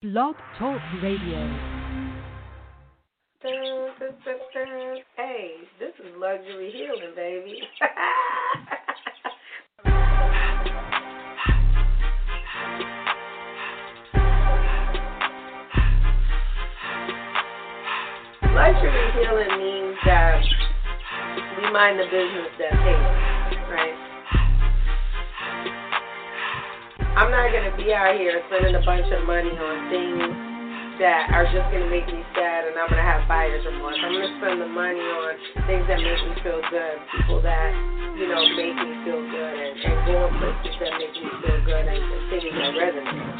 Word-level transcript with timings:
Blog 0.00 0.36
Talk 0.56 0.80
Radio. 1.02 1.42
Hey, 5.16 5.54
this 5.80 5.92
is 5.98 6.06
luxury 6.16 6.70
healing, 6.70 7.14
baby. 7.16 7.60
luxury 18.54 19.10
healing 19.14 19.58
means 19.58 19.96
that 20.06 20.40
we 21.56 21.62
mind 21.72 21.98
the 21.98 22.04
business 22.04 22.52
that 22.60 22.70
pays, 22.70 23.27
I'm 27.18 27.34
not 27.34 27.50
gonna 27.50 27.74
be 27.74 27.90
out 27.90 28.14
here 28.14 28.30
spending 28.46 28.78
a 28.78 28.84
bunch 28.86 29.10
of 29.10 29.26
money 29.26 29.50
on 29.50 29.90
things 29.90 30.22
that 31.02 31.34
are 31.34 31.50
just 31.50 31.66
gonna 31.74 31.90
make 31.90 32.06
me 32.06 32.22
sad 32.30 32.70
and 32.70 32.78
I'm 32.78 32.86
gonna 32.86 33.02
have 33.02 33.26
buyer's 33.26 33.66
remorse. 33.66 33.98
I'm 33.98 34.14
gonna 34.14 34.38
spend 34.38 34.62
the 34.62 34.70
money 34.70 35.02
on 35.02 35.34
things 35.66 35.82
that 35.90 35.98
make 35.98 36.14
me 36.14 36.38
feel 36.46 36.62
good, 36.70 36.96
people 37.10 37.42
that, 37.42 37.74
you 38.14 38.30
know, 38.30 38.38
make 38.54 38.70
me 38.70 39.02
feel 39.02 39.18
good 39.34 39.50
and, 39.50 39.74
and 39.82 39.98
going 40.06 40.30
places 40.38 40.78
that 40.78 40.94
make 40.94 41.10
me 41.10 41.26
feel 41.42 41.58
good 41.66 41.90
and, 41.90 41.98
and 41.98 42.22
things 42.30 42.54
that 42.54 42.70
resonate. 42.78 43.34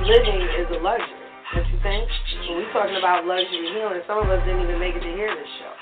Living 0.00 0.40
is 0.64 0.68
a 0.72 0.80
luxury, 0.80 1.19
don't 1.50 1.66
you 1.66 1.78
think? 1.82 2.06
When 2.46 2.62
we're 2.62 2.70
talking 2.70 2.94
about 2.94 3.26
luxury 3.26 3.74
healing, 3.74 3.98
some 4.06 4.22
of 4.22 4.30
us 4.30 4.38
didn't 4.46 4.62
even 4.62 4.78
make 4.78 4.94
it 4.94 5.02
to 5.02 5.12
hear 5.18 5.34
this 5.34 5.50
show. 5.58 5.74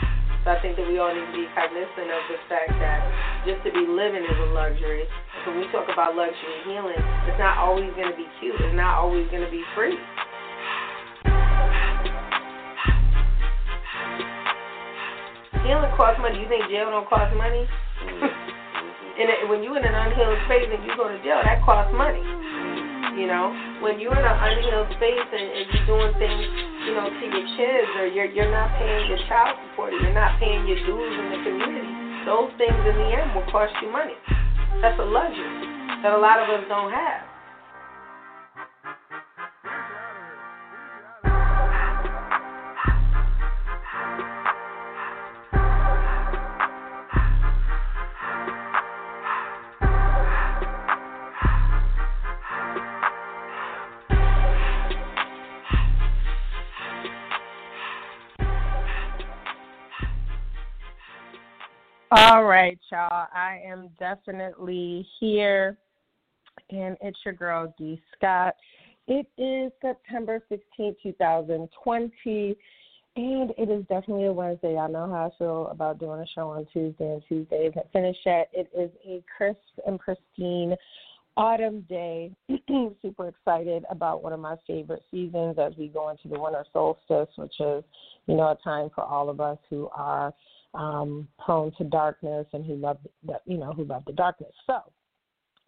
So 0.44 0.56
I 0.56 0.56
think 0.64 0.80
that 0.80 0.88
we 0.88 0.96
all 0.96 1.12
need 1.12 1.28
to 1.28 1.36
be 1.36 1.44
cognizant 1.52 2.08
of 2.08 2.22
the 2.32 2.40
fact 2.48 2.72
that 2.80 3.04
just 3.44 3.60
to 3.68 3.70
be 3.76 3.84
living 3.84 4.24
is 4.24 4.38
a 4.38 4.48
luxury. 4.56 5.04
So 5.44 5.52
when 5.52 5.60
we 5.60 5.68
talk 5.68 5.84
about 5.92 6.16
luxury 6.16 6.56
healing, 6.64 6.96
it's 7.28 7.36
not 7.36 7.60
always 7.60 7.92
going 8.00 8.08
to 8.08 8.16
be 8.16 8.24
cute. 8.40 8.56
It's 8.56 8.72
not 8.72 8.96
always 8.96 9.28
going 9.28 9.44
to 9.44 9.52
be 9.52 9.60
free. 9.76 10.00
Healing 15.68 15.92
costs 16.00 16.16
money. 16.16 16.40
You 16.40 16.48
think 16.48 16.64
jail 16.72 16.88
don't 16.88 17.04
cost 17.12 17.28
money? 17.36 17.68
Mm-hmm. 18.08 18.24
and 19.20 19.26
it, 19.28 19.44
when 19.52 19.60
you're 19.60 19.76
in 19.76 19.84
an 19.84 19.92
unhealed 19.92 20.40
space 20.48 20.64
and 20.72 20.80
you 20.80 20.96
go 20.96 21.12
to 21.12 21.18
jail, 21.20 21.44
that 21.44 21.60
costs 21.60 21.92
money. 21.92 22.24
You 23.18 23.26
know, 23.26 23.50
when 23.82 23.98
you're 23.98 24.14
in 24.14 24.22
an 24.22 24.38
unhealed 24.38 24.94
space 24.94 25.26
and, 25.34 25.46
and 25.50 25.64
you're 25.74 25.88
doing 25.90 26.14
things, 26.22 26.44
you 26.86 26.94
know, 26.94 27.10
to 27.10 27.24
your 27.26 27.46
kids, 27.58 27.90
or 27.98 28.06
you're 28.06 28.30
you're 28.30 28.46
not 28.46 28.70
paying 28.78 29.10
your 29.10 29.18
child 29.26 29.58
support, 29.58 29.90
or 29.90 29.98
you're 29.98 30.14
not 30.14 30.38
paying 30.38 30.62
your 30.70 30.78
dues 30.86 31.12
in 31.18 31.26
the 31.34 31.40
community, 31.42 31.90
those 32.22 32.54
things 32.62 32.78
in 32.78 32.94
the 32.94 33.08
end 33.18 33.34
will 33.34 33.50
cost 33.50 33.74
you 33.82 33.90
money. 33.90 34.14
That's 34.78 34.94
a 35.02 35.04
luxury 35.04 35.66
that 36.06 36.14
a 36.14 36.20
lot 36.22 36.38
of 36.38 36.46
us 36.46 36.62
don't 36.70 36.94
have. 36.94 37.37
All 62.20 62.42
right, 62.42 62.76
y'all. 62.90 63.28
I 63.32 63.60
am 63.64 63.90
definitely 63.96 65.06
here, 65.20 65.78
and 66.68 66.96
it's 67.00 67.16
your 67.24 67.32
girl, 67.32 67.72
Dee 67.78 68.02
Scott. 68.16 68.56
It 69.06 69.28
is 69.38 69.70
September 69.80 70.42
16, 70.48 70.96
2020, 71.00 72.56
and 73.14 73.50
it 73.56 73.70
is 73.70 73.84
definitely 73.88 74.24
a 74.24 74.32
Wednesday. 74.32 74.76
I 74.76 74.88
know 74.88 75.08
how 75.08 75.30
I 75.32 75.38
feel 75.38 75.68
about 75.68 76.00
doing 76.00 76.18
a 76.18 76.26
show 76.34 76.48
on 76.48 76.66
Tuesday, 76.72 77.08
and 77.08 77.22
Tuesday 77.28 77.68
isn't 77.68 77.92
finished 77.92 78.18
yet. 78.26 78.50
It 78.52 78.68
is 78.76 78.90
a 79.06 79.22
crisp 79.36 79.60
and 79.86 80.00
pristine 80.00 80.74
autumn 81.36 81.82
day. 81.82 82.32
Super 83.00 83.28
excited 83.28 83.84
about 83.90 84.24
one 84.24 84.32
of 84.32 84.40
my 84.40 84.56
favorite 84.66 85.04
seasons 85.12 85.56
as 85.56 85.72
we 85.78 85.86
go 85.86 86.08
into 86.08 86.26
the 86.26 86.40
winter 86.40 86.64
solstice, 86.72 87.32
which 87.36 87.54
is, 87.60 87.84
you 88.26 88.34
know, 88.34 88.48
a 88.48 88.58
time 88.64 88.90
for 88.92 89.04
all 89.04 89.30
of 89.30 89.40
us 89.40 89.58
who 89.70 89.88
are 89.94 90.34
um, 90.74 91.28
prone 91.38 91.72
to 91.78 91.84
darkness 91.84 92.46
and 92.52 92.64
who 92.64 92.76
love 92.76 92.98
the, 93.24 93.38
you 93.46 93.58
know 93.58 93.72
who 93.72 93.84
love 93.84 94.04
the 94.06 94.12
darkness. 94.12 94.52
So 94.66 94.80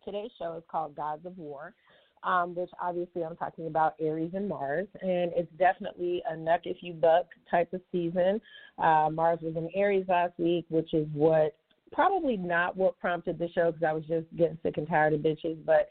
today's 0.05 0.31
show 0.39 0.57
is 0.57 0.65
called 0.71 0.95
Gods 0.95 1.27
of 1.27 1.37
War, 1.39 1.75
um, 2.23 2.55
which 2.55 2.71
obviously 2.81 3.23
I'm 3.25 3.37
talking 3.37 3.67
about 3.67 3.95
Aries 4.01 4.33
and 4.35 4.49
Mars, 4.49 4.89
and 5.01 5.33
it's 5.35 5.51
definitely 5.59 6.23
a 6.31 6.35
knuck 6.35 6.61
if 6.65 6.79
you 6.81 6.93
buck 6.93 7.27
type 7.51 7.73
of 7.73 7.81
season. 7.91 8.41
Uh, 8.79 9.09
Mars 9.13 9.41
was 9.43 9.57
in 9.57 9.69
Aries 9.75 10.07
last 10.09 10.39
week, 10.39 10.67
which 10.69 10.93
is 10.95 11.07
what 11.13 11.57
probably 11.93 12.37
not 12.37 12.77
what 12.77 12.99
prompted 13.01 13.39
the 13.39 13.49
show 13.49 13.73
because 13.73 13.87
I 13.87 13.93
was 13.93 14.05
just 14.05 14.27
getting 14.37 14.59
sick 14.63 14.77
and 14.77 14.89
tired 14.89 15.15
of 15.15 15.21
bitches, 15.21 15.57
but 15.65 15.89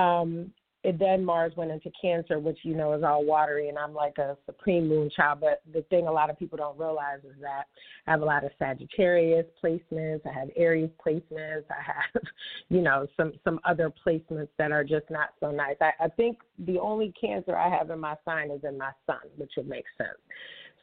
um, 0.00 0.50
it 0.86 1.00
then 1.00 1.24
Mars 1.24 1.52
went 1.56 1.72
into 1.72 1.90
Cancer, 2.00 2.38
which 2.38 2.58
you 2.62 2.76
know 2.76 2.92
is 2.92 3.02
all 3.02 3.24
watery, 3.24 3.68
and 3.68 3.76
I'm 3.76 3.92
like 3.92 4.18
a 4.18 4.36
supreme 4.46 4.86
moon 4.86 5.10
child. 5.14 5.40
But 5.40 5.60
the 5.72 5.82
thing 5.90 6.06
a 6.06 6.12
lot 6.12 6.30
of 6.30 6.38
people 6.38 6.56
don't 6.56 6.78
realize 6.78 7.18
is 7.24 7.34
that 7.40 7.64
I 8.06 8.12
have 8.12 8.22
a 8.22 8.24
lot 8.24 8.44
of 8.44 8.52
Sagittarius 8.56 9.46
placements, 9.62 10.20
I 10.24 10.32
have 10.32 10.48
Aries 10.54 10.90
placements, 11.04 11.64
I 11.70 11.82
have, 11.82 12.22
you 12.68 12.82
know, 12.82 13.08
some 13.16 13.32
some 13.42 13.58
other 13.64 13.92
placements 14.06 14.50
that 14.58 14.70
are 14.70 14.84
just 14.84 15.10
not 15.10 15.30
so 15.40 15.50
nice. 15.50 15.74
I, 15.80 15.90
I 15.98 16.08
think 16.08 16.38
the 16.60 16.78
only 16.78 17.12
Cancer 17.20 17.56
I 17.56 17.68
have 17.68 17.90
in 17.90 17.98
my 17.98 18.14
sign 18.24 18.52
is 18.52 18.60
in 18.62 18.78
my 18.78 18.92
Sun, 19.06 19.18
which 19.36 19.54
would 19.56 19.68
make 19.68 19.86
sense. 19.98 20.18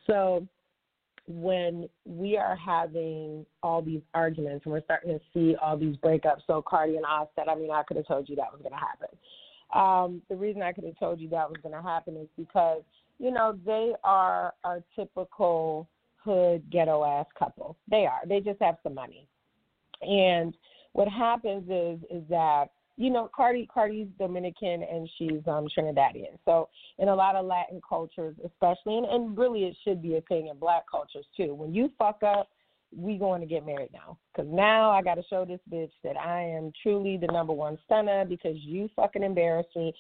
So 0.06 0.46
when 1.28 1.88
we 2.04 2.36
are 2.36 2.58
having 2.58 3.46
all 3.62 3.82
these 3.82 4.02
arguments 4.14 4.66
and 4.66 4.74
we're 4.74 4.84
starting 4.84 5.18
to 5.18 5.24
see 5.34 5.56
all 5.56 5.78
these 5.78 5.96
breakups, 5.98 6.42
so 6.46 6.62
Cardi 6.62 6.98
and 6.98 7.06
Offset, 7.06 7.48
I 7.48 7.56
mean, 7.56 7.72
I 7.72 7.84
could 7.84 7.96
have 7.96 8.08
told 8.08 8.28
you 8.28 8.36
that 8.36 8.52
was 8.52 8.62
going 8.62 8.74
to 8.74 8.78
happen. 8.78 9.08
Um, 9.74 10.22
the 10.30 10.36
reason 10.36 10.62
I 10.62 10.72
could 10.72 10.84
have 10.84 11.00
told 11.00 11.20
you 11.20 11.30
that 11.30 11.50
was 11.50 11.58
going 11.62 11.76
to 11.76 11.82
happen 11.82 12.16
is 12.18 12.28
because, 12.38 12.82
you 13.20 13.32
know, 13.32 13.58
they 13.66 13.94
are 14.04 14.54
our 14.64 14.84
typical 14.96 15.88
hood 16.24 16.64
ghetto 16.72 17.04
ass 17.04 17.26
couple. 17.38 17.76
They 17.90 18.06
are. 18.06 18.22
They 18.28 18.40
just 18.40 18.62
have 18.62 18.78
some 18.84 18.96
money. 18.96 19.28
And 20.02 20.56
what 20.94 21.08
happens 21.08 21.64
is 21.70 22.00
is 22.10 22.24
that 22.30 22.66
you 22.98 23.10
know 23.10 23.30
Cardi 23.36 23.68
Cardi's 23.72 24.08
Dominican 24.20 24.84
and 24.84 25.10
she's 25.18 25.42
um 25.48 25.68
Trinidadian. 25.76 26.38
So 26.46 26.70
in 27.00 27.10
a 27.10 27.16
lot 27.16 27.36
of 27.36 27.46
Latin 27.46 27.82
cultures, 27.88 28.36
especially 28.46 28.98
and, 28.98 29.06
and 29.06 29.38
really 29.38 29.64
it 29.64 29.76
should 29.84 30.02
be 30.02 30.16
a 30.16 30.22
thing 30.22 30.48
in 30.48 30.58
black 30.58 30.84
cultures 30.90 31.26
too. 31.36 31.54
When 31.54 31.74
you 31.74 31.90
fuck 31.98 32.22
up, 32.24 32.50
we 32.96 33.18
going 33.18 33.42
to 33.42 33.48
get 33.48 33.66
married 33.66 33.90
now. 33.94 34.18
Cause 34.36 34.46
now 34.50 34.92
I 34.92 35.02
got 35.02 35.16
to 35.16 35.24
show 35.30 35.46
this 35.46 35.60
bitch 35.72 35.92
that 36.04 36.18
I 36.18 36.42
am 36.42 36.72
truly 36.82 37.18
the 37.18 37.28
number 37.28 37.54
one 37.54 37.78
stunner 37.86 38.26
because 38.26 38.56
you 38.58 38.90
fucking 38.96 39.24
embarrassed 39.24 39.76
me. 39.76 39.94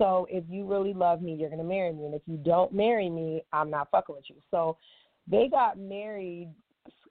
So 0.00 0.26
if 0.30 0.44
you 0.48 0.66
really 0.66 0.94
love 0.94 1.20
me, 1.20 1.34
you're 1.34 1.50
gonna 1.50 1.62
marry 1.62 1.92
me, 1.92 2.06
and 2.06 2.14
if 2.14 2.22
you 2.24 2.38
don't 2.38 2.72
marry 2.72 3.10
me, 3.10 3.42
I'm 3.52 3.68
not 3.68 3.90
fucking 3.90 4.14
with 4.14 4.24
you. 4.28 4.36
So 4.50 4.78
they 5.30 5.48
got 5.50 5.78
married. 5.78 6.48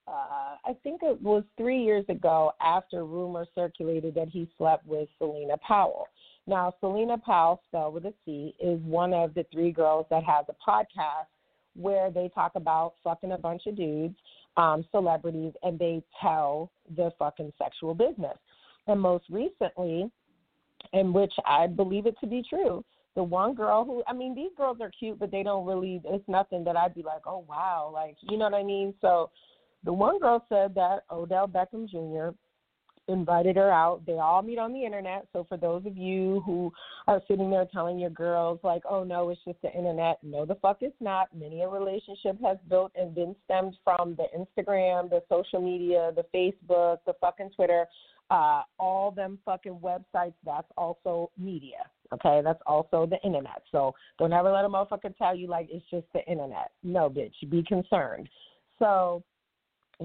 Uh, 0.08 0.56
I 0.66 0.74
think 0.82 1.02
it 1.04 1.22
was 1.22 1.44
three 1.56 1.84
years 1.84 2.04
ago 2.10 2.52
after 2.60 3.06
rumors 3.06 3.48
circulated 3.54 4.16
that 4.16 4.30
he 4.30 4.50
slept 4.58 4.88
with 4.88 5.08
Celina 5.20 5.58
Powell. 5.58 6.08
Now, 6.48 6.74
Celina 6.80 7.20
Powell, 7.20 7.62
spelled 7.68 7.94
with 7.94 8.06
a 8.06 8.14
C, 8.26 8.56
is 8.60 8.82
one 8.82 9.14
of 9.14 9.36
the 9.36 9.46
three 9.52 9.72
girls 9.72 10.08
that 10.10 10.24
has 10.24 10.46
a 10.50 10.56
podcast 10.68 11.28
where 11.76 12.10
they 12.10 12.32
talk 12.34 12.54
about 12.56 12.96
fucking 13.04 13.34
a 13.34 13.38
bunch 13.38 13.68
of 13.68 13.78
dudes, 13.78 14.16
um, 14.60 14.86
celebrities, 14.92 15.54
and 15.64 15.80
they 15.80 16.04
tell 16.22 16.70
the 16.98 17.12
fucking 17.18 17.54
sexual 17.58 17.94
business. 17.96 18.38
And 18.88 19.00
most 19.00 19.24
recently, 19.30 20.12
in 20.92 21.14
which 21.14 21.32
I 21.46 21.68
believe 21.68 22.06
it 22.06 22.16
to 22.20 22.28
be 22.28 22.44
true, 22.48 22.84
the 23.16 23.24
one 23.24 23.54
girl 23.54 23.86
who, 23.86 24.04
I 24.06 24.14
mean, 24.14 24.36
these 24.36 24.52
girls 24.58 24.80
are 24.82 24.92
cute, 24.92 25.18
but 25.18 25.32
they 25.32 25.44
don't 25.44 25.66
really, 25.66 26.02
it's 26.04 26.28
nothing 26.28 26.64
that 26.66 26.76
I'd 26.76 26.94
be 26.94 27.04
like, 27.04 27.22
oh, 27.26 27.46
wow. 27.48 27.90
Like, 27.94 28.18
you 28.22 28.38
know 28.38 28.46
what 28.46 28.54
I 28.54 28.64
mean? 28.64 28.94
So 29.00 29.30
the 29.86 29.94
one 29.94 30.20
girl 30.20 30.46
said 30.50 30.76
that 30.76 31.04
Odell 31.10 31.48
Beckham 31.48 31.90
Jr. 31.90 32.36
invited 33.10 33.56
her 33.56 33.72
out. 33.72 34.06
They 34.06 34.20
all 34.20 34.42
meet 34.42 34.60
on 34.60 34.74
the 34.74 34.86
internet. 34.86 35.28
So 35.34 35.46
for 35.50 35.58
those 35.58 35.86
of 35.86 35.98
you 35.98 36.42
who 36.46 36.72
are 37.08 37.22
sitting 37.28 37.50
there 37.50 37.66
telling 37.72 38.00
your 38.00 38.10
girls 38.10 38.60
like, 38.64 38.84
"Oh 38.90 39.04
no, 39.04 39.30
it's 39.30 39.44
just 39.44 39.62
the 39.62 39.74
internet," 39.74 40.20
no, 40.24 40.46
the 40.46 40.56
fuck 40.56 40.78
it's 40.82 41.00
not. 41.02 41.28
Many 41.36 41.62
a 41.62 41.68
relationship 41.68 42.40
has 42.42 42.58
built 42.70 42.92
and 42.96 43.14
been 43.14 43.36
stemmed 43.46 43.76
from 43.84 44.16
the 44.16 44.28
Instagram, 44.38 45.10
the 45.10 45.24
social 45.30 45.62
media, 45.62 46.12
the 46.16 46.26
Facebook, 46.34 47.00
the 47.06 47.14
fucking 47.20 47.52
Twitter, 47.52 47.86
uh, 48.30 48.64
all 48.80 49.12
them 49.12 49.40
fucking 49.46 49.80
websites. 49.80 50.36
That's 50.46 50.72
also 50.78 51.32
media. 51.38 51.90
Okay, 52.14 52.42
that's 52.44 52.62
also 52.66 53.06
the 53.06 53.22
internet. 53.24 53.62
So 53.72 53.94
don't 54.18 54.34
ever 54.34 54.52
let 54.52 54.66
a 54.66 54.70
motherfucker 54.70 55.16
tell 55.18 55.36
you 55.36 55.48
like 55.48 55.68
it's 55.72 55.86
just 55.92 56.08
the 56.14 56.24
internet. 56.26 56.72
No, 56.84 57.10
bitch, 57.10 57.34
be 57.50 57.64
concerned. 57.64 58.30
So 58.80 59.24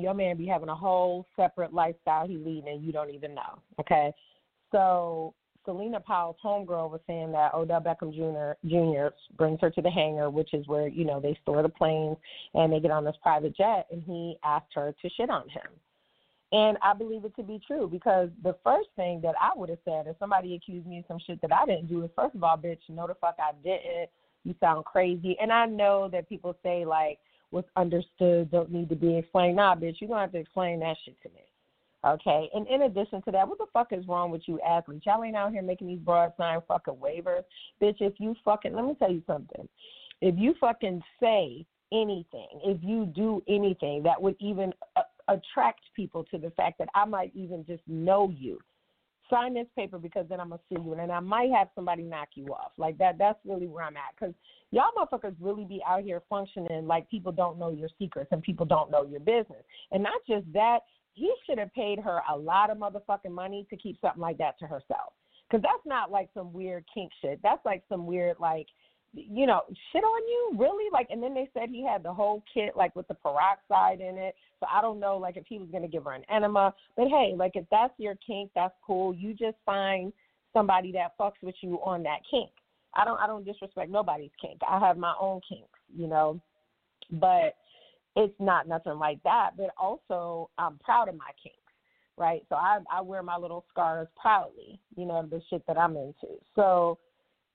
your 0.03 0.15
man 0.15 0.37
be 0.37 0.47
having 0.47 0.69
a 0.69 0.75
whole 0.75 1.27
separate 1.37 1.73
lifestyle 1.73 2.27
he 2.27 2.37
leading 2.37 2.69
and 2.69 2.85
you 2.85 2.93
don't 2.93 3.11
even 3.11 3.35
know. 3.35 3.61
Okay. 3.81 4.13
So 4.73 5.35
Celina 5.65 6.01
Powell's 6.01 6.37
homegirl 6.45 6.91
was 6.91 7.01
saying 7.07 7.33
that 7.33 7.55
Odell 7.55 7.81
Beckham 7.81 8.13
Jr. 8.13 8.59
Jr. 8.69 9.15
brings 9.37 9.61
her 9.61 9.71
to 9.71 9.83
the 9.83 9.91
hangar, 9.91 10.31
which 10.31 10.53
is 10.53 10.67
where 10.67 10.89
you 10.89 11.05
know 11.05 11.21
they 11.21 11.39
store 11.43 11.63
the 11.63 11.69
planes 11.69 12.17
and 12.55 12.73
they 12.73 12.81
get 12.81 12.91
on 12.91 13.05
this 13.05 13.17
private 13.23 13.57
jet, 13.57 13.87
and 13.91 14.03
he 14.03 14.37
asked 14.45 14.73
her 14.75 14.95
to 15.01 15.11
shit 15.11 15.31
on 15.31 15.49
him. 15.49 15.63
And 16.53 16.79
I 16.83 16.95
believe 16.95 17.25
it 17.25 17.35
to 17.37 17.43
be 17.43 17.61
true 17.67 17.89
because 17.91 18.29
the 18.43 18.57
first 18.63 18.89
thing 18.95 19.21
that 19.23 19.35
I 19.41 19.51
would 19.57 19.71
have 19.71 19.79
said 19.85 20.07
if 20.07 20.17
somebody 20.19 20.55
accused 20.55 20.87
me 20.87 20.99
of 20.99 21.05
some 21.09 21.19
shit 21.27 21.41
that 21.41 21.53
I 21.53 21.67
didn't 21.67 21.89
do 21.89 22.05
is 22.05 22.11
first 22.15 22.35
of 22.35 22.45
all, 22.45 22.57
bitch, 22.57 22.79
no 22.89 23.07
the 23.07 23.15
fuck 23.15 23.37
I 23.39 23.53
didn't. 23.65 24.11
You 24.45 24.55
sound 24.61 24.85
crazy. 24.85 25.37
And 25.41 25.51
I 25.51 25.67
know 25.67 26.09
that 26.13 26.29
people 26.29 26.55
say 26.63 26.85
like 26.85 27.19
what's 27.55 27.69
understood 27.77 28.51
don't 28.51 28.73
need 28.73 28.89
to 28.89 28.97
be 28.97 29.17
explained. 29.17 29.57
Nah, 29.57 29.77
bitch, 29.77 30.01
you're 30.01 30.09
gonna 30.09 30.23
have 30.23 30.33
to 30.33 30.39
explain 30.39 30.81
that 30.81 30.97
shit 31.05 31.17
to 31.23 31.29
me. 31.29 31.43
Okay. 32.05 32.51
And 32.53 32.67
in 32.67 32.83
addition 32.83 33.23
to 33.23 33.31
that, 33.31 33.49
what 33.49 33.59
the 33.59 33.67
fuck 33.73 33.93
is 33.93 34.07
wrong 34.09 34.31
with 34.31 34.43
you 34.47 34.61
athletes? 34.61 35.07
Y'all 35.07 35.23
ain't 35.25 35.37
out 35.37 35.53
here 35.53 35.63
making 35.63 35.87
these 35.87 36.01
broad 36.01 36.33
sign 36.37 36.59
fucking 36.67 36.95
waivers. 36.95 37.45
Bitch, 37.81 37.97
if 38.01 38.15
you 38.19 38.35
fucking 38.45 38.75
let 38.75 38.85
me 38.85 38.95
tell 38.99 39.11
you 39.11 39.23
something. 39.27 39.69
If 40.21 40.35
you 40.37 40.55
fucking 40.61 41.01
say 41.21 41.65
anything, 41.93 42.49
if 42.65 42.79
you 42.83 43.07
do 43.07 43.43
anything 43.49 44.03
that 44.03 44.21
would 44.21 44.37
even 44.41 44.73
uh, 44.97 45.03
attract 45.29 45.81
people 45.95 46.25
to 46.25 46.39
the 46.39 46.51
fact 46.51 46.79
that 46.79 46.89
I 46.95 47.05
might 47.05 47.31
even 47.35 47.65
just 47.65 47.83
know 47.87 48.35
you, 48.37 48.59
sign 49.31 49.55
this 49.55 49.67
paper 49.77 49.99
because 49.99 50.27
then 50.29 50.41
I'm 50.41 50.51
gonna 50.51 50.61
sue 50.69 50.83
you, 50.83 50.93
and 50.93 51.01
then 51.01 51.11
I 51.11 51.21
might 51.21 51.51
have 51.51 51.69
somebody 51.75 52.03
knock 52.03 52.29
you 52.35 52.47
off. 52.55 52.73
Like 52.77 52.99
that. 52.99 53.19
That's 53.19 53.39
really 53.45 53.67
where 53.67 53.85
I'm 53.85 53.97
at. 53.97 54.17
Cause 54.19 54.35
y'all 54.71 54.91
motherfuckers 54.97 55.35
really 55.41 55.65
be 55.65 55.81
out 55.87 56.03
here 56.03 56.23
functioning 56.29 56.87
like 56.87 57.09
people 57.11 57.33
don't 57.33 57.59
know 57.59 57.71
your 57.71 57.89
secrets 57.99 58.29
and 58.33 58.43
people 58.43 58.67
don't 58.67 58.91
know 58.91 59.05
your 59.05 59.21
business. 59.21 59.63
And 59.93 60.03
not 60.03 60.21
just 60.29 60.45
that, 60.53 60.81
he 61.15 61.33
should 61.47 61.59
have 61.59 61.73
paid 61.73 62.01
her 62.01 62.21
a 62.31 62.37
lot 62.37 62.71
of 62.71 62.79
motherfucking 62.79 63.31
money 63.31 63.67
to 63.71 63.77
keep 63.77 63.97
something 64.01 64.21
like 64.21 64.39
that 64.39 64.59
to 64.59 64.67
herself. 64.67 65.13
Because 65.49 65.63
that's 65.63 65.87
not 65.87 66.11
like 66.11 66.29
some 66.35 66.53
weird 66.53 66.85
kink 66.93 67.13
shit. 67.23 67.39
That's 67.43 67.65
like 67.65 67.85
some 67.89 68.07
weird 68.07 68.37
like, 68.41 68.67
you 69.13 69.47
know, 69.47 69.61
shit 69.93 70.03
on 70.03 70.29
you, 70.29 70.59
really? 70.59 70.91
Like, 70.93 71.07
and 71.11 71.23
then 71.23 71.35
they 71.35 71.49
said 71.55 71.69
he 71.69 71.87
had 71.87 72.03
the 72.03 72.13
whole 72.13 72.43
kit 72.53 72.77
like 72.77 72.97
with 72.97 73.07
the 73.07 73.15
peroxide 73.15 74.01
in 74.01 74.19
it. 74.19 74.35
So 74.65 74.69
I 74.75 74.81
don't 74.81 74.99
know 74.99 75.19
like 75.19 75.37
if 75.37 75.45
he 75.47 75.59
was 75.59 75.69
gonna 75.71 75.89
give 75.89 76.05
her 76.05 76.13
an 76.13 76.25
enema. 76.35 76.75
But 76.97 77.09
hey, 77.09 77.35
like 77.37 77.53
if 77.55 77.67
that's 77.71 77.93
your 77.99 78.15
kink, 78.27 78.51
that's 78.55 78.75
cool. 78.87 79.15
You 79.15 79.35
just 79.35 79.57
find 79.67 80.13
somebody 80.53 80.91
that 80.93 81.19
fucks 81.19 81.43
with 81.43 81.55
you 81.61 81.79
on 81.85 82.03
that 82.05 82.21
kink. 82.31 82.51
I 82.95 83.05
don't 83.05 83.21
I 83.21 83.27
don't 83.27 83.45
disrespect 83.45 83.91
nobody's 83.91 84.31
kink. 84.41 84.61
I 84.67 84.79
have 84.79 84.97
my 84.97 85.15
own 85.21 85.41
kinks, 85.47 85.79
you 85.95 86.07
know. 86.07 86.41
But 87.11 87.57
it's 88.17 88.35
not 88.39 88.67
nothing 88.67 88.99
like 88.99 89.23
that. 89.25 89.51
But 89.57 89.71
also, 89.77 90.49
I'm 90.57 90.79
proud 90.79 91.09
of 91.09 91.17
my 91.17 91.31
kinks, 91.43 91.59
right? 92.17 92.43
So 92.49 92.55
I 92.55 92.79
I 92.91 93.03
wear 93.03 93.23
my 93.23 93.37
little 93.37 93.67
scars 93.71 94.09
proudly, 94.19 94.81
you 94.97 95.05
know, 95.05 95.27
the 95.29 95.43
shit 95.51 95.63
that 95.67 95.77
I'm 95.77 95.97
into. 95.97 96.39
So, 96.55 96.99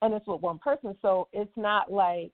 and 0.03 0.13
it's 0.13 0.27
with 0.27 0.41
one 0.41 0.59
person, 0.59 0.95
so 1.01 1.27
it's 1.33 1.51
not 1.55 1.91
like, 1.91 2.31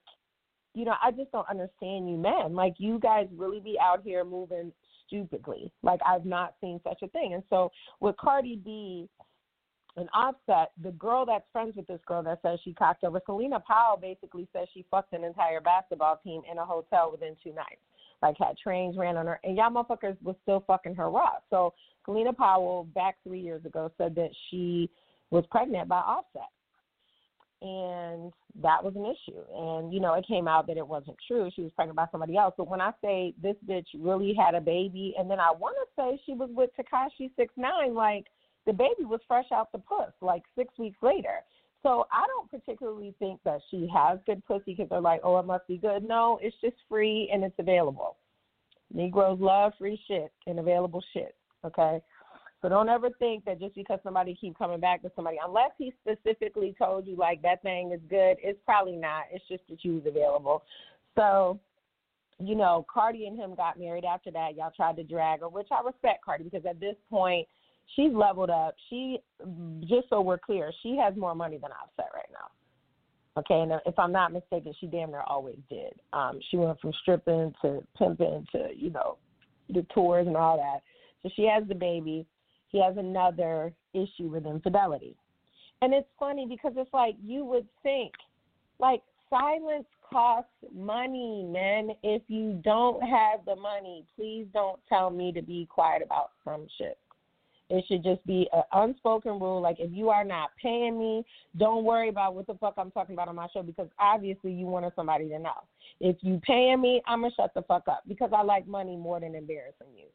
you 0.76 0.84
know, 0.84 0.94
I 1.02 1.10
just 1.10 1.32
don't 1.32 1.48
understand 1.48 2.08
you 2.08 2.18
men. 2.18 2.54
Like 2.54 2.74
you 2.76 2.98
guys 2.98 3.26
really 3.34 3.60
be 3.60 3.78
out 3.82 4.02
here 4.04 4.24
moving 4.24 4.72
stupidly. 5.06 5.72
Like 5.82 6.00
I've 6.06 6.26
not 6.26 6.54
seen 6.60 6.80
such 6.84 6.98
a 7.02 7.08
thing. 7.08 7.32
And 7.32 7.42
so 7.48 7.72
with 8.00 8.14
Cardi 8.18 8.60
B 8.62 9.08
and 9.96 10.06
Offset, 10.14 10.72
the 10.82 10.90
girl 10.92 11.24
that's 11.24 11.46
friends 11.50 11.76
with 11.76 11.86
this 11.86 12.00
girl 12.06 12.22
that 12.24 12.40
says 12.42 12.58
she 12.62 12.74
cocked 12.74 13.04
over, 13.04 13.22
Celina 13.24 13.58
Powell 13.58 13.96
basically 13.96 14.46
says 14.52 14.68
she 14.74 14.84
fucked 14.90 15.14
an 15.14 15.24
entire 15.24 15.62
basketball 15.62 16.20
team 16.22 16.42
in 16.50 16.58
a 16.58 16.64
hotel 16.64 17.10
within 17.10 17.34
two 17.42 17.54
nights 17.54 17.80
like 18.22 18.36
had 18.38 18.56
trains 18.56 18.96
ran 18.96 19.16
on 19.16 19.26
her, 19.26 19.38
and 19.44 19.56
y'all 19.56 19.70
motherfuckers 19.70 20.16
was 20.22 20.36
still 20.42 20.64
fucking 20.66 20.94
her 20.94 21.10
raw. 21.10 21.32
So 21.50 21.74
Celina 22.04 22.32
Powell 22.32 22.84
back 22.94 23.16
three 23.22 23.40
years 23.40 23.64
ago 23.64 23.92
said 23.98 24.14
that 24.14 24.30
she 24.50 24.90
was 25.30 25.44
pregnant 25.50 25.88
by 25.88 25.98
Offset, 25.98 26.48
and 27.62 28.32
that 28.62 28.82
was 28.82 28.94
an 28.96 29.04
issue. 29.04 29.40
And 29.54 29.92
you 29.92 30.00
know, 30.00 30.14
it 30.14 30.26
came 30.26 30.46
out 30.48 30.66
that 30.66 30.76
it 30.76 30.86
wasn't 30.86 31.16
true. 31.26 31.50
She 31.54 31.62
was 31.62 31.72
pregnant 31.72 31.96
by 31.96 32.06
somebody 32.10 32.36
else. 32.36 32.54
But 32.56 32.68
when 32.68 32.80
I 32.80 32.92
say 33.02 33.34
this 33.42 33.56
bitch 33.68 33.86
really 33.98 34.34
had 34.34 34.54
a 34.54 34.60
baby, 34.60 35.14
and 35.18 35.30
then 35.30 35.40
I 35.40 35.50
want 35.50 35.76
to 35.76 36.02
say 36.02 36.20
she 36.26 36.34
was 36.34 36.50
with 36.52 36.70
Tekashi 36.78 37.30
Six 37.36 37.52
Nine, 37.56 37.94
like 37.94 38.26
the 38.66 38.72
baby 38.72 39.04
was 39.04 39.20
fresh 39.26 39.46
out 39.52 39.72
the 39.72 39.78
puss, 39.78 40.12
like 40.20 40.42
six 40.56 40.76
weeks 40.78 40.98
later. 41.02 41.40
So 41.82 42.06
I 42.12 42.26
don't 42.26 42.50
particularly 42.50 43.14
think 43.18 43.40
that 43.44 43.60
she 43.70 43.88
has 43.94 44.18
good 44.26 44.44
pussy 44.44 44.74
because 44.74 44.88
they're 44.88 45.00
like, 45.00 45.20
oh, 45.22 45.38
it 45.38 45.46
must 45.46 45.68
be 45.68 45.76
good. 45.76 46.06
No, 46.06 46.38
it's 46.42 46.56
just 46.60 46.76
free 46.88 47.30
and 47.32 47.44
it's 47.44 47.54
available. 47.58 48.16
Negroes 48.92 49.38
love 49.40 49.72
free 49.78 50.00
shit 50.08 50.32
and 50.46 50.58
available 50.58 51.02
shit. 51.12 51.34
Okay. 51.64 52.00
So 52.62 52.68
don't 52.68 52.88
ever 52.88 53.10
think 53.18 53.44
that 53.44 53.60
just 53.60 53.74
because 53.74 53.98
somebody 54.02 54.36
keep 54.40 54.56
coming 54.56 54.80
back 54.80 55.02
to 55.02 55.12
somebody, 55.14 55.36
unless 55.44 55.70
he 55.78 55.92
specifically 56.02 56.74
told 56.78 57.06
you 57.06 57.16
like 57.16 57.42
that 57.42 57.62
thing 57.62 57.92
is 57.92 58.00
good, 58.08 58.36
it's 58.42 58.58
probably 58.64 58.96
not. 58.96 59.24
It's 59.30 59.44
just 59.48 59.62
that 59.68 59.84
you 59.84 59.94
was 59.94 60.02
available. 60.06 60.64
So, 61.16 61.60
you 62.38 62.54
know, 62.54 62.86
Cardi 62.92 63.26
and 63.26 63.38
him 63.38 63.54
got 63.54 63.78
married 63.78 64.04
after 64.04 64.30
that. 64.32 64.56
Y'all 64.56 64.72
tried 64.74 64.96
to 64.96 65.04
drag 65.04 65.40
her, 65.40 65.48
which 65.48 65.68
I 65.70 65.84
respect 65.84 66.24
Cardi 66.24 66.44
because 66.44 66.64
at 66.66 66.80
this 66.80 66.96
point 67.10 67.46
she's 67.94 68.12
leveled 68.12 68.50
up. 68.50 68.74
She, 68.88 69.18
just 69.82 70.08
so 70.08 70.20
we're 70.20 70.38
clear, 70.38 70.72
she 70.82 70.96
has 70.96 71.14
more 71.16 71.34
money 71.34 71.58
than 71.58 71.70
Offset 71.70 72.10
right 72.14 72.28
now. 72.32 72.50
Okay, 73.38 73.60
and 73.60 73.72
if 73.84 73.98
I'm 73.98 74.12
not 74.12 74.32
mistaken, 74.32 74.72
she 74.80 74.86
damn 74.86 75.10
near 75.10 75.20
always 75.26 75.58
did. 75.68 75.92
Um, 76.14 76.40
she 76.50 76.56
went 76.56 76.80
from 76.80 76.92
stripping 77.02 77.52
to 77.60 77.82
pimping 77.98 78.46
to 78.52 78.68
you 78.74 78.90
know 78.90 79.18
the 79.68 79.84
tours 79.94 80.26
and 80.26 80.36
all 80.36 80.56
that. 80.56 80.80
So 81.22 81.30
she 81.36 81.46
has 81.52 81.68
the 81.68 81.74
baby. 81.74 82.26
He 82.76 82.82
has 82.82 82.98
another 82.98 83.72
issue 83.94 84.28
with 84.28 84.44
infidelity, 84.44 85.16
and 85.80 85.94
it's 85.94 86.10
funny 86.18 86.44
because 86.46 86.74
it's 86.76 86.92
like 86.92 87.14
you 87.24 87.42
would 87.42 87.66
think, 87.82 88.12
like 88.78 89.00
silence 89.30 89.86
costs 90.10 90.50
money, 90.74 91.48
man. 91.48 91.92
If 92.02 92.20
you 92.28 92.60
don't 92.62 93.00
have 93.00 93.46
the 93.46 93.56
money, 93.56 94.04
please 94.14 94.46
don't 94.52 94.78
tell 94.90 95.08
me 95.08 95.32
to 95.32 95.40
be 95.40 95.66
quiet 95.70 96.02
about 96.04 96.32
some 96.44 96.66
shit. 96.76 96.98
It 97.70 97.82
should 97.88 98.04
just 98.04 98.24
be 98.26 98.46
an 98.52 98.64
unspoken 98.74 99.40
rule. 99.40 99.62
Like, 99.62 99.76
if 99.78 99.90
you 99.90 100.10
are 100.10 100.22
not 100.22 100.50
paying 100.62 100.98
me, 100.98 101.24
don't 101.56 101.82
worry 101.82 102.10
about 102.10 102.34
what 102.34 102.46
the 102.46 102.56
fuck 102.56 102.74
I'm 102.76 102.90
talking 102.90 103.14
about 103.14 103.28
on 103.28 103.36
my 103.36 103.48
show 103.54 103.62
because 103.62 103.88
obviously 103.98 104.52
you 104.52 104.66
wanted 104.66 104.92
somebody 104.94 105.30
to 105.30 105.38
know. 105.38 105.64
If 105.98 106.16
you 106.20 106.42
paying 106.46 106.82
me, 106.82 107.00
I'm 107.06 107.22
gonna 107.22 107.32
shut 107.34 107.54
the 107.54 107.62
fuck 107.62 107.88
up 107.88 108.02
because 108.06 108.32
I 108.36 108.42
like 108.42 108.68
money 108.68 108.98
more 108.98 109.18
than 109.18 109.34
embarrassing 109.34 109.96
you. 109.96 110.08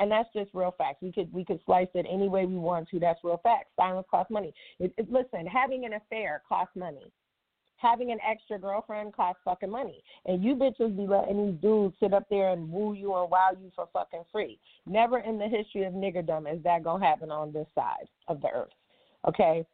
And 0.00 0.10
that's 0.10 0.28
just 0.34 0.50
real 0.54 0.74
facts. 0.76 1.02
We 1.02 1.12
could 1.12 1.32
we 1.32 1.44
could 1.44 1.60
slice 1.64 1.88
it 1.94 2.06
any 2.10 2.28
way 2.28 2.46
we 2.46 2.56
want 2.56 2.88
to. 2.88 2.98
That's 2.98 3.20
real 3.22 3.40
facts. 3.42 3.68
Silence 3.76 4.06
costs 4.10 4.30
money. 4.30 4.52
It, 4.80 4.92
it, 4.96 5.12
listen, 5.12 5.46
having 5.46 5.84
an 5.84 5.92
affair 5.92 6.42
costs 6.48 6.74
money 6.74 7.12
having 7.80 8.12
an 8.12 8.18
extra 8.28 8.58
girlfriend 8.58 9.14
costs 9.14 9.40
fucking 9.44 9.70
money. 9.70 10.02
And 10.26 10.42
you 10.44 10.54
bitches 10.54 10.96
be 10.96 11.06
letting 11.06 11.46
these 11.46 11.60
dudes 11.60 11.94
sit 11.98 12.12
up 12.12 12.26
there 12.28 12.50
and 12.50 12.70
woo 12.70 12.92
you 12.92 13.14
and 13.16 13.30
wow 13.30 13.50
you 13.58 13.70
for 13.74 13.88
fucking 13.92 14.24
free. 14.30 14.58
Never 14.86 15.20
in 15.20 15.38
the 15.38 15.48
history 15.48 15.84
of 15.84 15.94
niggerdom 15.94 16.52
is 16.52 16.62
that 16.62 16.84
gonna 16.84 17.04
happen 17.04 17.30
on 17.30 17.52
this 17.52 17.66
side 17.74 18.08
of 18.28 18.40
the 18.40 18.48
earth. 18.48 18.72
Okay? 19.26 19.64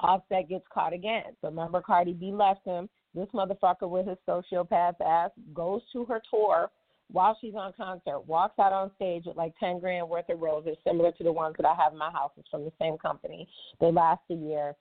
Offset 0.00 0.48
gets 0.48 0.64
caught 0.72 0.92
again. 0.92 1.24
So 1.40 1.48
remember 1.48 1.80
Cardi 1.80 2.14
B 2.14 2.32
left 2.32 2.64
him. 2.64 2.88
This 3.14 3.28
motherfucker 3.34 3.88
with 3.88 4.06
his 4.06 4.18
sociopath 4.26 5.00
ass 5.00 5.30
goes 5.54 5.82
to 5.92 6.04
her 6.06 6.22
tour 6.30 6.70
while 7.12 7.36
she's 7.40 7.54
on 7.54 7.72
concert, 7.76 8.20
walks 8.26 8.58
out 8.58 8.72
on 8.72 8.90
stage 8.96 9.24
with 9.26 9.36
like 9.36 9.52
ten 9.58 9.78
grand 9.78 10.08
worth 10.08 10.28
of 10.28 10.40
roses, 10.40 10.76
similar 10.86 11.12
to 11.12 11.24
the 11.24 11.32
ones 11.32 11.54
that 11.58 11.66
I 11.66 11.74
have 11.74 11.92
in 11.92 11.98
my 11.98 12.10
house. 12.10 12.32
It's 12.36 12.48
from 12.48 12.64
the 12.64 12.72
same 12.80 12.98
company. 12.98 13.48
They 13.80 13.90
last 13.90 14.22
a 14.30 14.34
year 14.34 14.76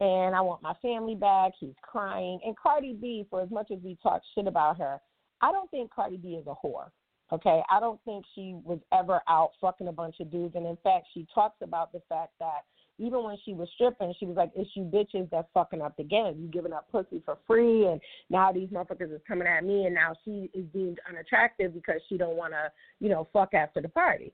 and 0.00 0.34
I 0.34 0.40
want 0.40 0.62
my 0.62 0.74
family 0.82 1.14
back. 1.14 1.52
He's 1.58 1.74
crying. 1.82 2.40
And 2.44 2.56
Cardi 2.56 2.94
B, 2.94 3.26
for 3.30 3.40
as 3.40 3.50
much 3.50 3.70
as 3.70 3.78
we 3.82 3.96
talk 4.02 4.22
shit 4.34 4.46
about 4.46 4.78
her, 4.78 4.98
I 5.40 5.52
don't 5.52 5.70
think 5.70 5.92
Cardi 5.92 6.16
B 6.16 6.30
is 6.30 6.46
a 6.46 6.54
whore. 6.54 6.90
Okay, 7.32 7.62
I 7.70 7.80
don't 7.80 8.00
think 8.04 8.24
she 8.34 8.54
was 8.64 8.78
ever 8.92 9.20
out 9.28 9.52
fucking 9.60 9.88
a 9.88 9.92
bunch 9.92 10.16
of 10.20 10.30
dudes. 10.30 10.54
And 10.56 10.66
in 10.66 10.76
fact, 10.82 11.06
she 11.14 11.26
talks 11.34 11.56
about 11.62 11.90
the 11.92 12.02
fact 12.08 12.32
that 12.38 12.64
even 12.98 13.24
when 13.24 13.36
she 13.44 13.52
was 13.52 13.68
stripping, 13.74 14.14
she 14.18 14.26
was 14.26 14.36
like, 14.36 14.52
"It's 14.54 14.70
you 14.74 14.84
bitches 14.84 15.28
that's 15.30 15.48
fucking 15.52 15.82
up 15.82 15.96
the 15.96 16.04
game. 16.04 16.38
You 16.40 16.48
giving 16.48 16.72
up 16.72 16.90
pussy 16.90 17.20
for 17.24 17.38
free, 17.46 17.86
and 17.86 18.00
now 18.30 18.52
these 18.52 18.68
motherfuckers 18.68 19.12
is 19.12 19.20
coming 19.26 19.48
at 19.48 19.64
me, 19.64 19.86
and 19.86 19.94
now 19.94 20.14
she 20.24 20.50
is 20.54 20.64
deemed 20.72 21.00
unattractive 21.08 21.74
because 21.74 22.00
she 22.08 22.16
don't 22.16 22.36
want 22.36 22.52
to, 22.52 22.70
you 23.00 23.08
know, 23.08 23.28
fuck 23.32 23.54
after 23.54 23.80
the 23.80 23.88
party." 23.88 24.32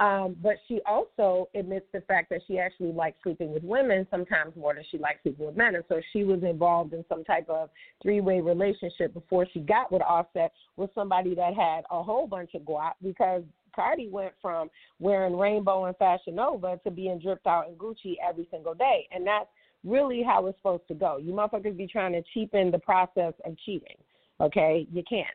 Um, 0.00 0.34
but 0.42 0.54
she 0.66 0.80
also 0.86 1.50
admits 1.54 1.84
the 1.92 2.00
fact 2.00 2.30
that 2.30 2.40
she 2.48 2.58
actually 2.58 2.90
likes 2.90 3.18
sleeping 3.22 3.52
with 3.52 3.62
women 3.62 4.06
sometimes 4.10 4.56
more 4.56 4.72
than 4.74 4.82
she 4.90 4.96
likes 4.96 5.22
sleeping 5.22 5.44
with 5.44 5.58
men. 5.58 5.74
And 5.74 5.84
so 5.90 6.00
she 6.14 6.24
was 6.24 6.42
involved 6.42 6.94
in 6.94 7.04
some 7.06 7.22
type 7.22 7.46
of 7.50 7.68
three 8.02 8.22
way 8.22 8.40
relationship 8.40 9.12
before 9.12 9.46
she 9.52 9.60
got 9.60 9.92
with 9.92 10.00
Offset 10.00 10.52
with 10.78 10.88
somebody 10.94 11.34
that 11.34 11.52
had 11.52 11.82
a 11.90 12.02
whole 12.02 12.26
bunch 12.26 12.54
of 12.54 12.62
guap 12.62 12.92
because 13.02 13.42
Cardi 13.74 14.08
went 14.08 14.32
from 14.40 14.68
wearing 14.98 15.36
rainbow 15.36 15.84
and 15.86 15.96
Fashion 15.96 16.34
Nova 16.36 16.78
to 16.84 16.90
being 16.90 17.18
dripped 17.18 17.46
out 17.46 17.68
in 17.68 17.74
Gucci 17.74 18.14
every 18.26 18.46
single 18.50 18.74
day. 18.74 19.08
And 19.12 19.26
that's 19.26 19.48
really 19.84 20.22
how 20.22 20.46
it's 20.46 20.58
supposed 20.58 20.86
to 20.88 20.94
go. 20.94 21.16
You 21.16 21.32
motherfuckers 21.32 21.76
be 21.76 21.86
trying 21.86 22.12
to 22.12 22.22
cheapen 22.34 22.70
the 22.70 22.78
process 22.78 23.34
of 23.44 23.56
cheating. 23.64 23.96
Okay? 24.40 24.86
You 24.92 25.02
can't. 25.08 25.26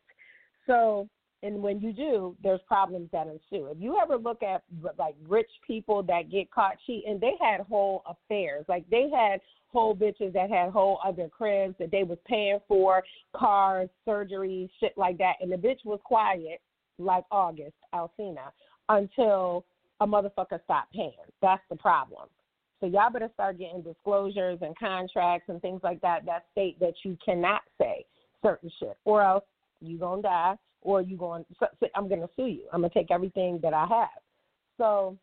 So 0.68 1.08
And 1.44 1.62
when 1.62 1.80
you 1.80 1.94
do, 1.94 2.36
there's 2.42 2.62
problems 2.68 3.10
that 3.12 3.27
ensue. 3.27 3.68
If 3.68 3.77
you 3.80 4.00
ever 4.01 4.18
look 4.18 4.42
at 4.42 4.63
like 4.98 5.15
rich 5.27 5.51
people 5.65 6.01
that 6.04 6.32
get 6.32 6.50
caught 6.50 6.77
cheating, 6.88 7.20
they 7.20 7.34
had 7.39 7.62
whole 7.62 8.01
affairs. 8.08 8.65
Like 8.68 8.89
they 8.89 9.10
had 9.15 9.42
whole 9.68 9.96
bitches 9.96 10.34
that 10.34 10.50
had 10.50 10.72
whole 10.72 11.00
other 11.06 11.30
cribs 11.30 11.75
that 11.77 11.92
they 11.92 12.04
was 12.04 12.18
paying 12.25 12.60
for, 12.68 13.04
cars, 13.36 13.89
surgery, 14.06 14.72
shit 14.80 14.94
like 14.98 15.20
that. 15.20 15.36
And 15.39 15.51
the 15.51 15.58
bitch 15.58 15.86
was 15.86 16.00
quiet 16.04 16.62
like 16.97 17.23
August 17.31 17.75
Alsina 17.93 18.51
until 18.89 19.65
a 20.01 20.07
motherfucker 20.07 20.63
stopped 20.63 20.93
paying. 20.93 21.11
That's 21.41 21.63
the 21.69 21.75
problem. 21.75 22.27
So 22.79 22.87
y'all 22.87 23.09
better 23.11 23.29
start 23.33 23.57
getting 23.57 23.81
disclosures 23.81 24.59
and 24.61 24.77
contracts 24.77 25.49
and 25.49 25.61
things 25.61 25.81
like 25.83 26.01
that 26.01 26.25
that 26.25 26.45
state 26.51 26.79
that 26.79 26.93
you 27.03 27.17
cannot 27.23 27.61
say 27.79 28.05
certain 28.43 28.69
shit, 28.79 28.97
or 29.05 29.23
else 29.23 29.43
you 29.81 29.97
gonna 29.97 30.21
die, 30.21 30.55
or 30.81 31.01
you 31.01 31.17
going 31.17 31.45
to 31.59 31.67
I'm 31.95 32.09
gonna 32.09 32.29
sue 32.35 32.47
you. 32.47 32.63
I'm 32.71 32.81
gonna 32.81 32.93
take 32.93 33.11
everything 33.11 33.59
that 33.63 33.73
I 33.73 33.85
have. 33.87 34.21
So 34.77 35.17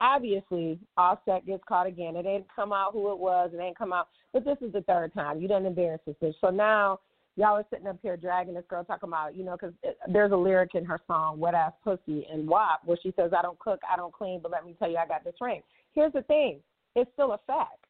obviously, 0.00 0.78
Offset 0.96 1.44
gets 1.46 1.62
caught 1.68 1.86
again. 1.86 2.16
It 2.16 2.22
didn't 2.22 2.46
come 2.54 2.72
out 2.72 2.92
who 2.92 3.12
it 3.12 3.18
was. 3.18 3.50
It 3.52 3.60
ain't 3.60 3.76
come 3.76 3.92
out, 3.92 4.08
but 4.32 4.44
this 4.44 4.58
is 4.60 4.72
the 4.72 4.82
third 4.82 5.12
time. 5.12 5.40
You 5.40 5.48
done 5.48 5.66
embarrassed 5.66 6.06
this 6.06 6.16
bitch. 6.22 6.34
So 6.40 6.50
now 6.50 7.00
y'all 7.36 7.56
are 7.56 7.66
sitting 7.70 7.86
up 7.86 7.98
here 8.02 8.16
dragging 8.16 8.54
this 8.54 8.64
girl 8.68 8.84
talking 8.84 9.08
about, 9.08 9.36
you 9.36 9.44
know, 9.44 9.56
because 9.56 9.74
there's 10.08 10.32
a 10.32 10.36
lyric 10.36 10.74
in 10.74 10.84
her 10.84 10.98
song 11.06 11.38
"Wet 11.38 11.54
Ass 11.54 11.72
Pussy" 11.82 12.26
and 12.30 12.46
WAP 12.46 12.80
where 12.84 12.98
she 13.02 13.12
says, 13.16 13.32
"I 13.36 13.42
don't 13.42 13.58
cook, 13.58 13.80
I 13.90 13.96
don't 13.96 14.12
clean, 14.12 14.40
but 14.42 14.50
let 14.50 14.64
me 14.64 14.74
tell 14.78 14.90
you, 14.90 14.96
I 14.96 15.06
got 15.06 15.24
this 15.24 15.34
ring." 15.40 15.62
Here's 15.92 16.12
the 16.12 16.22
thing: 16.22 16.60
it's 16.94 17.10
still 17.14 17.32
a 17.32 17.38
fact. 17.46 17.84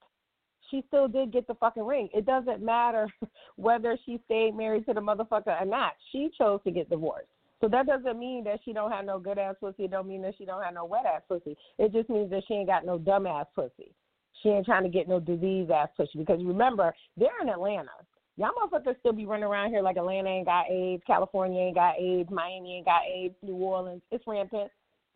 She 0.70 0.82
still 0.88 1.06
did 1.06 1.32
get 1.32 1.46
the 1.46 1.54
fucking 1.54 1.84
ring. 1.84 2.08
It 2.14 2.24
doesn't 2.24 2.62
matter 2.62 3.08
whether 3.56 3.98
she 4.06 4.20
stayed 4.24 4.56
married 4.56 4.86
to 4.86 4.94
the 4.94 5.00
motherfucker 5.00 5.60
or 5.60 5.66
not. 5.66 5.92
She 6.12 6.30
chose 6.38 6.60
to 6.64 6.70
get 6.70 6.88
divorced. 6.88 7.28
So 7.60 7.68
that 7.68 7.86
doesn't 7.86 8.18
mean 8.18 8.42
that 8.44 8.58
she 8.64 8.72
don't 8.72 8.90
have 8.90 9.04
no 9.04 9.20
good 9.20 9.38
ass 9.38 9.54
pussy. 9.60 9.84
It 9.84 9.92
don't 9.92 10.08
mean 10.08 10.22
that 10.22 10.34
she 10.36 10.44
don't 10.44 10.62
have 10.62 10.74
no 10.74 10.84
wet 10.84 11.06
ass 11.06 11.22
pussy. 11.28 11.56
It 11.78 11.92
just 11.92 12.10
means 12.10 12.30
that 12.30 12.42
she 12.48 12.54
ain't 12.54 12.66
got 12.66 12.84
no 12.84 12.98
dumb 12.98 13.26
ass 13.26 13.46
pussy. 13.54 13.94
She 14.42 14.48
ain't 14.48 14.66
trying 14.66 14.82
to 14.82 14.88
get 14.88 15.08
no 15.08 15.20
disease 15.20 15.68
ass 15.72 15.88
pussy. 15.96 16.18
Because 16.18 16.42
remember, 16.42 16.92
they're 17.16 17.40
in 17.40 17.48
Atlanta. 17.48 17.90
Y'all 18.36 18.50
motherfuckers 18.52 18.98
still 19.00 19.12
be 19.12 19.26
running 19.26 19.44
around 19.44 19.70
here 19.70 19.82
like 19.82 19.96
Atlanta 19.96 20.28
ain't 20.28 20.46
got 20.46 20.70
AIDS, 20.70 21.02
California 21.06 21.60
ain't 21.60 21.74
got 21.74 21.98
AIDS, 21.98 22.30
Miami 22.30 22.76
ain't 22.76 22.86
got 22.86 23.02
AIDS, 23.06 23.34
New 23.42 23.54
Orleans. 23.54 24.02
It's 24.10 24.24
rampant. 24.26 24.70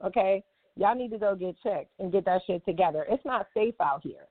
Okay? 0.05 0.43
Y'all 0.77 0.95
need 0.95 1.11
to 1.11 1.19
go 1.19 1.35
get 1.35 1.57
checked 1.63 1.91
and 1.99 2.13
get 2.13 2.27
that 2.27 2.43
shit 2.47 2.65
together. 2.67 3.07
It's 3.09 3.25
not 3.25 3.47
safe 3.55 3.75
out 3.81 4.03
here. 4.03 4.27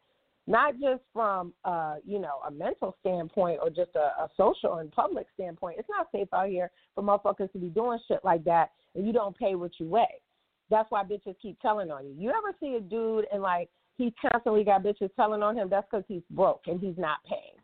Not 0.48 0.76
just 0.80 1.02
from 1.12 1.54
uh, 1.64 1.96
you 2.06 2.20
know, 2.20 2.40
a 2.48 2.52
mental 2.52 2.96
standpoint 3.00 3.60
or 3.64 3.70
just 3.70 3.96
a, 3.96 4.24
a 4.24 4.30
social 4.38 4.76
and 4.76 4.92
public 4.92 5.26
standpoint. 5.34 5.78
It's 5.80 5.90
not 5.90 6.08
safe 6.12 6.28
out 6.32 6.50
here 6.50 6.70
for 6.94 7.04
motherfuckers 7.04 7.52
to 7.54 7.58
be 7.58 7.70
doing 7.70 7.98
shit 8.08 8.20
like 8.24 8.44
that 8.44 8.70
and 8.94 9.08
you 9.08 9.14
don't 9.14 9.36
pay 9.36 9.56
what 9.56 9.72
you 9.80 9.88
weigh. 9.88 10.22
That's 10.70 10.90
why 10.92 11.04
bitches 11.04 11.36
keep 11.42 11.60
telling 11.60 11.90
on 11.90 12.06
you. 12.06 12.16
You 12.16 12.30
ever 12.30 12.56
see 12.60 12.76
a 12.76 12.80
dude 12.80 13.26
and 13.34 13.42
like 13.42 13.70
he 13.98 14.14
constantly 14.22 14.64
got 14.64 14.84
bitches 14.84 15.10
telling 15.16 15.42
on 15.42 15.58
him? 15.58 15.70
That's 15.70 15.88
because 15.90 16.06
he's 16.08 16.22
broke 16.30 16.62
and 16.68 16.80
he's 16.80 16.98
not 16.98 17.18
paying. 17.28 17.58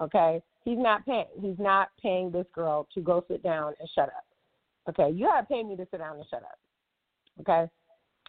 Okay, 0.00 0.42
he's 0.64 0.78
not 0.78 1.04
paying. 1.04 1.26
He's 1.40 1.58
not 1.58 1.88
paying 2.02 2.30
this 2.30 2.46
girl 2.54 2.88
to 2.94 3.00
go 3.00 3.24
sit 3.28 3.42
down 3.42 3.74
and 3.78 3.88
shut 3.94 4.08
up. 4.08 4.24
Okay, 4.88 5.10
you 5.14 5.26
gotta 5.26 5.46
pay 5.46 5.62
me 5.62 5.76
to 5.76 5.86
sit 5.90 5.98
down 5.98 6.16
and 6.16 6.24
shut 6.30 6.42
up. 6.42 6.58
Okay, 7.40 7.70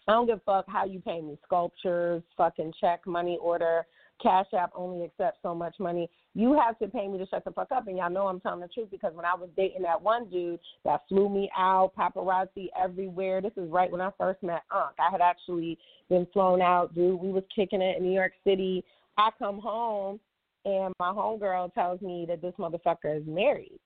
I 0.08 0.12
don't 0.12 0.26
give 0.26 0.38
a 0.38 0.40
fuck 0.40 0.64
how 0.68 0.84
you 0.84 1.00
pay 1.00 1.20
me. 1.20 1.38
Sculptures, 1.44 2.22
fucking 2.36 2.72
check, 2.80 3.06
money 3.06 3.38
order, 3.40 3.86
Cash 4.22 4.46
App 4.56 4.70
only 4.74 5.04
accepts 5.04 5.38
so 5.42 5.54
much 5.54 5.74
money. 5.78 6.08
You 6.34 6.58
have 6.58 6.78
to 6.78 6.88
pay 6.88 7.08
me 7.08 7.18
to 7.18 7.26
shut 7.26 7.44
the 7.44 7.50
fuck 7.50 7.72
up. 7.72 7.88
And 7.88 7.96
y'all 7.96 8.10
know 8.10 8.28
I'm 8.28 8.40
telling 8.40 8.60
the 8.60 8.68
truth 8.68 8.88
because 8.90 9.14
when 9.14 9.24
I 9.24 9.34
was 9.34 9.48
dating 9.56 9.82
that 9.82 10.00
one 10.00 10.28
dude 10.30 10.60
that 10.84 11.02
flew 11.08 11.28
me 11.28 11.50
out, 11.56 11.92
paparazzi 11.98 12.68
everywhere. 12.80 13.40
This 13.40 13.52
is 13.56 13.68
right 13.70 13.90
when 13.90 14.00
I 14.00 14.10
first 14.18 14.42
met 14.42 14.62
Unc. 14.70 14.94
I 14.98 15.10
had 15.10 15.20
actually 15.20 15.78
been 16.08 16.26
flown 16.32 16.62
out, 16.62 16.94
dude. 16.94 17.20
We 17.20 17.30
was 17.30 17.44
kicking 17.54 17.82
it 17.82 17.96
in 17.98 18.04
New 18.04 18.12
York 18.12 18.32
City. 18.44 18.84
I 19.18 19.30
come 19.38 19.58
home 19.58 20.20
and 20.64 20.94
my 20.98 21.10
homegirl 21.10 21.72
tells 21.74 22.00
me 22.00 22.24
that 22.28 22.40
this 22.42 22.54
motherfucker 22.58 23.16
is 23.16 23.26
married. 23.26 23.78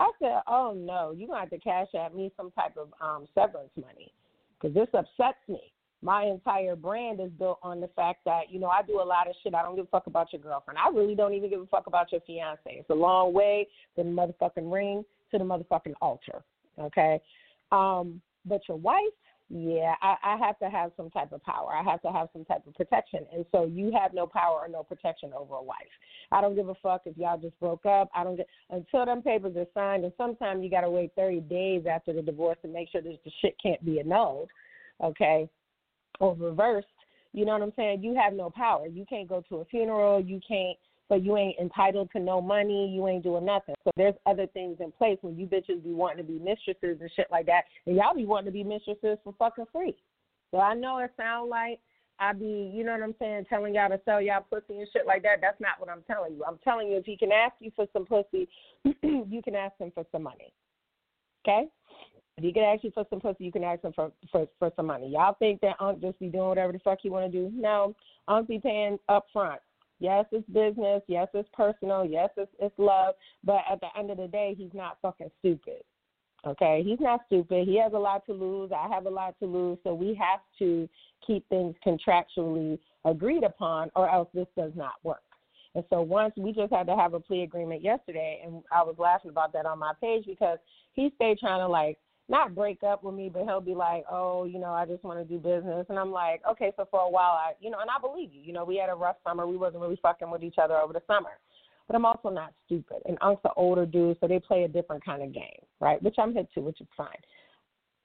I 0.00 0.10
said, 0.18 0.40
"Oh 0.46 0.72
no, 0.76 1.12
you 1.12 1.26
gonna 1.26 1.40
have 1.40 1.50
to 1.50 1.58
cash 1.58 1.88
at 1.94 2.14
me 2.14 2.32
some 2.36 2.50
type 2.52 2.76
of 2.76 2.92
um 3.00 3.26
severance 3.34 3.70
money, 3.76 4.12
because 4.60 4.74
this 4.74 4.88
upsets 4.92 5.38
me. 5.48 5.72
My 6.02 6.24
entire 6.24 6.76
brand 6.76 7.20
is 7.20 7.30
built 7.38 7.58
on 7.62 7.80
the 7.80 7.88
fact 7.88 8.24
that 8.24 8.50
you 8.50 8.58
know 8.58 8.68
I 8.68 8.82
do 8.82 9.00
a 9.00 9.04
lot 9.04 9.28
of 9.28 9.34
shit. 9.42 9.54
I 9.54 9.62
don't 9.62 9.76
give 9.76 9.86
a 9.86 9.88
fuck 9.88 10.06
about 10.06 10.32
your 10.32 10.42
girlfriend. 10.42 10.78
I 10.78 10.88
really 10.88 11.14
don't 11.14 11.34
even 11.34 11.48
give 11.48 11.60
a 11.60 11.66
fuck 11.66 11.86
about 11.86 12.10
your 12.12 12.20
fiance. 12.22 12.60
It's 12.66 12.90
a 12.90 12.94
long 12.94 13.32
way 13.32 13.68
from 13.94 14.14
the 14.14 14.22
motherfucking 14.22 14.72
ring 14.72 15.04
to 15.30 15.38
the 15.38 15.44
motherfucking 15.44 15.94
altar. 16.02 16.44
Okay, 16.78 17.20
um, 17.70 18.20
but 18.44 18.62
your 18.68 18.78
wife, 18.78 19.00
yeah, 19.56 19.94
I, 20.02 20.16
I 20.24 20.36
have 20.36 20.58
to 20.58 20.68
have 20.68 20.90
some 20.96 21.10
type 21.10 21.30
of 21.30 21.40
power. 21.44 21.70
I 21.72 21.84
have 21.88 22.02
to 22.02 22.10
have 22.10 22.26
some 22.32 22.44
type 22.44 22.66
of 22.66 22.74
protection. 22.74 23.20
And 23.32 23.46
so 23.52 23.66
you 23.66 23.92
have 23.96 24.12
no 24.12 24.26
power 24.26 24.58
or 24.58 24.68
no 24.68 24.82
protection 24.82 25.30
over 25.32 25.54
a 25.54 25.62
wife. 25.62 25.76
I 26.32 26.40
don't 26.40 26.56
give 26.56 26.68
a 26.68 26.74
fuck 26.82 27.02
if 27.04 27.16
y'all 27.16 27.38
just 27.38 27.58
broke 27.60 27.86
up. 27.86 28.10
I 28.16 28.24
don't 28.24 28.34
get 28.34 28.48
until 28.70 29.06
them 29.06 29.22
papers 29.22 29.56
are 29.56 29.66
signed 29.72 30.02
and 30.02 30.12
sometimes 30.16 30.64
you 30.64 30.70
gotta 30.70 30.90
wait 30.90 31.12
thirty 31.14 31.38
days 31.38 31.84
after 31.88 32.12
the 32.12 32.20
divorce 32.20 32.58
to 32.62 32.68
make 32.68 32.90
sure 32.90 33.00
that 33.00 33.16
the 33.24 33.30
shit 33.40 33.54
can't 33.62 33.84
be 33.84 34.00
annulled, 34.00 34.50
okay? 35.00 35.48
Or 36.18 36.34
reversed. 36.34 36.88
You 37.32 37.44
know 37.44 37.52
what 37.52 37.62
I'm 37.62 37.72
saying? 37.76 38.02
You 38.02 38.16
have 38.16 38.32
no 38.32 38.50
power. 38.50 38.88
You 38.88 39.04
can't 39.08 39.28
go 39.28 39.44
to 39.50 39.58
a 39.58 39.64
funeral, 39.66 40.20
you 40.20 40.40
can't 40.46 40.76
but 41.08 41.22
you 41.22 41.36
ain't 41.36 41.58
entitled 41.58 42.10
to 42.12 42.20
no 42.20 42.40
money, 42.40 42.88
you 42.88 43.06
ain't 43.08 43.22
doing 43.22 43.44
nothing. 43.44 43.74
So 43.84 43.90
there's 43.96 44.14
other 44.26 44.46
things 44.46 44.78
in 44.80 44.92
place 44.92 45.18
when 45.20 45.36
you 45.36 45.46
bitches 45.46 45.82
be 45.82 45.92
wanting 45.92 46.18
to 46.18 46.32
be 46.32 46.38
mistresses 46.38 46.98
and 47.00 47.10
shit 47.14 47.26
like 47.30 47.46
that, 47.46 47.64
and 47.86 47.96
y'all 47.96 48.14
be 48.14 48.26
wanting 48.26 48.46
to 48.46 48.52
be 48.52 48.64
mistresses 48.64 49.18
for 49.22 49.34
fucking 49.38 49.66
free. 49.72 49.96
So 50.50 50.60
I 50.60 50.74
know 50.74 50.98
it 50.98 51.12
sound 51.16 51.50
like 51.50 51.80
I 52.18 52.32
be, 52.32 52.70
you 52.72 52.84
know 52.84 52.92
what 52.92 53.02
I'm 53.02 53.14
saying, 53.18 53.46
telling 53.48 53.74
y'all 53.74 53.88
to 53.88 54.00
sell 54.04 54.20
y'all 54.22 54.44
pussy 54.48 54.78
and 54.78 54.88
shit 54.92 55.06
like 55.06 55.22
that. 55.24 55.40
That's 55.40 55.60
not 55.60 55.80
what 55.80 55.90
I'm 55.90 56.02
telling 56.06 56.34
you. 56.34 56.44
I'm 56.46 56.58
telling 56.62 56.88
you 56.88 56.96
if 56.96 57.04
he 57.04 57.16
can 57.16 57.32
ask 57.32 57.54
you 57.58 57.72
for 57.74 57.86
some 57.92 58.06
pussy, 58.06 58.48
you 58.84 59.42
can 59.42 59.54
ask 59.56 59.74
him 59.78 59.90
for 59.92 60.04
some 60.12 60.22
money. 60.22 60.52
Okay? 61.46 61.66
If 62.36 62.44
he 62.44 62.52
can 62.52 62.62
ask 62.64 62.82
you 62.82 62.90
for 62.92 63.04
some 63.10 63.20
pussy, 63.20 63.44
you 63.44 63.52
can 63.52 63.64
ask 63.64 63.82
him 63.82 63.92
for 63.94 64.10
for 64.32 64.46
for 64.58 64.72
some 64.74 64.86
money. 64.86 65.08
Y'all 65.08 65.36
think 65.38 65.60
that 65.60 65.76
Unc 65.78 66.00
just 66.00 66.18
be 66.18 66.28
doing 66.28 66.48
whatever 66.48 66.72
the 66.72 66.80
fuck 66.80 66.98
he 67.00 67.10
want 67.10 67.30
to 67.30 67.38
do? 67.38 67.54
No, 67.54 67.94
Unc 68.26 68.48
be 68.48 68.58
paying 68.58 68.98
up 69.08 69.26
front. 69.32 69.60
Yes, 70.04 70.26
it's 70.32 70.46
business. 70.50 71.00
Yes, 71.06 71.28
it's 71.32 71.48
personal. 71.54 72.04
Yes, 72.04 72.28
it's, 72.36 72.52
it's 72.58 72.74
love. 72.76 73.14
But 73.42 73.60
at 73.72 73.80
the 73.80 73.86
end 73.98 74.10
of 74.10 74.18
the 74.18 74.28
day, 74.28 74.54
he's 74.54 74.74
not 74.74 74.98
fucking 75.00 75.30
stupid. 75.38 75.82
Okay, 76.46 76.82
he's 76.84 77.00
not 77.00 77.20
stupid. 77.24 77.66
He 77.66 77.80
has 77.80 77.94
a 77.94 77.98
lot 77.98 78.26
to 78.26 78.34
lose. 78.34 78.70
I 78.70 78.86
have 78.92 79.06
a 79.06 79.10
lot 79.10 79.34
to 79.40 79.46
lose. 79.46 79.78
So 79.82 79.94
we 79.94 80.08
have 80.08 80.40
to 80.58 80.86
keep 81.26 81.48
things 81.48 81.74
contractually 81.86 82.78
agreed 83.06 83.44
upon, 83.44 83.90
or 83.96 84.10
else 84.10 84.28
this 84.34 84.46
does 84.58 84.72
not 84.76 84.92
work. 85.04 85.22
And 85.74 85.82
so 85.88 86.02
once 86.02 86.34
we 86.36 86.52
just 86.52 86.70
had 86.70 86.86
to 86.88 86.96
have 86.96 87.14
a 87.14 87.20
plea 87.20 87.42
agreement 87.42 87.80
yesterday, 87.80 88.42
and 88.44 88.62
I 88.70 88.82
was 88.82 88.96
laughing 88.98 89.30
about 89.30 89.54
that 89.54 89.64
on 89.64 89.78
my 89.78 89.94
page 90.02 90.26
because 90.26 90.58
he 90.92 91.12
stayed 91.14 91.38
trying 91.38 91.60
to 91.60 91.66
like 91.66 91.96
not 92.28 92.54
break 92.54 92.82
up 92.82 93.04
with 93.04 93.14
me, 93.14 93.28
but 93.28 93.44
he'll 93.44 93.60
be 93.60 93.74
like, 93.74 94.04
"Oh, 94.10 94.44
you 94.44 94.58
know, 94.58 94.72
I 94.72 94.86
just 94.86 95.04
want 95.04 95.18
to 95.18 95.24
do 95.24 95.38
business," 95.38 95.86
and 95.88 95.98
I'm 95.98 96.10
like, 96.10 96.42
"Okay." 96.46 96.72
So 96.76 96.86
for 96.90 97.00
a 97.00 97.08
while, 97.08 97.32
I, 97.32 97.52
you 97.60 97.70
know, 97.70 97.78
and 97.80 97.90
I 97.90 98.00
believe 98.00 98.32
you. 98.32 98.40
You 98.40 98.52
know, 98.52 98.64
we 98.64 98.76
had 98.76 98.88
a 98.88 98.94
rough 98.94 99.16
summer. 99.24 99.46
We 99.46 99.56
wasn't 99.56 99.82
really 99.82 99.98
fucking 100.02 100.30
with 100.30 100.42
each 100.42 100.58
other 100.58 100.76
over 100.76 100.92
the 100.92 101.02
summer, 101.06 101.38
but 101.86 101.96
I'm 101.96 102.06
also 102.06 102.30
not 102.30 102.52
stupid. 102.64 102.98
And 103.06 103.18
Unc's 103.20 103.42
an 103.44 103.50
older 103.56 103.84
dude, 103.84 104.18
so 104.20 104.26
they 104.26 104.38
play 104.38 104.64
a 104.64 104.68
different 104.68 105.04
kind 105.04 105.22
of 105.22 105.32
game, 105.32 105.60
right? 105.80 106.02
Which 106.02 106.16
I'm 106.18 106.34
hit 106.34 106.48
to, 106.54 106.60
which 106.60 106.80
is 106.80 106.88
fine. 106.96 107.08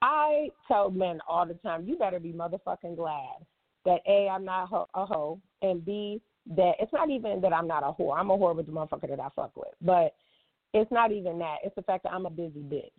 I 0.01 0.49
tell 0.67 0.91
men 0.91 1.19
all 1.27 1.45
the 1.45 1.55
time, 1.55 1.85
you 1.87 1.97
better 1.97 2.19
be 2.19 2.33
motherfucking 2.33 2.95
glad 2.97 3.45
that 3.85 4.01
a 4.07 4.27
I'm 4.27 4.43
not 4.43 4.69
a 4.93 5.05
hoe, 5.05 5.39
and 5.61 5.83
b 5.85 6.21
that 6.55 6.73
it's 6.79 6.91
not 6.91 7.09
even 7.09 7.39
that 7.41 7.53
I'm 7.53 7.67
not 7.67 7.83
a 7.83 7.93
whore. 7.93 8.17
I'm 8.17 8.31
a 8.31 8.37
whore 8.37 8.55
with 8.55 8.65
the 8.65 8.71
motherfucker 8.73 9.09
that 9.09 9.19
I 9.19 9.29
fuck 9.33 9.55
with, 9.55 9.73
but 9.81 10.15
it's 10.73 10.91
not 10.91 11.11
even 11.13 11.39
that. 11.39 11.57
It's 11.63 11.75
the 11.75 11.83
fact 11.83 12.03
that 12.03 12.11
I'm 12.11 12.25
a 12.25 12.29
busy 12.29 12.59
bitch 12.59 12.89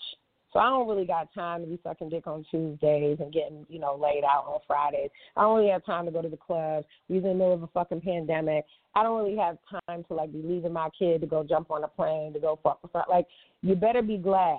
so 0.52 0.58
I 0.58 0.68
don't 0.68 0.88
really 0.88 1.06
got 1.06 1.32
time 1.32 1.62
to 1.62 1.66
be 1.66 1.78
sucking 1.82 2.08
dick 2.08 2.26
on 2.26 2.44
Tuesdays 2.50 3.18
and 3.20 3.32
getting, 3.32 3.64
you 3.68 3.78
know, 3.78 3.94
laid 3.94 4.24
out 4.24 4.46
on 4.46 4.60
Fridays. 4.66 5.10
I 5.36 5.42
don't 5.42 5.56
really 5.56 5.70
have 5.70 5.84
time 5.84 6.06
to 6.06 6.10
go 6.10 6.22
to 6.22 6.28
the 6.28 6.36
clubs. 6.36 6.86
We're 7.08 7.18
in 7.18 7.22
the 7.22 7.34
middle 7.34 7.54
of 7.54 7.62
a 7.62 7.68
fucking 7.68 8.00
pandemic. 8.00 8.64
I 8.94 9.02
don't 9.04 9.22
really 9.22 9.36
have 9.36 9.58
time 9.86 10.04
to 10.08 10.14
like 10.14 10.32
be 10.32 10.42
leaving 10.42 10.72
my 10.72 10.88
kid 10.98 11.20
to 11.20 11.26
go 11.26 11.44
jump 11.44 11.70
on 11.70 11.84
a 11.84 11.88
plane 11.88 12.32
to 12.32 12.40
go 12.40 12.58
fuck 12.62 12.82
with. 12.82 12.92
Like, 13.08 13.26
you 13.62 13.76
better 13.76 14.02
be 14.02 14.16
glad 14.16 14.58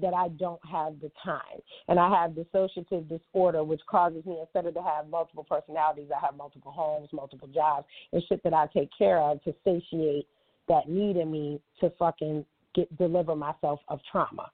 that 0.00 0.14
I 0.14 0.28
don't 0.28 0.60
have 0.70 1.00
the 1.00 1.10
time. 1.24 1.60
And 1.86 1.98
I 1.98 2.08
have 2.10 2.32
dissociative 2.32 3.08
disorder, 3.08 3.64
which 3.64 3.80
causes 3.88 4.24
me, 4.26 4.38
instead 4.40 4.66
of 4.66 4.74
to 4.74 4.82
have 4.82 5.08
multiple 5.08 5.44
personalities, 5.48 6.08
I 6.14 6.24
have 6.24 6.36
multiple 6.36 6.72
homes, 6.72 7.08
multiple 7.12 7.48
jobs, 7.48 7.86
and 8.12 8.22
shit 8.28 8.42
that 8.44 8.54
I 8.54 8.66
take 8.66 8.90
care 8.96 9.20
of 9.20 9.42
to 9.44 9.54
satiate 9.64 10.26
that 10.68 10.88
need 10.88 11.16
in 11.16 11.30
me 11.30 11.60
to 11.80 11.90
fucking 11.98 12.44
get 12.74 12.96
deliver 12.98 13.34
myself 13.34 13.80
of 13.88 14.00
trauma 14.10 14.50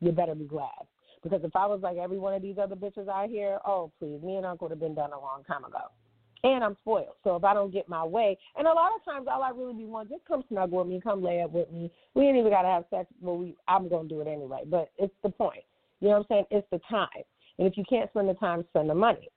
you 0.00 0.12
better 0.12 0.34
be 0.34 0.44
glad. 0.44 0.86
Because 1.22 1.40
if 1.44 1.56
I 1.56 1.66
was 1.66 1.80
like 1.82 1.96
every 1.96 2.18
one 2.18 2.34
of 2.34 2.42
these 2.42 2.56
other 2.58 2.76
bitches 2.76 3.08
out 3.08 3.28
here, 3.28 3.58
oh 3.66 3.90
please, 3.98 4.22
me 4.22 4.36
and 4.36 4.46
Uncle 4.46 4.68
would 4.68 4.72
have 4.72 4.80
been 4.80 4.94
done 4.94 5.12
a 5.12 5.20
long 5.20 5.42
time 5.44 5.64
ago. 5.64 5.90
And 6.44 6.62
I'm 6.62 6.76
spoiled. 6.82 7.16
So 7.24 7.34
if 7.34 7.42
I 7.42 7.54
don't 7.54 7.72
get 7.72 7.88
my 7.88 8.04
way, 8.04 8.38
and 8.56 8.68
a 8.68 8.72
lot 8.72 8.92
of 8.94 9.04
times 9.04 9.26
all 9.28 9.42
I 9.42 9.50
really 9.50 9.74
be 9.74 9.84
wanting, 9.86 10.16
just 10.16 10.28
come 10.28 10.44
snuggle 10.48 10.78
with 10.78 10.86
me, 10.86 11.00
come 11.02 11.22
lay 11.22 11.40
up 11.42 11.50
with 11.50 11.72
me. 11.72 11.90
We 12.14 12.26
ain't 12.26 12.36
even 12.36 12.52
gotta 12.52 12.68
have 12.68 12.84
sex, 12.90 13.10
but 13.22 13.34
we 13.34 13.56
I'm 13.66 13.88
gonna 13.88 14.08
do 14.08 14.20
it 14.20 14.28
anyway. 14.28 14.60
But 14.66 14.90
it's 14.98 15.14
the 15.22 15.30
point. 15.30 15.64
You 16.00 16.08
know 16.08 16.18
what 16.18 16.18
I'm 16.18 16.26
saying? 16.28 16.44
It's 16.50 16.68
the 16.70 16.80
time. 16.88 17.08
And 17.58 17.66
if 17.66 17.76
you 17.76 17.84
can't 17.88 18.10
spend 18.10 18.28
the 18.28 18.34
time, 18.34 18.64
spend 18.68 18.90
the 18.90 18.94
money. 18.94 19.28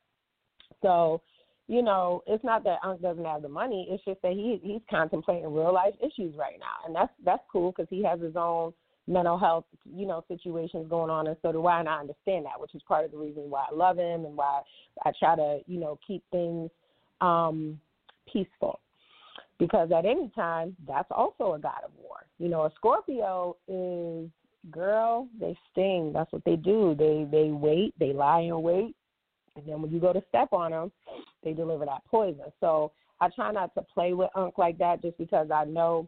So, 0.82 1.22
you 1.68 1.82
know, 1.82 2.22
it's 2.28 2.44
not 2.44 2.64
that 2.66 2.80
Unc 2.84 3.02
doesn't 3.02 3.26
have 3.26 3.42
the 3.42 3.50
money. 3.50 3.88
It's 3.90 4.04
just 4.04 4.22
that 4.22 4.34
he 4.34 4.60
he's 4.62 4.82
contemplating 4.90 5.54
real 5.54 5.74
life 5.74 5.94
issues 6.00 6.36
right 6.38 6.60
now, 6.60 6.86
and 6.86 6.96
that's 6.96 7.14
that's 7.24 7.44
cool 7.52 7.72
because 7.72 7.88
he 7.90 8.04
has 8.04 8.20
his 8.20 8.36
own 8.36 8.74
mental 9.10 9.38
health, 9.38 9.66
you 9.92 10.06
know, 10.06 10.24
situations 10.28 10.86
going 10.90 11.10
on, 11.10 11.28
and 11.28 11.36
so 11.42 11.52
do 11.52 11.66
I, 11.66 11.80
and 11.80 11.90
I 11.90 12.00
understand 12.00 12.46
that, 12.46 12.60
which 12.60 12.76
is 12.76 12.82
part 12.88 13.04
of 13.04 13.12
the 13.12 13.18
reason 13.18 13.50
why 13.50 13.66
I 13.70 13.76
love 13.76 13.98
him 13.98 14.24
and 14.24 14.38
why 14.38 14.62
I 15.04 15.12
try 15.18 15.36
to, 15.36 15.60
you 15.68 15.80
know, 15.80 16.00
keep 16.06 16.24
things 16.32 16.70
um, 17.20 17.80
peaceful. 18.32 18.80
Because 19.58 19.92
at 19.92 20.06
any 20.06 20.32
time, 20.36 20.76
that's 20.88 21.10
also 21.12 21.54
a 21.54 21.60
god 21.60 21.82
of 21.84 21.92
war. 22.02 22.18
You 22.38 22.48
know, 22.48 22.62
a 22.62 22.72
Scorpio 22.76 23.58
is 23.68 24.30
girl, 24.72 25.28
they 25.40 25.58
sting. 25.72 26.14
That's 26.14 26.32
what 26.32 26.46
they 26.46 26.56
do. 26.56 26.96
They 26.98 27.28
they 27.30 27.52
wait, 27.52 27.94
they 28.00 28.14
lie 28.14 28.42
in 28.42 28.62
wait, 28.62 28.96
and 29.56 29.66
then 29.68 29.82
when 29.82 29.92
you 29.92 30.00
go 30.00 30.14
to 30.14 30.24
step 30.30 30.54
on 30.54 30.72
them, 30.72 30.92
they 31.44 31.54
deliver 31.54 31.86
that 31.86 32.04
poison. 32.10 32.46
So 32.60 32.92
I 33.20 33.30
try 33.30 33.52
not 33.52 33.74
to 33.76 33.82
play 33.82 34.14
with 34.14 34.30
Unc 34.36 34.58
like 34.58 34.78
that, 34.78 35.02
just 35.02 35.18
because 35.18 35.50
I 35.52 35.66
know 35.66 36.08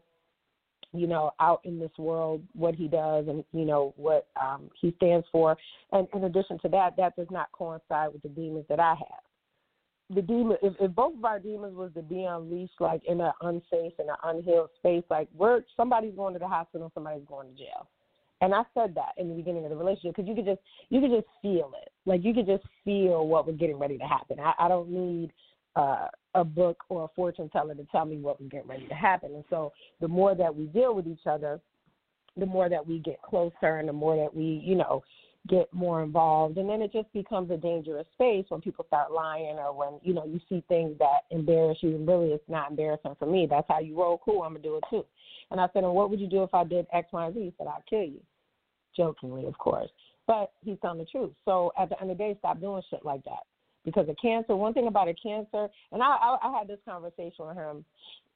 you 0.92 1.06
know, 1.06 1.32
out 1.40 1.60
in 1.64 1.78
this 1.78 1.90
world, 1.98 2.42
what 2.54 2.74
he 2.74 2.88
does 2.88 3.26
and, 3.28 3.44
you 3.52 3.64
know, 3.64 3.94
what 3.96 4.26
um, 4.40 4.70
he 4.80 4.92
stands 4.96 5.26
for. 5.32 5.56
And 5.92 6.06
in 6.14 6.24
addition 6.24 6.58
to 6.60 6.68
that, 6.68 6.96
that 6.96 7.16
does 7.16 7.28
not 7.30 7.50
coincide 7.52 8.12
with 8.12 8.22
the 8.22 8.28
demons 8.28 8.66
that 8.68 8.80
I 8.80 8.94
have. 8.94 10.14
The 10.14 10.22
demon, 10.22 10.58
if, 10.62 10.74
if 10.78 10.94
both 10.94 11.16
of 11.16 11.24
our 11.24 11.38
demons 11.38 11.74
was 11.74 11.90
to 11.94 12.02
be 12.02 12.24
unleashed, 12.24 12.80
like 12.80 13.02
in 13.08 13.20
an 13.20 13.32
unsafe 13.40 13.94
and 13.98 14.10
an 14.10 14.16
unhealed 14.22 14.68
space, 14.76 15.04
like 15.08 15.28
we're 15.34 15.62
somebody's 15.76 16.14
going 16.14 16.34
to 16.34 16.38
the 16.38 16.48
hospital, 16.48 16.90
somebody's 16.92 17.26
going 17.26 17.48
to 17.48 17.54
jail. 17.54 17.88
And 18.42 18.52
I 18.52 18.62
said 18.74 18.94
that 18.96 19.12
in 19.16 19.28
the 19.28 19.34
beginning 19.34 19.64
of 19.64 19.70
the 19.70 19.76
relationship 19.76 20.16
because 20.16 20.28
you 20.28 20.34
could 20.34 20.44
just 20.44 20.60
you 20.90 21.00
could 21.00 21.12
just 21.12 21.28
feel 21.40 21.72
it, 21.80 21.92
like 22.04 22.24
you 22.24 22.34
could 22.34 22.46
just 22.46 22.64
feel 22.84 23.26
what 23.26 23.46
was 23.46 23.56
getting 23.56 23.78
ready 23.78 23.96
to 23.96 24.04
happen. 24.04 24.38
I, 24.40 24.52
I 24.58 24.68
don't 24.68 24.90
need 24.90 25.32
uh, 25.76 26.08
a 26.34 26.44
book 26.44 26.78
or 26.88 27.04
a 27.04 27.08
fortune 27.14 27.48
teller 27.50 27.74
to 27.74 27.84
tell 27.84 28.04
me 28.04 28.18
what 28.18 28.40
was 28.40 28.48
getting 28.50 28.68
ready 28.68 28.86
to 28.86 28.94
happen. 28.94 29.34
And 29.34 29.44
so 29.50 29.72
the 30.00 30.08
more 30.08 30.34
that 30.34 30.54
we 30.54 30.66
deal 30.66 30.94
with 30.94 31.06
each 31.06 31.26
other, 31.26 31.60
the 32.36 32.46
more 32.46 32.68
that 32.68 32.86
we 32.86 32.98
get 32.98 33.20
closer 33.22 33.76
and 33.78 33.88
the 33.88 33.92
more 33.92 34.16
that 34.16 34.34
we, 34.34 34.62
you 34.64 34.74
know, 34.74 35.02
get 35.48 35.72
more 35.72 36.02
involved. 36.02 36.56
And 36.56 36.68
then 36.68 36.80
it 36.80 36.92
just 36.92 37.12
becomes 37.12 37.50
a 37.50 37.56
dangerous 37.56 38.06
space 38.14 38.46
when 38.48 38.60
people 38.60 38.84
start 38.86 39.12
lying 39.12 39.58
or 39.58 39.76
when, 39.76 39.98
you 40.02 40.14
know, 40.14 40.24
you 40.24 40.40
see 40.48 40.62
things 40.68 40.96
that 40.98 41.22
embarrass 41.30 41.78
you 41.80 41.90
and 41.96 42.06
really 42.06 42.28
it's 42.28 42.48
not 42.48 42.70
embarrassing 42.70 43.16
for 43.18 43.26
me. 43.26 43.46
That's 43.50 43.66
how 43.68 43.80
you 43.80 43.98
roll 43.98 44.20
cool, 44.24 44.42
I'm 44.42 44.52
gonna 44.52 44.62
do 44.62 44.76
it 44.76 44.84
too. 44.88 45.04
And 45.50 45.60
I 45.60 45.68
said, 45.72 45.84
And 45.84 45.94
what 45.94 46.10
would 46.10 46.20
you 46.20 46.28
do 46.28 46.42
if 46.42 46.54
I 46.54 46.64
did 46.64 46.86
X, 46.92 47.08
Y, 47.12 47.32
Z? 47.32 47.40
He 47.40 47.52
said, 47.58 47.66
I'd 47.66 47.84
kill 47.88 48.04
you. 48.04 48.20
Jokingly, 48.96 49.46
of 49.46 49.58
course. 49.58 49.90
But 50.26 50.52
he's 50.62 50.78
telling 50.80 50.98
the 50.98 51.04
truth. 51.06 51.32
So 51.44 51.72
at 51.78 51.88
the 51.88 52.00
end 52.00 52.10
of 52.10 52.18
the 52.18 52.24
day, 52.24 52.36
stop 52.38 52.60
doing 52.60 52.82
shit 52.88 53.04
like 53.04 53.24
that 53.24 53.40
because 53.84 54.08
of 54.08 54.16
cancer. 54.20 54.56
One 54.56 54.74
thing 54.74 54.86
about 54.86 55.08
a 55.08 55.14
cancer, 55.14 55.68
and 55.92 56.02
I, 56.02 56.16
I, 56.16 56.36
I 56.42 56.58
had 56.58 56.68
this 56.68 56.78
conversation 56.88 57.46
with 57.46 57.56
him 57.56 57.84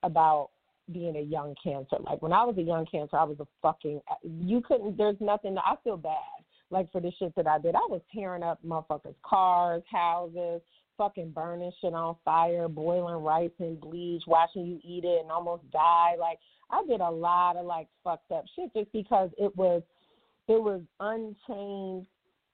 about 0.02 0.50
being 0.92 1.16
a 1.16 1.20
young 1.20 1.54
cancer. 1.62 1.96
Like 2.00 2.22
when 2.22 2.32
I 2.32 2.44
was 2.44 2.56
a 2.58 2.62
young 2.62 2.86
cancer, 2.86 3.16
I 3.16 3.24
was 3.24 3.38
a 3.40 3.46
fucking. 3.62 4.00
You 4.24 4.60
couldn't. 4.60 4.96
There's 4.96 5.16
nothing. 5.20 5.56
I 5.58 5.74
feel 5.82 5.96
bad. 5.96 6.14
Like 6.70 6.90
for 6.90 7.00
the 7.00 7.12
shit 7.18 7.34
that 7.36 7.46
I 7.46 7.58
did, 7.58 7.74
I 7.74 7.86
was 7.88 8.00
tearing 8.12 8.42
up 8.42 8.58
motherfuckers' 8.66 9.14
cars, 9.24 9.82
houses, 9.90 10.60
fucking 10.98 11.30
burning 11.30 11.72
shit 11.80 11.94
on 11.94 12.16
fire, 12.24 12.68
boiling 12.68 13.22
rice 13.22 13.50
in 13.58 13.76
bleach, 13.76 14.22
watching 14.26 14.66
you 14.66 14.80
eat 14.82 15.04
it 15.04 15.20
and 15.22 15.30
almost 15.30 15.70
die. 15.70 16.14
Like 16.18 16.38
I 16.70 16.84
did 16.86 17.00
a 17.00 17.10
lot 17.10 17.56
of 17.56 17.66
like 17.66 17.88
fucked 18.02 18.32
up 18.32 18.44
shit 18.54 18.72
just 18.74 18.92
because 18.92 19.30
it 19.38 19.54
was 19.56 19.82
it 20.48 20.60
was 20.60 20.82
unchained 21.00 22.06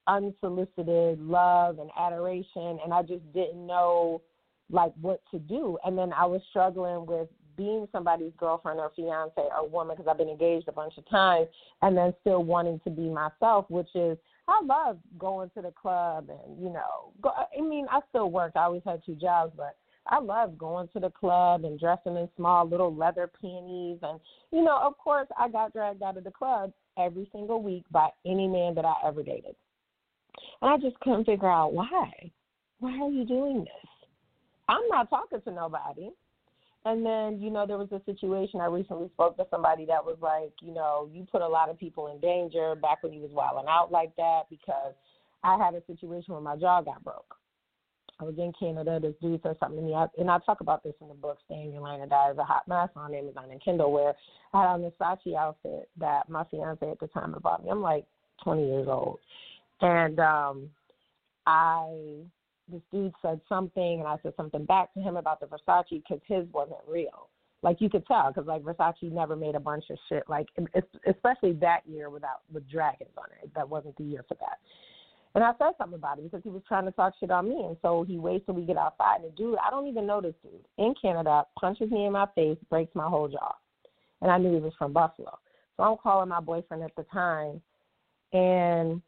unsolicited 0.07 1.21
love 1.21 1.79
and 1.79 1.91
adoration 1.97 2.79
and 2.83 2.93
I 2.93 3.03
just 3.03 3.31
didn't 3.33 3.67
know 3.67 4.23
like 4.71 4.93
what 5.01 5.21
to 5.31 5.39
do. 5.39 5.79
And 5.85 5.97
then 5.97 6.13
I 6.13 6.25
was 6.25 6.41
struggling 6.51 7.07
with 7.07 7.29
being 7.57 7.87
somebody's 7.93 8.33
girlfriend 8.39 8.81
or 8.81 8.91
fiance 8.97 9.35
or 9.37 9.69
woman 9.69 9.97
because 9.97 10.11
I've 10.11 10.19
been 10.19 10.29
engaged 10.29 10.69
a 10.69 10.73
bunch 10.73 10.95
of 10.97 11.09
times 11.09 11.49
and 11.83 11.97
then 11.97 12.15
still 12.21 12.43
wanting 12.43 12.81
to 12.85 12.91
be 12.91 13.09
myself 13.09 13.67
which 13.69 13.91
is 13.95 14.17
I 14.49 14.61
love 14.65 14.99
going 15.19 15.51
to 15.55 15.63
the 15.63 15.71
club 15.71 16.31
and 16.31 16.59
you 16.59 16.71
know 16.71 17.13
go, 17.21 17.31
I 17.31 17.61
mean 17.61 17.87
I 17.91 18.01
still 18.09 18.31
work. 18.31 18.53
I 18.57 18.63
always 18.63 18.83
had 18.85 19.03
two 19.05 19.15
jobs 19.15 19.53
but 19.57 19.77
I 20.07 20.19
love 20.19 20.59
going 20.59 20.89
to 20.95 21.01
the 21.01 21.11
club 21.11 21.65
and 21.65 21.79
dressing 21.79 22.17
in 22.17 22.29
small 22.37 22.67
little 22.67 22.93
leather 22.93 23.31
panties. 23.41 23.99
And 24.03 24.19
you 24.51 24.65
know 24.65 24.79
of 24.83 24.97
course 24.97 25.29
I 25.39 25.49
got 25.49 25.73
dragged 25.73 26.03
out 26.03 26.17
of 26.17 26.25
the 26.25 26.31
club 26.31 26.73
every 26.99 27.29
single 27.33 27.63
week 27.63 27.85
by 27.91 28.09
any 28.27 28.49
man 28.49 28.75
that 28.77 28.85
I 28.85 28.95
ever 29.05 29.23
dated 29.23 29.57
and 30.63 30.71
I 30.71 30.77
just 30.79 30.99
couldn't 31.01 31.25
figure 31.25 31.51
out 31.51 31.75
why. 31.75 32.11
Why 32.79 32.93
are 32.93 33.11
you 33.11 33.25
doing 33.25 33.61
this? 33.61 33.91
I'm 34.69 34.87
not 34.89 35.11
talking 35.11 35.41
to 35.43 35.51
nobody. 35.53 36.11
And 36.85 37.07
then, 37.07 37.41
you 37.41 37.51
know, 37.51 37.67
there 37.67 37.79
was 37.79 37.93
a 37.93 38.01
situation 38.07 38.61
I 38.61 38.67
recently 38.67 39.09
spoke 39.15 39.37
to 39.37 39.47
somebody 39.51 39.85
that 39.87 40.05
was 40.05 40.17
like, 40.21 40.53
you 40.61 40.75
know, 40.75 41.09
you 41.13 41.27
put 41.31 41.43
a 41.43 41.49
lot 41.49 41.69
of 41.69 41.79
people 41.79 42.09
in 42.13 42.21
danger 42.21 42.75
back 42.75 43.03
when 43.03 43.13
you 43.13 43.21
was 43.21 43.31
wilding 43.31 43.69
out 43.69 43.93
like 43.93 44.15
that 44.17 44.43
because 44.51 44.95
I 45.45 45.57
had 45.59 45.75
a 45.75 45.83
situation 45.87 46.33
where 46.33 46.43
my 46.43 46.57
jaw 46.57 46.81
got 46.81 47.05
broke. 47.05 47.37
I 48.19 48.25
was 48.25 48.35
in 48.39 48.53
Canada. 48.59 48.99
This 49.01 49.15
dude 49.21 49.41
said 49.43 49.57
something 49.59 49.79
to 49.79 49.85
me, 49.85 49.95
and 50.19 50.31
I 50.31 50.39
talk 50.47 50.61
about 50.61 50.85
this 50.85 50.95
in 51.01 51.09
the 51.09 51.15
book, 51.15 51.39
Staying 51.47 51.73
Your 51.73 51.83
Lane 51.83 52.01
or 52.01 52.07
Die 52.07 52.31
as 52.31 52.39
a 52.39 52.45
Hot 52.45 52.67
Mess 52.69 52.89
on 52.95 53.15
Amazon 53.15 53.51
and 53.51 53.61
Kindle, 53.61 53.93
where 53.93 54.15
I 54.53 54.61
had 54.61 54.69
on 54.69 54.85
a 54.85 54.91
Versace 54.91 55.37
outfit 55.37 55.89
that 55.99 56.29
my 56.29 56.45
fiance 56.45 56.89
at 56.89 57.01
the 57.01 57.09
time 57.09 57.33
had 57.33 57.43
bought 57.43 57.65
me. 57.65 57.71
I'm 57.71 57.83
like 57.83 58.07
20 58.45 58.65
years 58.67 58.87
old. 58.89 59.19
And 59.83 60.19
um, 60.21 60.71
I, 61.47 62.23
this 62.71 62.81
dude 62.93 63.13
said 63.21 63.41
something, 63.49 64.01
and 64.01 64.07
I 64.09 64.17
said 64.23 64.33
something 64.37 64.65
back 64.65 64.95
to 64.95 65.01
him 65.01 65.17
about 65.17 65.41
the 65.41 65.47
Versace 65.47 65.85
because 65.91 66.21
his 66.27 66.47
wasn't 66.53 66.79
real. 66.89 67.29
Like 67.63 67.81
you 67.81 67.91
could 67.91 68.07
tell, 68.07 68.29
because 68.29 68.47
like 68.47 68.63
Versace 68.63 69.13
never 69.13 69.37
made 69.37 69.55
a 69.55 69.61
bunch 69.61 69.85
of 69.91 69.99
shit. 70.09 70.25
Like 70.29 70.49
especially 71.07 71.53
that 71.55 71.81
year 71.87 72.11
without 72.11 72.41
with 72.53 72.69
dragons 72.71 73.11
on 73.17 73.27
it. 73.43 73.51
That 73.55 73.69
wasn't 73.69 73.97
the 73.97 74.05
year 74.05 74.25
for 74.27 74.35
that. 74.35 74.59
And 75.35 75.43
I 75.43 75.53
said 75.59 75.73
something 75.79 75.99
about 75.99 76.19
it 76.19 76.25
because 76.25 76.43
he 76.45 76.51
was 76.51 76.63
trying 76.69 76.85
to 76.85 76.93
talk 76.93 77.15
shit 77.19 77.31
on 77.31 77.49
me. 77.49 77.65
And 77.65 77.77
so 77.81 78.05
he 78.07 78.19
waits 78.19 78.47
till 78.47 78.55
we 78.55 78.63
get 78.63 78.77
outside. 78.77 79.21
And 79.23 79.33
the 79.33 79.37
dude, 79.37 79.57
I 79.65 79.71
don't 79.71 79.87
even 79.87 80.07
know 80.07 80.21
this 80.21 80.35
dude 80.43 80.61
in 80.79 80.95
Canada, 81.01 81.45
punches 81.59 81.91
me 81.91 82.05
in 82.05 82.13
my 82.13 82.27
face, 82.35 82.59
breaks 82.69 82.95
my 82.95 83.09
whole 83.09 83.29
jaw. 83.29 83.55
And 84.21 84.31
I 84.31 84.39
knew 84.39 84.53
he 84.53 84.61
was 84.61 84.75
from 84.79 84.93
Buffalo. 84.93 85.39
So 85.77 85.85
I'm 85.85 85.97
calling 85.97 86.29
my 86.29 86.41
boyfriend 86.41 86.83
at 86.83 86.95
the 86.97 87.05
time. 87.05 87.63
And 88.33 89.01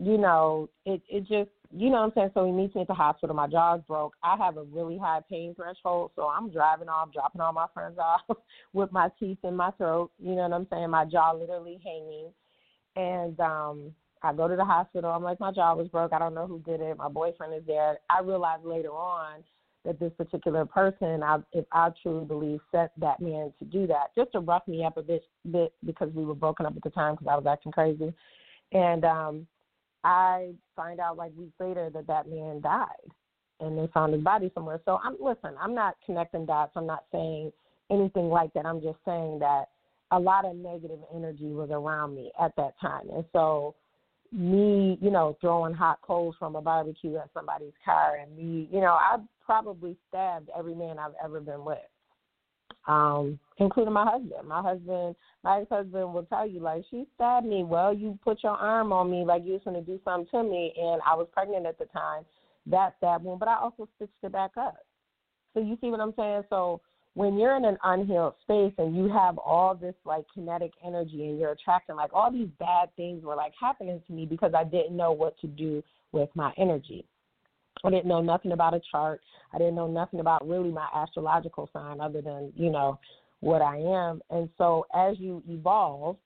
you 0.00 0.18
know, 0.18 0.68
it 0.84 1.02
it 1.08 1.20
just 1.20 1.50
you 1.70 1.90
know 1.90 1.96
what 1.96 2.04
I'm 2.04 2.12
saying? 2.14 2.30
So 2.34 2.46
he 2.46 2.52
meets 2.52 2.74
me 2.74 2.82
at 2.82 2.86
the 2.86 2.94
hospital, 2.94 3.36
my 3.36 3.46
jaw's 3.46 3.82
broke. 3.86 4.14
I 4.22 4.36
have 4.36 4.56
a 4.56 4.62
really 4.64 4.96
high 4.96 5.20
pain 5.28 5.54
threshold, 5.54 6.12
so 6.16 6.28
I'm 6.28 6.50
driving 6.50 6.88
off, 6.88 7.12
dropping 7.12 7.40
all 7.40 7.52
my 7.52 7.66
friends 7.74 7.98
off 8.02 8.22
with 8.72 8.90
my 8.92 9.10
teeth 9.18 9.38
in 9.42 9.54
my 9.54 9.70
throat, 9.72 10.10
you 10.18 10.34
know 10.34 10.42
what 10.42 10.52
I'm 10.52 10.66
saying? 10.70 10.90
My 10.90 11.04
jaw 11.04 11.32
literally 11.32 11.80
hanging. 11.84 12.32
And 12.96 13.38
um 13.40 13.94
I 14.22 14.32
go 14.32 14.48
to 14.48 14.56
the 14.56 14.64
hospital, 14.64 15.10
I'm 15.10 15.22
like, 15.22 15.40
My 15.40 15.52
jaw 15.52 15.74
was 15.74 15.88
broke, 15.88 16.12
I 16.12 16.18
don't 16.18 16.34
know 16.34 16.46
who 16.46 16.60
did 16.60 16.80
it, 16.80 16.96
my 16.96 17.08
boyfriend 17.08 17.54
is 17.54 17.62
there. 17.66 17.98
I 18.08 18.20
realized 18.20 18.64
later 18.64 18.90
on 18.90 19.44
that 19.84 20.00
this 20.00 20.12
particular 20.16 20.64
person, 20.64 21.22
I, 21.22 21.38
if 21.52 21.64
I 21.72 21.90
truly 22.02 22.24
believe, 22.24 22.60
set 22.72 22.92
that 22.98 23.20
man 23.20 23.52
to 23.58 23.64
do 23.64 23.86
that, 23.86 24.14
just 24.16 24.32
to 24.32 24.40
rough 24.40 24.66
me 24.66 24.84
up 24.84 24.96
a 24.96 25.02
bit, 25.02 25.22
bit 25.50 25.72
because 25.84 26.12
we 26.14 26.24
were 26.24 26.34
broken 26.34 26.66
up 26.66 26.76
at 26.76 26.82
the 26.82 26.90
time 26.90 27.14
because 27.14 27.28
I 27.30 27.36
was 27.36 27.46
acting 27.46 27.72
crazy, 27.72 28.12
and 28.72 29.04
um, 29.04 29.46
I 30.04 30.52
find 30.76 31.00
out 31.00 31.16
like 31.16 31.32
weeks 31.36 31.54
later 31.58 31.90
that 31.92 32.06
that 32.06 32.28
man 32.28 32.60
died, 32.60 32.86
and 33.60 33.76
they 33.76 33.90
found 33.92 34.14
his 34.14 34.22
body 34.22 34.50
somewhere. 34.54 34.80
So 34.84 35.00
I'm 35.02 35.16
listen. 35.20 35.54
I'm 35.60 35.74
not 35.74 35.96
connecting 36.04 36.46
dots. 36.46 36.72
I'm 36.76 36.86
not 36.86 37.04
saying 37.12 37.52
anything 37.90 38.28
like 38.28 38.52
that. 38.54 38.66
I'm 38.66 38.80
just 38.80 38.98
saying 39.04 39.38
that 39.40 39.66
a 40.10 40.18
lot 40.18 40.44
of 40.44 40.56
negative 40.56 41.00
energy 41.14 41.52
was 41.52 41.70
around 41.70 42.14
me 42.14 42.30
at 42.40 42.54
that 42.56 42.74
time, 42.80 43.08
and 43.14 43.24
so 43.32 43.74
me, 44.30 44.98
you 45.00 45.10
know, 45.10 45.36
throwing 45.40 45.74
hot 45.74 45.98
coals 46.02 46.34
from 46.38 46.54
a 46.54 46.60
barbecue 46.60 47.16
at 47.16 47.30
somebody's 47.32 47.72
car, 47.84 48.16
and 48.16 48.36
me, 48.36 48.68
you 48.70 48.80
know, 48.80 48.92
I 48.92 49.16
probably 49.44 49.96
stabbed 50.08 50.50
every 50.56 50.74
man 50.74 50.98
I've 50.98 51.14
ever 51.24 51.40
been 51.40 51.64
with 51.64 51.78
um, 52.86 53.38
including 53.58 53.92
my 53.92 54.04
husband. 54.04 54.46
My 54.46 54.62
husband, 54.62 55.16
my 55.44 55.60
ex-husband 55.60 56.12
will 56.12 56.24
tell 56.24 56.48
you, 56.48 56.60
like, 56.60 56.84
she 56.90 57.06
stabbed 57.14 57.46
me. 57.46 57.64
Well, 57.64 57.92
you 57.92 58.18
put 58.24 58.42
your 58.42 58.52
arm 58.52 58.92
on 58.92 59.10
me 59.10 59.24
like 59.24 59.44
you 59.44 59.52
was 59.52 59.62
going 59.64 59.76
to 59.76 59.82
do 59.82 60.00
something 60.04 60.28
to 60.30 60.42
me, 60.42 60.72
and 60.76 61.00
I 61.06 61.14
was 61.14 61.28
pregnant 61.32 61.66
at 61.66 61.78
the 61.78 61.86
time. 61.86 62.24
That 62.66 62.94
stab 62.98 63.24
wound, 63.24 63.40
but 63.40 63.48
I 63.48 63.56
also 63.58 63.88
stitched 63.96 64.12
it 64.22 64.32
back 64.32 64.52
up. 64.58 64.76
So 65.54 65.60
you 65.60 65.78
see 65.80 65.90
what 65.90 66.00
I'm 66.00 66.12
saying? 66.16 66.42
So 66.50 66.82
when 67.14 67.38
you're 67.38 67.56
in 67.56 67.64
an 67.64 67.78
unhealed 67.82 68.34
space 68.42 68.72
and 68.78 68.96
you 68.96 69.08
have 69.08 69.38
all 69.38 69.74
this 69.74 69.94
like 70.04 70.24
kinetic 70.32 70.72
energy 70.84 71.26
and 71.26 71.38
you're 71.38 71.50
attracting 71.50 71.96
like 71.96 72.10
all 72.12 72.30
these 72.30 72.48
bad 72.60 72.94
things 72.94 73.24
were 73.24 73.34
like 73.34 73.52
happening 73.60 74.00
to 74.06 74.12
me 74.12 74.24
because 74.24 74.52
I 74.54 74.62
didn't 74.62 74.96
know 74.96 75.12
what 75.12 75.38
to 75.40 75.46
do 75.46 75.82
with 76.12 76.28
my 76.34 76.52
energy. 76.56 77.04
I 77.84 77.90
didn't 77.90 78.06
know 78.06 78.20
nothing 78.20 78.52
about 78.52 78.74
a 78.74 78.80
chart. 78.90 79.20
I 79.52 79.58
didn't 79.58 79.74
know 79.74 79.86
nothing 79.86 80.20
about 80.20 80.46
really 80.46 80.70
my 80.70 80.88
astrological 80.94 81.68
sign 81.72 82.00
other 82.00 82.20
than, 82.20 82.52
you 82.56 82.70
know, 82.70 82.98
what 83.40 83.62
I 83.62 83.76
am. 83.76 84.20
And 84.30 84.48
so 84.58 84.86
as 84.94 85.18
you 85.18 85.42
evolve 85.48 86.16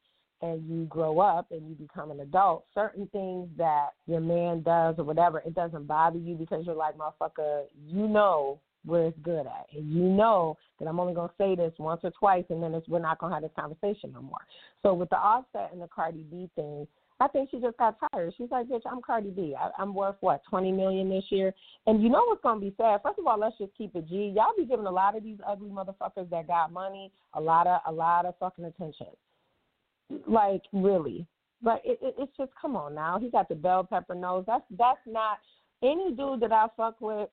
and 0.41 0.69
you 0.69 0.85
grow 0.87 1.21
up 1.21 1.51
and 1.51 1.69
you 1.69 1.75
become 1.75 2.11
an 2.11 2.21
adult, 2.21 2.65
certain 2.75 3.07
things 3.12 3.49
that 3.57 3.91
your 4.07 4.21
man 4.21 4.62
does 4.62 4.97
or 4.99 5.05
whatever, 5.05 5.41
it 5.41 5.55
doesn't 5.55 5.87
bother 5.87 6.19
you 6.19 6.35
because 6.35 6.67
you're 6.67 6.75
like, 6.75 6.95
motherfucker, 6.97 7.65
you 7.87 8.09
know 8.09 8.59
where 8.85 9.07
it's 9.07 9.19
good 9.23 9.47
at. 9.47 9.67
And 9.73 9.93
you 9.93 10.03
know 10.03 10.57
that 10.81 10.88
I'm 10.88 10.99
only 10.99 11.15
going 11.15 11.29
to 11.29 11.35
say 11.38 11.55
this 11.55 11.73
once 11.79 12.01
or 12.03 12.11
twice 12.11 12.45
and 12.51 12.62
then 12.62 12.75
it's, 12.75 12.88
we're 12.88 12.99
not 12.99 13.19
going 13.19 13.31
to 13.31 13.35
have 13.35 13.43
this 13.43 13.53
conversation 13.57 14.12
no 14.12 14.23
more. 14.23 14.41
So 14.83 14.95
with 14.95 15.11
the 15.11 15.17
offset 15.17 15.71
and 15.73 15.81
the 15.81 15.88
Cardi 15.88 16.25
B 16.29 16.51
thing, 16.57 16.88
I 17.22 17.28
think 17.28 17.50
she 17.50 17.61
just 17.61 17.76
got 17.76 17.96
tired. 18.12 18.35
She's 18.37 18.50
like, 18.50 18.66
bitch, 18.66 18.82
I'm 18.90 19.00
Cardi 19.00 19.30
B. 19.30 19.54
I, 19.58 19.70
I'm 19.80 19.94
worth 19.94 20.16
what, 20.20 20.42
twenty 20.50 20.72
million 20.72 21.08
this 21.08 21.24
year. 21.30 21.54
And 21.87 22.02
you 22.02 22.08
know 22.08 22.24
what's 22.26 22.42
gonna 22.42 22.61
be 22.61 22.74
sad? 22.76 23.00
First 23.02 23.20
of 23.20 23.26
all, 23.28 23.38
let's 23.38 23.56
just 23.58 23.76
keep 23.78 23.94
it 23.94 24.08
G. 24.08 24.32
Y'all 24.35 24.52
be 24.56 24.64
giving 24.64 24.87
a 24.87 24.90
lot 24.90 25.16
of 25.16 25.22
these 25.22 25.38
ugly 25.46 25.70
motherfuckers 25.70 26.28
that 26.30 26.48
got 26.48 26.72
money 26.72 27.12
a 27.35 27.40
lot 27.40 27.66
of 27.66 27.80
a 27.87 27.92
lot 27.92 28.26
of 28.26 28.35
fucking 28.38 28.64
attention. 28.64 29.06
Like 30.26 30.62
really, 30.72 31.26
but 31.62 31.80
it, 31.85 31.98
it, 32.02 32.16
it's 32.18 32.37
just 32.37 32.50
come 32.61 32.74
on 32.74 32.94
now. 32.94 33.18
He 33.18 33.30
got 33.30 33.48
the 33.48 33.54
bell 33.54 33.85
pepper 33.85 34.16
nose. 34.16 34.44
That's 34.46 34.64
that's 34.76 35.00
not 35.06 35.38
any 35.82 36.11
dude 36.11 36.40
that 36.40 36.52
I 36.52 36.66
fuck 36.76 37.00
with. 37.00 37.28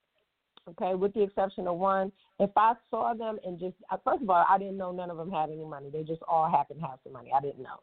Okay, 0.69 0.93
with 0.93 1.15
the 1.15 1.23
exception 1.23 1.67
of 1.67 1.78
one. 1.78 2.12
If 2.39 2.52
I 2.56 2.73
saw 2.91 3.15
them 3.15 3.39
and 3.43 3.60
just 3.60 3.75
uh, 3.91 3.97
first 4.04 4.21
of 4.21 4.30
all, 4.30 4.45
I 4.47 4.60
didn't 4.60 4.78
know 4.78 4.91
none 4.91 5.10
of 5.10 5.17
them 5.17 5.32
had 5.32 5.49
any 5.49 5.65
money. 5.65 5.89
They 5.91 6.04
just 6.04 6.21
all 6.28 6.49
happened 6.49 6.82
to 6.82 6.88
have 6.88 6.99
some 7.04 7.13
money. 7.13 7.32
I 7.36 7.41
didn't 7.41 7.63
know. 7.63 7.80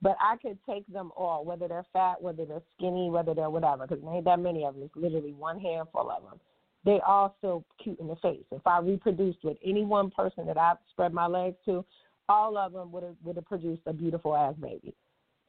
But 0.00 0.16
I 0.20 0.36
could 0.36 0.58
take 0.68 0.86
them 0.86 1.10
all, 1.16 1.44
whether 1.44 1.66
they're 1.66 1.86
fat, 1.92 2.22
whether 2.22 2.44
they're 2.44 2.62
skinny, 2.76 3.10
whether 3.10 3.34
they're 3.34 3.50
whatever, 3.50 3.86
because 3.86 4.02
there 4.02 4.14
ain't 4.14 4.24
that 4.26 4.38
many 4.38 4.64
of 4.64 4.74
them. 4.74 4.84
It's 4.84 4.96
literally 4.96 5.32
one 5.32 5.58
handful 5.58 6.10
of 6.10 6.22
them. 6.22 6.40
They 6.84 7.00
all 7.06 7.34
still 7.38 7.64
cute 7.82 7.98
in 7.98 8.06
the 8.06 8.16
face. 8.16 8.44
If 8.52 8.64
I 8.66 8.78
reproduced 8.78 9.38
with 9.42 9.56
any 9.64 9.84
one 9.84 10.10
person 10.10 10.46
that 10.46 10.56
I've 10.56 10.76
spread 10.90 11.12
my 11.12 11.26
legs 11.26 11.56
to, 11.64 11.84
all 12.28 12.56
of 12.56 12.72
them 12.72 12.92
would 12.92 13.02
have 13.02 13.16
would 13.24 13.36
have 13.36 13.46
produced 13.46 13.82
a 13.86 13.92
beautiful 13.92 14.36
ass 14.36 14.54
baby. 14.60 14.94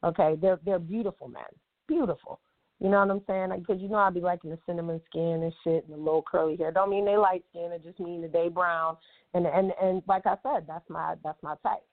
Okay, 0.04 0.36
they're 0.42 0.60
they're 0.66 0.80
beautiful 0.80 1.28
men, 1.28 1.44
beautiful. 1.88 2.40
You 2.80 2.90
know 2.90 3.00
what 3.00 3.12
I'm 3.12 3.22
saying? 3.28 3.60
Because 3.60 3.76
like, 3.76 3.82
you 3.82 3.90
know 3.90 3.98
I'd 3.98 4.14
be 4.14 4.22
liking 4.22 4.52
the 4.52 4.58
cinnamon 4.66 5.02
skin 5.10 5.44
and 5.44 5.54
shit 5.64 5.84
and 5.84 5.94
the 5.94 5.98
little 5.98 6.24
curly 6.24 6.56
hair. 6.56 6.72
Don't 6.72 6.90
mean 6.90 7.06
they 7.06 7.18
light 7.18 7.44
skin. 7.50 7.72
It 7.74 7.84
just 7.84 8.00
mean 8.00 8.22
that 8.22 8.32
they 8.32 8.48
brown. 8.48 8.96
And 9.34 9.46
and 9.46 9.74
and 9.82 10.02
like 10.08 10.26
I 10.26 10.36
said, 10.42 10.66
that's 10.68 10.90
my 10.90 11.16
that's 11.24 11.42
my 11.44 11.56
type. 11.62 11.84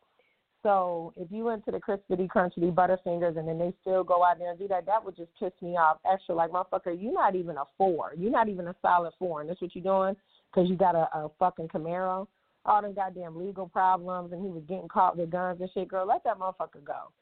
So 0.67 1.13
if 1.17 1.31
you 1.31 1.45
went 1.45 1.65
to 1.67 1.71
the 1.71 1.79
crispity 1.79 2.27
crunchity 2.27 2.75
butterfingers 2.75 3.39
and 3.39 3.47
then 3.47 3.57
they 3.57 3.73
still 3.83 4.03
go 4.03 4.25
out 4.25 4.41
there 4.41 4.51
and 4.51 4.59
do 4.59 4.67
that, 4.67 4.85
that 4.87 5.05
would 5.05 5.17
just 5.17 5.31
piss 5.39 5.53
me 5.63 5.77
off 5.77 5.99
extra. 6.11 6.35
Like 6.35 6.51
motherfucker, 6.51 7.01
you're 7.01 7.13
not 7.13 7.37
even 7.37 7.57
a 7.57 7.63
four. 7.79 8.15
You're 8.19 8.33
not 8.33 8.49
even 8.49 8.67
a 8.67 8.75
solid 8.83 9.13
four, 9.17 9.41
and 9.41 9.49
that's 9.49 9.63
what 9.63 9.77
you're 9.77 9.85
doing 9.85 10.17
because 10.51 10.69
you 10.69 10.75
got 10.75 10.97
a, 10.97 11.09
a 11.17 11.31
fucking 11.39 11.69
Camaro. 11.69 12.27
All 12.65 12.83
them 12.83 12.95
goddamn 12.95 13.39
legal 13.39 13.69
problems, 13.69 14.33
and 14.33 14.43
he 14.43 14.51
was 14.51 14.65
getting 14.67 14.89
caught 14.89 15.17
with 15.17 15.31
guns 15.31 15.61
and 15.61 15.71
shit. 15.73 15.87
Girl, 15.87 16.05
let 16.05 16.25
that 16.25 16.37
motherfucker 16.37 16.83
go. 16.85 17.13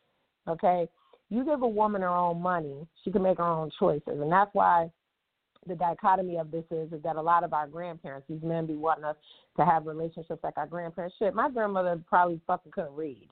Okay, 0.48 0.88
you 1.28 1.44
give 1.44 1.61
a 1.61 1.68
woman 1.68 2.00
her 2.00 2.09
own 2.09 2.40
money, 2.40 2.87
she 3.02 3.11
can 3.11 3.20
make 3.20 3.37
her 3.37 3.44
own 3.44 3.70
choices, 3.78 4.22
and 4.22 4.33
that's 4.33 4.54
why 4.54 4.90
the 5.66 5.74
dichotomy 5.74 6.37
of 6.37 6.50
this 6.50 6.64
is 6.70 6.92
is 6.92 7.03
that 7.03 7.16
a 7.16 7.22
lot 7.22 7.44
of 7.44 7.53
our 7.53 7.66
grandparents, 7.66 8.27
these 8.29 8.42
men 8.42 8.66
be 8.66 8.74
wanting 8.74 9.05
us 9.05 9.16
to 9.57 9.64
have 9.64 9.87
relationships 9.87 10.42
like 10.42 10.57
our 10.57 10.66
grandparents. 10.66 11.16
Shit, 11.18 11.35
my 11.35 11.50
grandmother 11.50 12.00
probably 12.09 12.40
fucking 12.46 12.72
couldn't 12.72 12.94
read. 12.94 13.29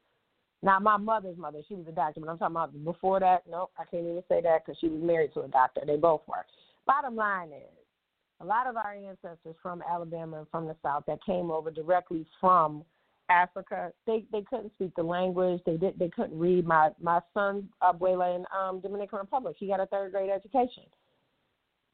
Not 0.62 0.83
my 0.83 0.97
mother's 0.97 1.37
mother, 1.37 1.61
she 1.68 1.75
was 1.75 1.87
a 1.88 1.92
doctor, 1.92 2.21
but 2.21 2.29
I'm 2.29 2.38
talking 2.38 2.55
about 2.55 2.85
before 2.85 3.18
that. 3.21 3.42
Nope, 3.51 3.73
I 3.79 3.85
can't 3.85 4.07
even 4.07 4.23
say 4.29 4.40
that 4.42 4.64
because 4.64 4.79
she 4.81 4.88
was 4.88 5.03
married 5.03 5.35
to 5.35 5.40
a 5.40 5.49
doctor. 5.49 5.83
They 5.85 5.97
both 5.97 6.23
were. 6.29 6.47
Bottom 6.87 7.16
line 7.16 7.49
is, 7.49 7.83
a 8.40 8.45
lot 8.45 8.66
of 8.66 8.77
our 8.77 8.92
ancestors 8.92 9.57
from 9.62 9.83
Alabama 9.88 10.38
and 10.38 10.47
from 10.51 10.66
the 10.66 10.77
South 10.83 11.05
that 11.07 11.25
came 11.25 11.51
over 11.51 11.71
directly 11.71 12.27
from 12.40 12.85
Africa, 13.29 13.92
they 14.07 14.25
they 14.33 14.42
couldn't 14.42 14.73
speak 14.75 14.95
the 14.97 15.03
language. 15.03 15.61
They 15.64 15.77
did 15.77 15.99
they 15.99 16.09
couldn't 16.09 16.38
read. 16.38 16.66
My 16.66 16.90
my 17.01 17.21
son 17.33 17.68
abuela 17.83 18.37
in 18.37 18.45
um, 18.57 18.81
Dominican 18.81 19.21
Republic, 19.21 19.57
he 19.59 19.68
got 19.68 19.81
a 19.81 19.87
third 19.87 20.12
grade 20.12 20.31
education. 20.31 20.85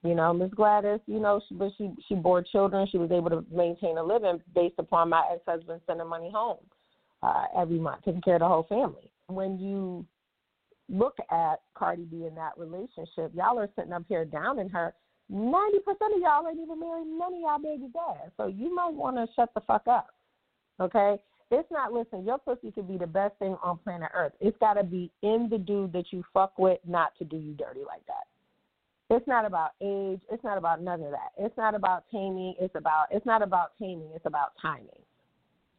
You 0.04 0.14
know, 0.14 0.32
Miss 0.32 0.52
Gladys, 0.54 1.00
you 1.06 1.18
know, 1.18 1.40
she, 1.48 1.54
but 1.54 1.72
she 1.76 1.90
she 2.08 2.14
bore 2.14 2.42
children. 2.42 2.86
She 2.90 2.98
was 2.98 3.10
able 3.10 3.30
to 3.30 3.44
maintain 3.52 3.98
a 3.98 4.02
living 4.02 4.40
based 4.54 4.76
upon 4.78 5.08
my 5.08 5.24
ex 5.32 5.42
husband 5.46 5.80
sending 5.86 6.06
money 6.06 6.30
home 6.32 6.58
uh, 7.22 7.46
every 7.56 7.78
month, 7.78 8.04
taking 8.04 8.22
care 8.22 8.36
of 8.36 8.40
the 8.40 8.48
whole 8.48 8.66
family. 8.68 9.10
When 9.26 9.58
you 9.58 10.06
look 10.88 11.16
at 11.32 11.60
Cardi 11.74 12.04
B 12.04 12.26
in 12.26 12.34
that 12.36 12.56
relationship, 12.56 13.32
y'all 13.34 13.58
are 13.58 13.68
sitting 13.74 13.92
up 13.92 14.04
here 14.08 14.24
downing 14.24 14.68
her. 14.68 14.94
Ninety 15.28 15.80
percent 15.80 16.14
of 16.14 16.22
y'all 16.22 16.48
ain't 16.48 16.60
even 16.60 16.78
married 16.78 17.06
none 17.06 17.34
of 17.34 17.40
y'all 17.40 17.58
baby 17.58 17.90
dads, 17.92 18.32
so 18.36 18.46
you 18.46 18.72
might 18.74 18.92
want 18.92 19.16
to 19.16 19.26
shut 19.34 19.52
the 19.54 19.60
fuck 19.62 19.86
up. 19.88 20.06
Okay, 20.80 21.16
it's 21.50 21.70
not. 21.72 21.92
Listen, 21.92 22.24
your 22.24 22.38
pussy 22.38 22.70
could 22.70 22.86
be 22.86 22.98
the 22.98 23.06
best 23.06 23.36
thing 23.40 23.56
on 23.64 23.78
planet 23.78 24.10
Earth. 24.14 24.32
It's 24.40 24.56
got 24.58 24.74
to 24.74 24.84
be 24.84 25.10
in 25.22 25.48
the 25.50 25.58
dude 25.58 25.92
that 25.92 26.12
you 26.12 26.22
fuck 26.32 26.56
with, 26.56 26.78
not 26.86 27.12
to 27.18 27.24
do 27.24 27.36
you 27.36 27.54
dirty 27.54 27.80
like 27.80 28.06
that. 28.06 28.28
It's 29.10 29.26
not 29.26 29.46
about 29.46 29.70
age. 29.80 30.20
It's 30.30 30.44
not 30.44 30.58
about 30.58 30.82
none 30.82 31.02
of 31.02 31.10
that. 31.10 31.32
It's 31.38 31.56
not 31.56 31.74
about 31.74 32.04
taming. 32.10 32.54
It's 32.60 32.74
about 32.74 33.06
it's 33.10 33.24
not 33.24 33.42
about 33.42 33.72
taming. 33.78 34.10
It's 34.14 34.26
about 34.26 34.52
timing. 34.60 35.02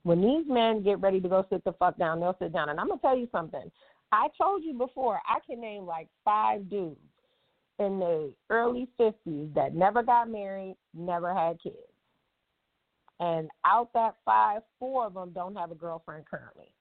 When 0.03 0.21
these 0.21 0.45
men 0.47 0.83
get 0.83 0.99
ready 0.99 1.19
to 1.19 1.29
go 1.29 1.45
sit 1.49 1.63
the 1.63 1.73
fuck 1.73 1.97
down, 1.97 2.19
they'll 2.19 2.37
sit 2.39 2.53
down. 2.53 2.69
And 2.69 2.79
I'm 2.79 2.87
gonna 2.87 3.01
tell 3.01 3.17
you 3.17 3.27
something. 3.31 3.71
I 4.11 4.27
told 4.37 4.63
you 4.63 4.73
before. 4.73 5.19
I 5.27 5.39
can 5.45 5.61
name 5.61 5.85
like 5.85 6.07
five 6.25 6.69
dudes 6.69 6.97
in 7.77 7.99
the 7.99 8.33
early 8.49 8.87
50s 8.99 9.53
that 9.53 9.75
never 9.75 10.01
got 10.03 10.29
married, 10.29 10.75
never 10.93 11.33
had 11.33 11.61
kids. 11.61 11.75
And 13.19 13.49
out 13.65 13.91
that 13.93 14.15
five, 14.25 14.61
four 14.79 15.05
of 15.05 15.13
them 15.13 15.31
don't 15.33 15.55
have 15.55 15.71
a 15.71 15.75
girlfriend 15.75 16.25
currently. 16.25 16.71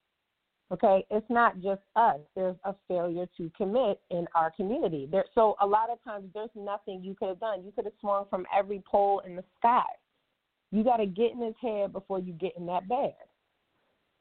Okay, 0.70 1.06
it's 1.10 1.26
not 1.30 1.60
just 1.60 1.80
us. 1.96 2.18
There's 2.36 2.56
a 2.64 2.74
failure 2.88 3.26
to 3.38 3.50
commit 3.56 4.00
in 4.10 4.26
our 4.34 4.50
community. 4.50 5.08
There, 5.10 5.24
so 5.34 5.56
a 5.62 5.66
lot 5.66 5.88
of 5.88 6.02
times 6.04 6.26
there's 6.34 6.50
nothing 6.54 7.02
you 7.02 7.14
could 7.14 7.28
have 7.28 7.40
done. 7.40 7.64
You 7.64 7.72
could 7.74 7.86
have 7.86 7.94
swung 8.00 8.26
from 8.28 8.44
every 8.56 8.82
pole 8.90 9.22
in 9.26 9.34
the 9.34 9.44
sky. 9.58 9.84
You 10.70 10.84
got 10.84 10.98
to 10.98 11.06
get 11.06 11.32
in 11.32 11.40
his 11.40 11.54
head 11.62 11.92
before 11.92 12.18
you 12.18 12.34
get 12.34 12.52
in 12.58 12.66
that 12.66 12.86
bed. 12.86 13.14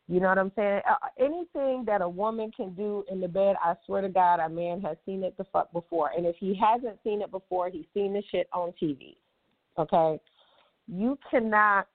You 0.07 0.21
know 0.21 0.29
what 0.29 0.37
I'm 0.37 0.53
saying? 0.55 0.81
Uh, 0.89 0.95
anything 1.19 1.83
that 1.85 2.01
a 2.01 2.07
woman 2.07 2.51
can 2.55 2.73
do 2.73 3.03
in 3.11 3.19
the 3.19 3.27
bed, 3.27 3.57
I 3.61 3.73
swear 3.85 4.01
to 4.01 4.07
God, 4.07 4.39
a 4.39 4.47
man 4.47 4.79
has 4.81 4.95
seen 5.05 5.23
it 5.23 5.37
the 5.37 5.43
fuck 5.51 5.73
before. 5.73 6.11
And 6.15 6.25
if 6.25 6.37
he 6.39 6.55
hasn't 6.55 6.97
seen 7.03 7.21
it 7.21 7.29
before, 7.29 7.69
he's 7.69 7.85
seen 7.93 8.13
the 8.13 8.23
shit 8.31 8.47
on 8.53 8.73
TV. 8.81 9.17
Okay? 9.77 10.17
You 10.87 11.19
cannot 11.29 11.87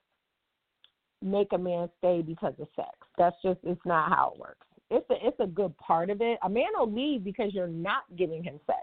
make 1.23 1.53
a 1.53 1.59
man 1.59 1.89
stay 1.99 2.21
because 2.21 2.53
of 2.61 2.69
sex. 2.77 2.91
That's 3.19 3.37
just 3.43 3.61
it's 3.63 3.81
not 3.85 4.11
how 4.11 4.33
it 4.35 4.41
works. 4.41 4.67
It's 4.91 5.09
a 5.11 5.15
it's 5.27 5.41
a 5.41 5.47
good 5.47 5.77
part 5.79 6.11
of 6.11 6.21
it. 6.21 6.39
A 6.43 6.49
man 6.49 6.69
will 6.77 6.91
leave 6.91 7.25
because 7.25 7.55
you're 7.55 7.69
not 7.69 8.03
giving 8.17 8.43
him 8.43 8.59
sex, 8.67 8.81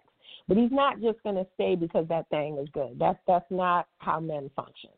but 0.48 0.58
he's 0.58 0.72
not 0.72 1.02
just 1.02 1.22
gonna 1.24 1.46
stay 1.56 1.76
because 1.76 2.08
that 2.10 2.30
thing 2.30 2.58
is 2.58 2.68
good. 2.74 2.98
That's 3.00 3.20
that's 3.28 3.50
not 3.50 3.88
how 3.98 4.20
men 4.20 4.50
function. 4.56 4.92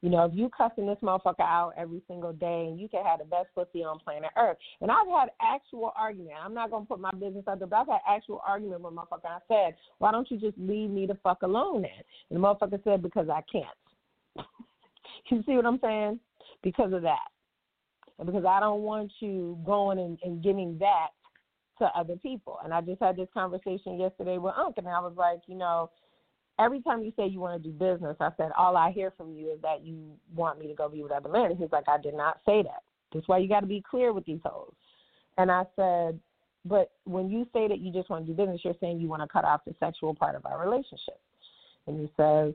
You 0.00 0.10
know, 0.10 0.24
if 0.26 0.32
you 0.32 0.48
cussing 0.56 0.86
this 0.86 0.98
motherfucker 1.02 1.40
out 1.40 1.72
every 1.76 2.00
single 2.06 2.32
day 2.32 2.66
and 2.68 2.78
you 2.78 2.88
can 2.88 3.04
have 3.04 3.18
the 3.18 3.24
best 3.24 3.48
pussy 3.52 3.82
on 3.82 3.98
planet 3.98 4.30
Earth. 4.36 4.56
And 4.80 4.92
I've 4.92 5.08
had 5.08 5.30
actual 5.42 5.92
argument. 5.96 6.36
I'm 6.40 6.54
not 6.54 6.70
gonna 6.70 6.84
put 6.84 7.00
my 7.00 7.10
business 7.10 7.42
out 7.48 7.58
there, 7.58 7.66
but 7.66 7.80
I've 7.80 7.88
had 7.88 8.00
actual 8.08 8.40
argument 8.46 8.82
with 8.82 8.94
motherfucker. 8.94 9.26
I 9.26 9.38
said, 9.48 9.74
Why 9.98 10.12
don't 10.12 10.30
you 10.30 10.38
just 10.38 10.56
leave 10.56 10.90
me 10.90 11.06
the 11.06 11.18
fuck 11.24 11.42
alone 11.42 11.82
then? 11.82 11.90
And 12.30 12.40
the 12.40 12.46
motherfucker 12.46 12.82
said, 12.84 13.02
Because 13.02 13.28
I 13.28 13.42
can't. 13.50 14.46
you 15.30 15.42
see 15.44 15.56
what 15.56 15.66
I'm 15.66 15.80
saying? 15.80 16.20
because 16.62 16.92
of 16.92 17.02
that. 17.02 17.28
Because 18.24 18.44
I 18.44 18.60
don't 18.60 18.82
want 18.82 19.12
you 19.20 19.58
going 19.64 19.98
and, 19.98 20.18
and 20.24 20.42
giving 20.42 20.76
that 20.78 21.08
to 21.78 21.86
other 21.96 22.16
people. 22.16 22.58
And 22.64 22.74
I 22.74 22.80
just 22.80 23.00
had 23.00 23.16
this 23.16 23.28
conversation 23.32 23.98
yesterday 23.98 24.38
with 24.38 24.54
Unc, 24.56 24.76
and 24.78 24.88
I 24.88 25.00
was 25.00 25.14
like, 25.16 25.40
you 25.46 25.54
know, 25.54 25.90
every 26.58 26.82
time 26.82 27.02
you 27.02 27.12
say 27.16 27.26
you 27.26 27.40
want 27.40 27.62
to 27.62 27.68
do 27.68 27.72
business, 27.72 28.16
I 28.20 28.30
said, 28.36 28.50
all 28.56 28.76
I 28.76 28.90
hear 28.90 29.12
from 29.16 29.32
you 29.32 29.52
is 29.52 29.62
that 29.62 29.84
you 29.84 30.16
want 30.34 30.58
me 30.58 30.66
to 30.66 30.74
go 30.74 30.88
be 30.88 31.02
with 31.02 31.12
other 31.12 31.28
men. 31.28 31.52
And 31.52 31.58
he's 31.58 31.70
like, 31.72 31.88
I 31.88 31.98
did 31.98 32.14
not 32.14 32.40
say 32.44 32.62
that. 32.62 32.82
That's 33.12 33.28
why 33.28 33.38
you 33.38 33.48
got 33.48 33.60
to 33.60 33.66
be 33.66 33.82
clear 33.88 34.12
with 34.12 34.24
these 34.24 34.40
hoes. 34.44 34.72
And 35.38 35.50
I 35.50 35.64
said, 35.76 36.18
but 36.64 36.90
when 37.04 37.30
you 37.30 37.46
say 37.52 37.68
that 37.68 37.78
you 37.78 37.92
just 37.92 38.10
want 38.10 38.26
to 38.26 38.32
do 38.32 38.36
business, 38.36 38.60
you're 38.64 38.74
saying 38.80 39.00
you 39.00 39.08
want 39.08 39.22
to 39.22 39.28
cut 39.28 39.44
off 39.44 39.64
the 39.64 39.74
sexual 39.78 40.14
part 40.14 40.34
of 40.34 40.44
our 40.44 40.60
relationship. 40.60 41.20
And 41.86 42.00
he 42.00 42.10
says, 42.16 42.52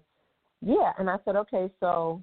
yeah. 0.61 0.91
And 0.99 1.09
I 1.09 1.15
said, 1.25 1.35
okay, 1.37 1.71
so 1.79 2.21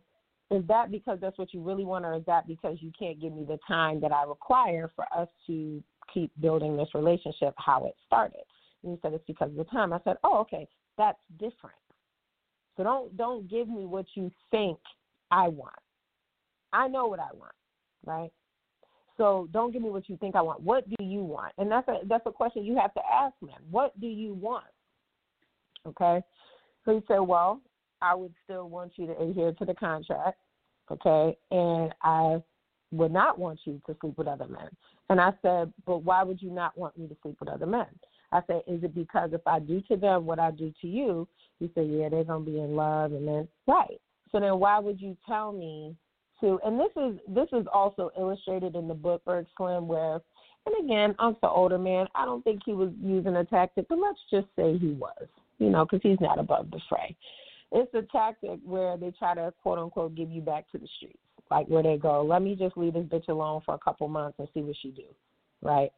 is 0.51 0.67
that 0.67 0.91
because 0.91 1.19
that's 1.21 1.39
what 1.39 1.55
you 1.55 1.63
really 1.63 1.85
want, 1.85 2.05
or 2.05 2.15
is 2.15 2.25
that 2.27 2.47
because 2.47 2.79
you 2.81 2.91
can't 2.99 3.21
give 3.21 3.33
me 3.33 3.45
the 3.45 3.59
time 3.69 4.01
that 4.01 4.13
I 4.13 4.25
require 4.25 4.91
for 4.97 5.05
us 5.17 5.29
to 5.47 5.83
keep 6.13 6.33
building 6.41 6.77
this 6.77 6.89
relationship 6.95 7.55
how 7.57 7.85
it 7.87 7.95
started? 8.07 8.43
And 8.83 8.93
he 8.93 8.99
said 9.01 9.13
it's 9.13 9.27
because 9.27 9.51
of 9.51 9.57
the 9.57 9.65
time. 9.65 9.93
I 9.93 10.01
said, 10.05 10.17
oh, 10.25 10.39
okay, 10.39 10.67
that's 10.99 11.19
different. 11.39 11.77
So 12.77 12.83
don't 12.83 13.17
don't 13.17 13.49
give 13.49 13.69
me 13.69 13.87
what 13.87 14.07
you 14.15 14.31
think 14.51 14.79
I 15.31 15.49
want. 15.49 15.75
I 16.73 16.89
know 16.89 17.07
what 17.07 17.21
I 17.21 17.29
want, 17.35 17.55
right? 18.05 18.33
So 19.17 19.49
don't 19.53 19.73
give 19.73 19.83
me 19.83 19.91
what 19.91 20.09
you 20.09 20.17
think 20.17 20.35
I 20.35 20.41
want. 20.41 20.63
What 20.63 20.89
do 20.89 21.05
you 21.05 21.23
want? 21.23 21.53
And 21.59 21.71
that's 21.71 21.87
a 21.89 21.99
that's 22.09 22.25
a 22.27 22.33
question 22.33 22.65
you 22.65 22.77
have 22.77 22.95
to 22.95 23.01
ask 23.13 23.35
men. 23.43 23.57
What 23.71 23.99
do 24.01 24.07
you 24.07 24.35
want? 24.35 24.65
Okay. 25.87 26.23
So 26.85 26.95
he 26.95 27.01
said, 27.07 27.19
well, 27.19 27.61
I 28.03 28.15
would 28.15 28.33
still 28.45 28.69
want 28.69 28.93
you 28.97 29.07
to 29.07 29.19
adhere 29.19 29.53
to 29.53 29.65
the 29.65 29.75
contract, 29.75 30.39
okay? 30.91 31.37
And 31.51 31.95
I 32.03 32.43
would 32.93 33.13
not 33.13 33.39
want 33.39 33.61
you 33.65 33.81
to 33.87 33.97
sleep 34.01 34.19
with 34.19 34.27
other 34.27 34.47
men. 34.49 34.69
And 35.09 35.21
I 35.21 35.33
said, 35.43 35.73
but 35.87 35.99
why 35.99 36.23
would 36.23 36.41
you 36.41 36.51
not 36.51 36.77
want 36.77 36.97
me 36.97 37.07
to 37.09 37.17
sleep 37.23 37.37
with 37.41 37.49
other 37.49 37.67
men? 37.67 37.87
I 38.33 38.41
said, 38.47 38.63
is 38.67 38.83
it 38.85 38.95
because 38.95 39.31
if 39.33 39.41
I 39.47 39.59
do 39.59 39.81
to 39.83 39.97
them 39.97 40.25
what 40.25 40.39
I 40.39 40.51
do 40.51 40.73
to 40.81 40.87
you? 40.87 41.27
He 41.59 41.71
said, 41.75 41.89
yeah, 41.89 42.09
they're 42.09 42.25
gonna 42.25 42.45
be 42.45 42.61
in 42.61 42.77
love, 42.77 43.13
and 43.13 43.27
then 43.27 43.49
right. 43.67 44.01
So 44.31 44.39
then 44.39 44.59
why 44.61 44.79
would 44.79 45.01
you 45.01 45.17
tell 45.27 45.53
me 45.53 45.97
to? 46.41 46.61
And 46.65 46.79
this 46.79 46.91
is 46.97 47.19
this 47.29 47.49
is 47.53 47.67
also 47.73 48.11
illustrated 48.17 48.77
in 48.77 48.87
the 48.87 48.95
book 48.95 49.23
Berg 49.25 49.47
Slim, 49.57 49.89
where, 49.89 50.21
and 50.67 50.85
again, 50.85 51.15
Unc's 51.19 51.41
the 51.43 51.49
older 51.49 51.79
man. 51.79 52.07
I 52.15 52.25
don't 52.25 52.43
think 52.45 52.63
he 52.65 52.73
was 52.73 52.91
using 53.03 53.37
a 53.37 53.45
tactic, 53.45 53.89
but 53.89 53.99
let's 53.99 54.21
just 54.31 54.47
say 54.55 54.79
he 54.79 54.93
was, 54.93 55.27
you 55.59 55.71
know, 55.71 55.85
because 55.85 56.01
he's 56.03 56.21
not 56.21 56.39
above 56.39 56.71
the 56.71 56.81
fray. 56.89 57.17
It's 57.73 57.93
a 57.95 58.03
tactic 58.11 58.59
where 58.65 58.97
they 58.97 59.13
try 59.19 59.35
to 59.35 59.53
quote 59.63 59.79
unquote 59.79 60.15
give 60.15 60.31
you 60.31 60.41
back 60.41 60.71
to 60.73 60.79
the 60.79 60.89
streets 60.97 61.19
like 61.51 61.67
where 61.67 61.83
they 61.83 61.97
go, 61.97 62.23
let 62.23 62.43
me 62.43 62.55
just 62.55 62.77
leave 62.77 62.95
this 62.95 63.05
bitch 63.05 63.29
alone 63.29 63.61
for 63.67 63.75
a 63.75 63.79
couple 63.79 64.09
months 64.09 64.39
and 64.39 64.49
see 64.55 64.61
what 64.61 64.77
she 64.81 64.91
do, 64.91 65.05
right? 65.63 65.91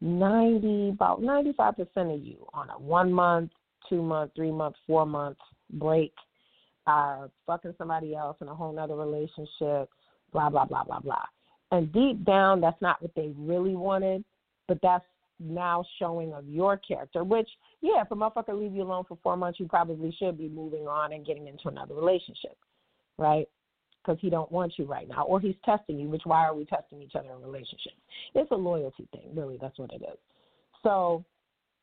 Ninety, 0.00 0.90
about 0.90 1.22
ninety-five 1.22 1.76
percent 1.76 2.10
of 2.10 2.20
you 2.20 2.46
on 2.52 2.68
a 2.70 2.78
one 2.78 3.12
month, 3.12 3.50
two 3.88 4.02
month, 4.02 4.32
three 4.34 4.50
month, 4.50 4.74
four 4.86 5.06
month 5.06 5.38
break 5.74 6.12
are 6.86 7.30
fucking 7.46 7.74
somebody 7.78 8.14
else 8.14 8.36
in 8.40 8.48
a 8.48 8.54
whole 8.54 8.72
nother 8.72 8.94
relationship, 8.94 9.88
blah 10.32 10.50
blah 10.50 10.64
blah 10.64 10.84
blah 10.84 11.00
blah. 11.00 11.24
And 11.72 11.92
deep 11.92 12.24
down, 12.24 12.60
that's 12.60 12.80
not 12.82 13.00
what 13.00 13.12
they 13.16 13.32
really 13.36 13.74
wanted, 13.74 14.24
but 14.68 14.78
that's 14.82 15.04
now 15.38 15.84
showing 15.98 16.32
of 16.32 16.48
your 16.48 16.76
character. 16.76 17.24
Which, 17.24 17.48
yeah, 17.80 18.02
if 18.02 18.10
a 18.10 18.14
motherfucker 18.14 18.58
leave 18.58 18.74
you 18.74 18.82
alone 18.82 19.04
for 19.06 19.18
four 19.22 19.36
months, 19.36 19.60
you 19.60 19.66
probably 19.66 20.14
should 20.18 20.38
be 20.38 20.48
moving 20.48 20.86
on 20.86 21.12
and 21.12 21.26
getting 21.26 21.46
into 21.46 21.68
another 21.68 21.94
relationship, 21.94 22.56
right? 23.18 23.48
because 24.06 24.20
he 24.20 24.30
don't 24.30 24.50
want 24.52 24.72
you 24.76 24.84
right 24.84 25.08
now, 25.08 25.24
or 25.24 25.40
he's 25.40 25.56
testing 25.64 25.98
you. 25.98 26.08
Which 26.08 26.22
why 26.24 26.44
are 26.44 26.54
we 26.54 26.64
testing 26.64 27.02
each 27.02 27.14
other 27.14 27.30
in 27.32 27.42
relationships? 27.42 27.96
It's 28.34 28.50
a 28.50 28.54
loyalty 28.54 29.08
thing, 29.12 29.30
really. 29.34 29.58
That's 29.60 29.78
what 29.78 29.92
it 29.92 30.02
is. 30.02 30.18
So 30.82 31.24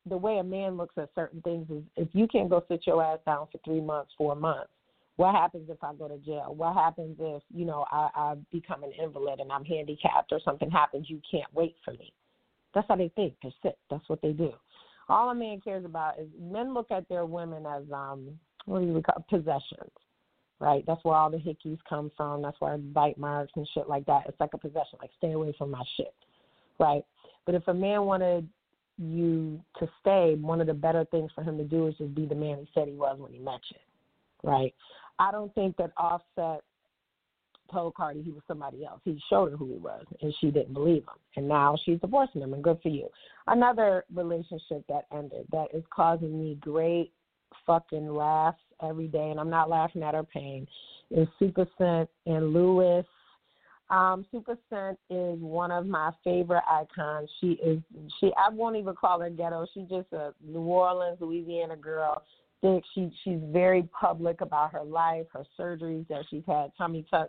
the 0.08 0.16
way 0.16 0.38
a 0.38 0.44
man 0.44 0.76
looks 0.76 0.94
at 0.96 1.10
certain 1.14 1.40
things 1.42 1.68
is 1.70 1.82
if 1.96 2.08
you 2.12 2.26
can't 2.26 2.48
go 2.48 2.64
sit 2.68 2.86
your 2.86 3.02
ass 3.02 3.18
down 3.26 3.46
for 3.52 3.58
three 3.64 3.80
months, 3.80 4.12
four 4.16 4.34
months, 4.34 4.70
what 5.16 5.34
happens 5.34 5.68
if 5.70 5.82
I 5.82 5.94
go 5.94 6.08
to 6.08 6.18
jail? 6.18 6.54
What 6.56 6.74
happens 6.74 7.16
if, 7.20 7.42
you 7.54 7.64
know, 7.64 7.84
I, 7.90 8.08
I 8.14 8.34
become 8.50 8.82
an 8.82 8.92
invalid 9.00 9.40
and 9.40 9.52
I'm 9.52 9.64
handicapped 9.64 10.32
or 10.32 10.40
something 10.44 10.70
happens, 10.70 11.08
you 11.08 11.20
can't 11.30 11.52
wait 11.54 11.76
for 11.84 11.92
me. 11.92 12.12
That's 12.74 12.86
how 12.88 12.96
they 12.96 13.10
think. 13.14 13.34
They 13.42 13.54
sit. 13.62 13.78
That's 13.90 14.08
what 14.08 14.20
they 14.22 14.32
do. 14.32 14.52
All 15.08 15.30
a 15.30 15.34
man 15.34 15.60
cares 15.62 15.84
about 15.84 16.18
is 16.18 16.28
men 16.40 16.74
look 16.74 16.90
at 16.90 17.08
their 17.08 17.26
women 17.26 17.66
as 17.66 17.82
um 17.92 18.38
what 18.66 18.80
do 18.80 18.86
you 18.86 19.02
call 19.02 19.24
possessions 19.28 19.90
right? 20.60 20.84
That's 20.86 21.04
where 21.04 21.16
all 21.16 21.30
the 21.30 21.36
hickeys 21.36 21.78
come 21.88 22.10
from. 22.16 22.42
That's 22.42 22.60
where 22.60 22.78
bite 22.78 23.18
marks 23.18 23.52
and 23.56 23.68
shit 23.74 23.88
like 23.88 24.06
that. 24.06 24.24
It's 24.26 24.40
like 24.40 24.54
a 24.54 24.58
possession. 24.58 24.98
Like 25.00 25.10
stay 25.18 25.32
away 25.32 25.54
from 25.56 25.70
my 25.70 25.82
shit, 25.96 26.14
right? 26.78 27.04
But 27.44 27.54
if 27.54 27.66
a 27.68 27.74
man 27.74 28.04
wanted 28.04 28.48
you 28.96 29.60
to 29.78 29.88
stay, 30.00 30.36
one 30.40 30.60
of 30.60 30.66
the 30.66 30.74
better 30.74 31.04
things 31.10 31.30
for 31.34 31.42
him 31.42 31.58
to 31.58 31.64
do 31.64 31.88
is 31.88 31.94
just 31.98 32.14
be 32.14 32.26
the 32.26 32.34
man 32.34 32.58
he 32.58 32.68
said 32.74 32.88
he 32.88 32.94
was 32.94 33.16
when 33.18 33.32
he 33.32 33.38
met 33.38 33.60
you, 33.70 34.48
right? 34.48 34.74
I 35.18 35.30
don't 35.30 35.54
think 35.54 35.76
that 35.76 35.92
Offset 35.96 36.62
told 37.70 37.94
Cardi 37.94 38.22
he 38.22 38.30
was 38.30 38.42
somebody 38.46 38.84
else. 38.84 39.00
He 39.04 39.20
showed 39.28 39.50
her 39.50 39.56
who 39.56 39.66
he 39.66 39.78
was, 39.78 40.04
and 40.22 40.34
she 40.40 40.50
didn't 40.50 40.74
believe 40.74 41.02
him. 41.02 41.18
And 41.36 41.48
now 41.48 41.76
she's 41.84 42.00
divorcing 42.00 42.42
him, 42.42 42.54
and 42.54 42.62
good 42.62 42.78
for 42.82 42.88
you. 42.88 43.08
Another 43.46 44.04
relationship 44.14 44.84
that 44.88 45.06
ended 45.12 45.46
that 45.52 45.68
is 45.74 45.84
causing 45.90 46.38
me 46.38 46.56
great 46.60 47.12
fucking 47.66 48.08
laughs 48.08 48.60
every 48.82 49.08
day, 49.08 49.30
and 49.30 49.40
I'm 49.40 49.50
not 49.50 49.70
laughing 49.70 50.02
at 50.02 50.14
her 50.14 50.24
pain, 50.24 50.66
is 51.10 51.28
Supa 51.40 51.66
Cent 51.78 52.08
and 52.26 52.52
Lewis. 52.52 53.06
Um, 53.90 54.24
Supa 54.32 54.56
Cent 54.70 54.98
is 55.10 55.38
one 55.40 55.70
of 55.70 55.86
my 55.86 56.10
favorite 56.24 56.64
icons. 56.68 57.28
She 57.40 57.52
is 57.64 57.80
she 58.18 58.32
I 58.36 58.50
won't 58.50 58.76
even 58.76 58.94
call 58.94 59.20
her 59.20 59.30
ghetto. 59.30 59.66
She's 59.74 59.88
just 59.88 60.12
a 60.12 60.32
New 60.44 60.60
Orleans, 60.60 61.18
Louisiana 61.20 61.76
girl. 61.76 62.22
Think 62.64 62.82
she 62.94 63.10
she's 63.22 63.40
very 63.52 63.86
public 64.00 64.40
about 64.40 64.72
her 64.72 64.82
life, 64.82 65.26
her 65.34 65.44
surgeries 65.60 66.08
that 66.08 66.22
she's 66.30 66.44
had, 66.46 66.70
tummy 66.78 67.04
tuck, 67.10 67.28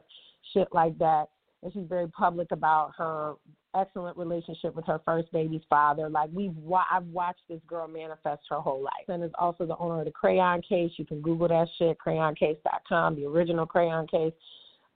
shit 0.53 0.69
like 0.71 0.97
that. 0.99 1.25
And 1.61 1.73
she's 1.73 1.89
very 1.89 2.07
public 2.07 2.53
about 2.53 2.93
her 2.97 3.33
excellent 3.77 4.15
relationship 4.15 4.73
with 4.75 4.85
her 4.85 5.01
first 5.03 5.29
baby's 5.33 5.63
father. 5.69 6.07
Like 6.07 6.29
we've 6.31 6.55
wa- 6.55 6.85
I've 6.89 7.07
watched 7.07 7.41
this 7.49 7.59
girl 7.67 7.85
manifest 7.85 8.43
her 8.49 8.61
whole 8.61 8.81
life. 8.81 9.09
And 9.09 9.25
is 9.25 9.31
also 9.37 9.65
the 9.65 9.75
owner 9.75 9.99
of 9.99 10.05
the 10.05 10.11
Crayon 10.11 10.61
Case. 10.61 10.91
You 10.95 11.05
can 11.05 11.19
Google 11.21 11.49
that 11.49 11.67
shit, 11.77 11.97
crayoncase.com, 11.99 13.17
the 13.17 13.25
original 13.25 13.65
Crayon 13.65 14.07
Case. 14.07 14.31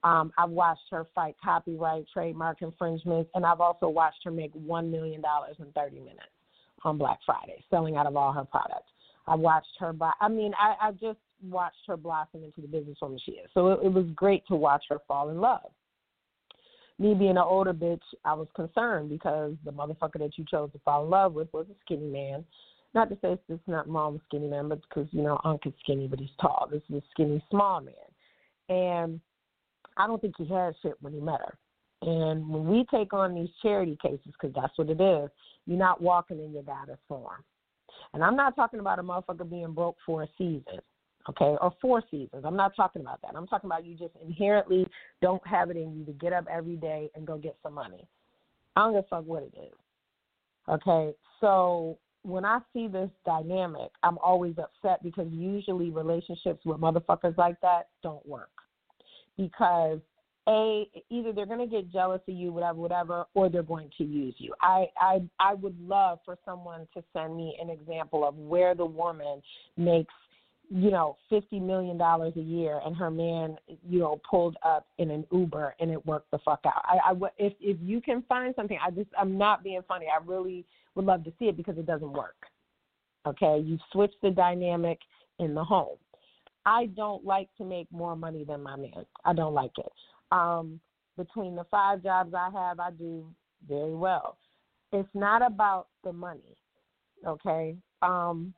Um, 0.05 0.31
I've 0.37 0.51
watched 0.51 0.85
her 0.91 1.05
fight 1.13 1.35
copyright, 1.43 2.05
trademark 2.13 2.61
infringements, 2.61 3.29
and 3.35 3.45
I've 3.45 3.59
also 3.59 3.89
watched 3.89 4.23
her 4.23 4.31
make 4.31 4.51
one 4.53 4.89
million 4.89 5.19
dollars 5.19 5.57
in 5.59 5.65
30 5.73 5.99
minutes 5.99 6.31
on 6.85 6.97
Black 6.97 7.19
Friday, 7.25 7.61
selling 7.69 7.97
out 7.97 8.07
of 8.07 8.15
all 8.15 8.31
her 8.31 8.45
products. 8.45 8.89
I 9.29 9.35
watched 9.35 9.75
her 9.79 9.93
buy. 9.93 10.11
I 10.19 10.27
mean, 10.27 10.53
I, 10.59 10.87
I 10.87 10.91
just 10.91 11.19
watched 11.41 11.85
her 11.87 11.97
blossom 11.97 12.43
into 12.43 12.61
the 12.61 12.67
businesswoman 12.67 13.19
she 13.23 13.33
is. 13.33 13.49
So 13.53 13.71
it, 13.71 13.79
it 13.85 13.93
was 13.93 14.05
great 14.15 14.45
to 14.47 14.55
watch 14.55 14.83
her 14.89 14.97
fall 15.07 15.29
in 15.29 15.39
love 15.39 15.71
me 16.99 17.13
being 17.13 17.31
an 17.31 17.37
older 17.37 17.73
bitch, 17.73 18.01
I 18.25 18.33
was 18.33 18.47
concerned 18.55 19.09
because 19.09 19.53
the 19.63 19.71
motherfucker 19.71 20.19
that 20.19 20.37
you 20.37 20.45
chose 20.49 20.71
to 20.73 20.79
fall 20.79 21.05
in 21.05 21.09
love 21.09 21.33
with 21.33 21.47
was 21.53 21.65
a 21.71 21.75
skinny 21.85 22.07
man. 22.07 22.43
Not 22.93 23.09
to 23.09 23.15
say 23.21 23.37
it's 23.47 23.67
not 23.67 23.87
mom 23.87 24.19
skinny 24.27 24.47
man, 24.47 24.67
but 24.67 24.81
because 24.81 25.07
you 25.11 25.21
know 25.21 25.39
Unc 25.45 25.65
is 25.65 25.73
skinny, 25.81 26.07
but 26.07 26.19
he's 26.19 26.29
tall. 26.41 26.67
This 26.69 26.81
is 26.89 26.97
a 26.97 27.03
skinny 27.11 27.43
small 27.49 27.81
man, 27.81 27.95
and 28.67 29.21
I 29.95 30.07
don't 30.07 30.21
think 30.21 30.35
he 30.37 30.45
had 30.45 30.73
shit 30.81 30.95
when 30.99 31.13
he 31.13 31.19
met 31.19 31.39
her. 31.39 31.57
And 32.01 32.47
when 32.49 32.67
we 32.67 32.85
take 32.91 33.13
on 33.13 33.35
these 33.35 33.49
charity 33.61 33.97
cases, 34.01 34.33
because 34.33 34.55
that's 34.55 34.77
what 34.77 34.89
it 34.89 34.99
is, 34.99 35.29
you're 35.65 35.77
not 35.77 36.01
walking 36.01 36.43
in 36.43 36.51
your 36.51 36.63
goddess 36.63 36.97
form. 37.07 37.43
And 38.13 38.23
I'm 38.23 38.35
not 38.35 38.55
talking 38.55 38.79
about 38.79 38.99
a 38.99 39.03
motherfucker 39.03 39.49
being 39.49 39.73
broke 39.73 39.97
for 40.05 40.23
a 40.23 40.27
season 40.37 40.79
okay, 41.29 41.55
or 41.61 41.73
four 41.81 42.03
seasons. 42.09 42.43
I'm 42.45 42.55
not 42.55 42.75
talking 42.75 43.01
about 43.01 43.21
that. 43.21 43.35
I'm 43.35 43.47
talking 43.47 43.67
about 43.67 43.85
you 43.85 43.95
just 43.95 44.13
inherently 44.23 44.87
don't 45.21 45.45
have 45.45 45.69
it 45.69 45.77
in 45.77 45.97
you 45.97 46.05
to 46.05 46.13
get 46.13 46.33
up 46.33 46.45
every 46.51 46.75
day 46.75 47.09
and 47.15 47.25
go 47.25 47.37
get 47.37 47.55
some 47.61 47.73
money. 47.73 48.07
I 48.75 48.81
don't 48.81 48.93
give 48.93 49.05
a 49.05 49.07
fuck 49.07 49.25
what 49.25 49.43
it 49.43 49.53
is. 49.57 49.73
Okay, 50.67 51.13
so 51.41 51.97
when 52.23 52.45
I 52.45 52.59
see 52.73 52.87
this 52.87 53.09
dynamic, 53.25 53.89
I'm 54.03 54.17
always 54.19 54.55
upset 54.57 55.01
because 55.03 55.27
usually 55.31 55.89
relationships 55.89 56.65
with 56.65 56.79
motherfuckers 56.79 57.37
like 57.37 57.59
that 57.61 57.89
don't 58.03 58.25
work. 58.27 58.51
Because 59.37 59.99
a 60.49 60.89
either 61.09 61.31
they're 61.31 61.45
going 61.45 61.59
to 61.59 61.67
get 61.67 61.91
jealous 61.91 62.21
of 62.27 62.33
you 62.33 62.51
whatever 62.51 62.79
whatever 62.79 63.25
or 63.35 63.49
they're 63.49 63.61
going 63.63 63.89
to 63.97 64.03
use 64.03 64.33
you 64.37 64.53
i 64.61 64.85
i 64.99 65.21
i 65.39 65.53
would 65.53 65.79
love 65.79 66.19
for 66.25 66.37
someone 66.43 66.87
to 66.93 67.03
send 67.13 67.37
me 67.37 67.55
an 67.61 67.69
example 67.69 68.27
of 68.27 68.35
where 68.35 68.73
the 68.73 68.85
woman 68.85 69.41
makes 69.77 70.13
you 70.69 70.91
know, 70.91 71.17
fifty 71.29 71.59
million 71.59 71.97
dollars 71.97 72.33
a 72.35 72.41
year, 72.41 72.79
and 72.85 72.95
her 72.95 73.09
man, 73.09 73.57
you 73.87 73.99
know, 73.99 74.21
pulled 74.29 74.55
up 74.63 74.85
in 74.99 75.09
an 75.09 75.25
Uber, 75.31 75.75
and 75.79 75.89
it 75.89 76.05
worked 76.05 76.29
the 76.29 76.37
fuck 76.45 76.61
out. 76.65 76.83
I, 76.85 77.11
I 77.11 77.13
if 77.39 77.53
if 77.59 77.77
you 77.81 77.99
can 78.01 78.23
find 78.29 78.53
something, 78.55 78.77
I 78.85 78.91
just 78.91 79.09
I'm 79.17 79.37
not 79.37 79.63
being 79.63 79.81
funny. 79.87 80.05
I 80.05 80.23
really 80.23 80.65
would 80.93 81.05
love 81.05 81.23
to 81.23 81.33
see 81.39 81.45
it 81.45 81.57
because 81.57 81.77
it 81.77 81.87
doesn't 81.87 82.13
work. 82.13 82.35
Okay, 83.25 83.59
you 83.63 83.79
switch 83.91 84.13
the 84.21 84.29
dynamic 84.29 84.99
in 85.39 85.55
the 85.55 85.63
home. 85.63 85.97
I 86.65 86.85
don't 86.95 87.25
like 87.25 87.49
to 87.57 87.63
make 87.63 87.91
more 87.91 88.15
money 88.15 88.43
than 88.43 88.61
my 88.61 88.75
man. 88.75 89.05
I 89.25 89.33
don't 89.33 89.55
like 89.55 89.77
it. 89.77 89.91
Um, 90.31 90.79
between 91.17 91.55
the 91.55 91.65
five 91.65 92.03
jobs 92.03 92.33
I 92.33 92.49
have, 92.53 92.79
I 92.79 92.91
do 92.91 93.25
very 93.67 93.93
well. 93.93 94.37
It's 94.91 95.09
not 95.13 95.45
about 95.45 95.87
the 96.03 96.13
money. 96.13 96.57
Okay. 97.25 97.75
Um, 98.01 98.53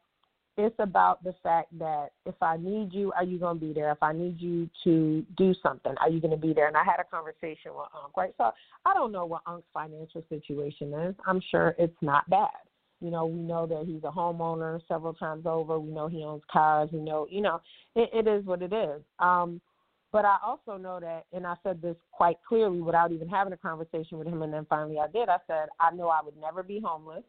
it's 0.57 0.75
about 0.79 1.23
the 1.23 1.33
fact 1.41 1.77
that 1.79 2.09
if 2.25 2.35
I 2.41 2.57
need 2.57 2.93
you, 2.93 3.11
are 3.13 3.23
you 3.23 3.39
going 3.39 3.59
to 3.59 3.65
be 3.65 3.73
there? 3.73 3.91
If 3.91 4.03
I 4.03 4.13
need 4.13 4.39
you 4.39 4.69
to 4.83 5.25
do 5.37 5.55
something, 5.63 5.93
are 5.99 6.09
you 6.09 6.19
going 6.19 6.31
to 6.31 6.37
be 6.37 6.53
there? 6.53 6.67
And 6.67 6.77
I 6.77 6.83
had 6.83 6.99
a 6.99 7.03
conversation 7.03 7.71
with 7.73 7.87
Unc, 8.03 8.15
right? 8.17 8.33
So 8.37 8.51
I 8.85 8.93
don't 8.93 9.11
know 9.11 9.25
what 9.25 9.41
Unc's 9.47 9.67
financial 9.73 10.23
situation 10.29 10.93
is. 10.93 11.15
I'm 11.25 11.41
sure 11.49 11.73
it's 11.79 11.97
not 12.01 12.29
bad. 12.29 12.49
You 12.99 13.09
know, 13.09 13.25
we 13.25 13.39
know 13.39 13.65
that 13.65 13.85
he's 13.87 14.03
a 14.03 14.11
homeowner 14.11 14.79
several 14.87 15.13
times 15.13 15.45
over. 15.47 15.79
We 15.79 15.91
know 15.91 16.07
he 16.07 16.23
owns 16.23 16.43
cars. 16.51 16.89
We 16.91 16.99
know, 16.99 17.27
you 17.31 17.41
know, 17.41 17.61
it, 17.95 18.09
it 18.13 18.27
is 18.27 18.45
what 18.45 18.61
it 18.61 18.73
is. 18.73 19.01
Um, 19.19 19.59
but 20.11 20.25
I 20.25 20.37
also 20.45 20.77
know 20.77 20.99
that, 20.99 21.25
and 21.33 21.45
I 21.47 21.55
said 21.63 21.81
this 21.81 21.95
quite 22.11 22.37
clearly 22.47 22.81
without 22.81 23.11
even 23.11 23.29
having 23.29 23.53
a 23.53 23.57
conversation 23.57 24.17
with 24.17 24.27
him, 24.27 24.41
and 24.41 24.53
then 24.53 24.65
finally 24.69 24.99
I 24.99 25.07
did. 25.07 25.29
I 25.29 25.37
said, 25.47 25.69
I 25.79 25.91
know 25.91 26.09
I 26.09 26.21
would 26.23 26.37
never 26.37 26.63
be 26.63 26.81
homeless. 26.83 27.23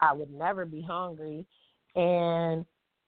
I 0.00 0.12
would 0.12 0.32
never 0.32 0.64
be 0.64 0.82
hungry 0.82 1.46
and 1.94 2.64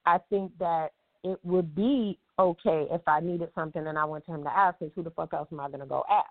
I 0.07 0.18
think 0.31 0.53
that 0.59 0.88
it 1.22 1.38
would 1.42 1.74
be 1.74 2.18
okay 2.38 2.87
if 2.90 3.00
I 3.07 3.20
needed 3.20 3.48
something 3.55 3.87
and 3.87 3.98
I 3.98 4.05
went 4.05 4.27
to 4.27 4.33
him 4.33 4.44
to 4.44 4.50
ask, 4.50 4.79
because 4.79 4.92
who 4.94 5.03
the 5.03 5.11
fuck 5.11 5.33
else 5.33 5.48
am 5.50 5.61
I 5.61 5.68
going 5.68 5.81
to 5.81 5.87
go 5.87 6.05
ask? 6.11 6.27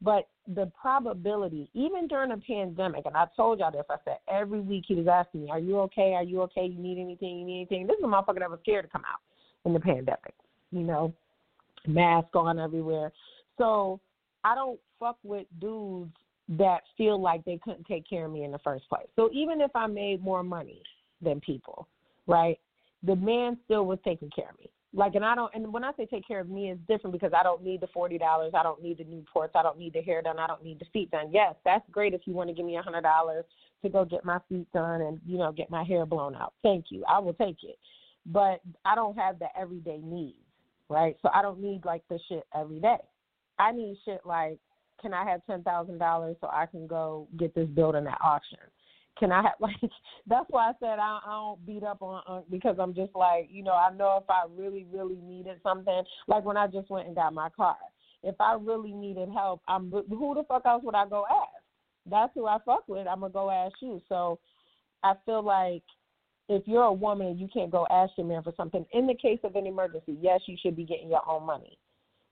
But 0.00 0.28
the 0.46 0.70
probability, 0.80 1.70
even 1.72 2.06
during 2.06 2.32
a 2.32 2.36
pandemic, 2.36 3.06
and 3.06 3.16
I 3.16 3.26
told 3.36 3.58
y'all 3.58 3.70
this, 3.70 3.84
I 3.88 3.96
said 4.04 4.18
every 4.28 4.60
week 4.60 4.84
he 4.86 4.94
was 4.94 5.06
asking 5.06 5.44
me, 5.44 5.50
Are 5.50 5.58
you 5.58 5.78
okay? 5.80 6.12
Are 6.14 6.22
you 6.22 6.42
okay? 6.42 6.66
You 6.66 6.78
need 6.78 7.00
anything? 7.00 7.38
You 7.38 7.46
need 7.46 7.56
anything? 7.68 7.86
This 7.86 7.96
is 7.96 8.04
a 8.04 8.06
motherfucker 8.06 8.40
that 8.40 8.50
was 8.50 8.58
scared 8.62 8.84
to 8.84 8.90
come 8.90 9.04
out 9.10 9.20
in 9.64 9.72
the 9.72 9.80
pandemic. 9.80 10.34
you 10.72 10.82
know, 10.82 11.14
mask 11.86 12.34
on 12.34 12.58
everywhere. 12.58 13.12
So 13.58 14.00
I 14.42 14.54
don't 14.54 14.80
fuck 14.98 15.18
with 15.22 15.46
dudes 15.60 16.12
that 16.48 16.82
feel 16.96 17.20
like 17.20 17.44
they 17.44 17.58
couldn't 17.62 17.86
take 17.86 18.08
care 18.08 18.26
of 18.26 18.32
me 18.32 18.44
in 18.44 18.52
the 18.52 18.58
first 18.58 18.88
place. 18.88 19.06
So 19.16 19.30
even 19.32 19.60
if 19.60 19.70
I 19.74 19.86
made 19.86 20.22
more 20.22 20.42
money 20.42 20.82
than 21.22 21.40
people, 21.40 21.88
right? 22.26 22.58
The 23.02 23.16
man 23.16 23.58
still 23.64 23.86
was 23.86 23.98
taking 24.04 24.30
care 24.30 24.50
of 24.50 24.58
me. 24.58 24.70
Like, 24.96 25.16
and 25.16 25.24
I 25.24 25.34
don't, 25.34 25.52
and 25.54 25.72
when 25.72 25.82
I 25.82 25.90
say 25.96 26.06
take 26.06 26.26
care 26.26 26.38
of 26.38 26.48
me, 26.48 26.70
it's 26.70 26.80
different 26.86 27.12
because 27.12 27.32
I 27.38 27.42
don't 27.42 27.64
need 27.64 27.80
the 27.80 27.88
forty 27.88 28.16
dollars, 28.16 28.52
I 28.54 28.62
don't 28.62 28.80
need 28.80 28.98
the 28.98 29.04
new 29.04 29.24
ports. 29.32 29.54
I 29.56 29.62
don't 29.62 29.78
need 29.78 29.92
the 29.92 30.00
hair 30.00 30.22
done, 30.22 30.38
I 30.38 30.46
don't 30.46 30.62
need 30.62 30.78
the 30.78 30.84
feet 30.92 31.10
done. 31.10 31.30
Yes, 31.32 31.56
that's 31.64 31.84
great 31.90 32.14
if 32.14 32.20
you 32.26 32.32
want 32.32 32.48
to 32.48 32.54
give 32.54 32.64
me 32.64 32.76
a 32.76 32.82
hundred 32.82 33.02
dollars 33.02 33.44
to 33.82 33.88
go 33.88 34.04
get 34.04 34.24
my 34.24 34.38
feet 34.48 34.70
done 34.72 35.00
and 35.00 35.20
you 35.26 35.36
know 35.36 35.50
get 35.50 35.68
my 35.68 35.82
hair 35.82 36.06
blown 36.06 36.36
out. 36.36 36.54
Thank 36.62 36.86
you, 36.90 37.04
I 37.08 37.18
will 37.18 37.34
take 37.34 37.64
it. 37.64 37.76
But 38.26 38.60
I 38.84 38.94
don't 38.94 39.18
have 39.18 39.40
the 39.40 39.48
everyday 39.58 39.98
needs, 39.98 40.38
right? 40.88 41.16
So 41.22 41.30
I 41.34 41.42
don't 41.42 41.60
need 41.60 41.84
like 41.84 42.02
the 42.08 42.18
shit 42.28 42.44
every 42.54 42.80
day. 42.80 42.98
I 43.58 43.72
need 43.72 43.96
shit 44.04 44.20
like, 44.24 44.58
can 45.00 45.14
I 45.14 45.28
have 45.28 45.44
ten 45.46 45.62
thousand 45.62 45.98
dollars 45.98 46.36
so 46.40 46.48
I 46.48 46.66
can 46.66 46.86
go 46.86 47.28
get 47.38 47.54
this 47.54 47.68
building 47.68 48.06
at 48.06 48.18
auction? 48.24 48.58
can 49.18 49.32
I 49.32 49.42
have 49.42 49.54
like 49.60 49.76
that's 50.26 50.46
why 50.50 50.70
I 50.70 50.72
said 50.80 50.98
I, 50.98 51.20
I 51.24 51.30
don't 51.30 51.66
beat 51.66 51.82
up 51.82 52.02
on, 52.02 52.22
on 52.26 52.42
because 52.50 52.76
I'm 52.78 52.94
just 52.94 53.14
like 53.14 53.48
you 53.50 53.62
know 53.62 53.72
I 53.72 53.94
know 53.94 54.18
if 54.22 54.28
I 54.28 54.44
really 54.54 54.86
really 54.92 55.20
needed 55.22 55.60
something 55.62 56.02
like 56.26 56.44
when 56.44 56.56
I 56.56 56.66
just 56.66 56.90
went 56.90 57.06
and 57.06 57.16
got 57.16 57.32
my 57.34 57.48
car 57.50 57.76
if 58.22 58.34
I 58.40 58.56
really 58.60 58.92
needed 58.92 59.28
help 59.28 59.62
I'm 59.68 59.90
who 59.90 60.34
the 60.34 60.44
fuck 60.48 60.62
else 60.66 60.82
would 60.84 60.94
I 60.94 61.08
go 61.08 61.26
ask 61.30 61.62
that's 62.10 62.32
who 62.34 62.46
I 62.46 62.58
fuck 62.64 62.84
with 62.88 63.06
I'm 63.06 63.20
gonna 63.20 63.32
go 63.32 63.50
ask 63.50 63.74
you 63.80 64.00
so 64.08 64.38
I 65.02 65.14
feel 65.26 65.42
like 65.42 65.82
if 66.48 66.62
you're 66.66 66.82
a 66.82 66.92
woman 66.92 67.28
and 67.28 67.40
you 67.40 67.48
can't 67.52 67.70
go 67.70 67.86
ask 67.90 68.12
your 68.16 68.26
man 68.26 68.42
for 68.42 68.52
something 68.56 68.84
in 68.92 69.06
the 69.06 69.14
case 69.14 69.38
of 69.44 69.56
an 69.56 69.66
emergency 69.66 70.16
yes 70.20 70.40
you 70.46 70.56
should 70.60 70.76
be 70.76 70.84
getting 70.84 71.08
your 71.08 71.26
own 71.28 71.44
money 71.44 71.78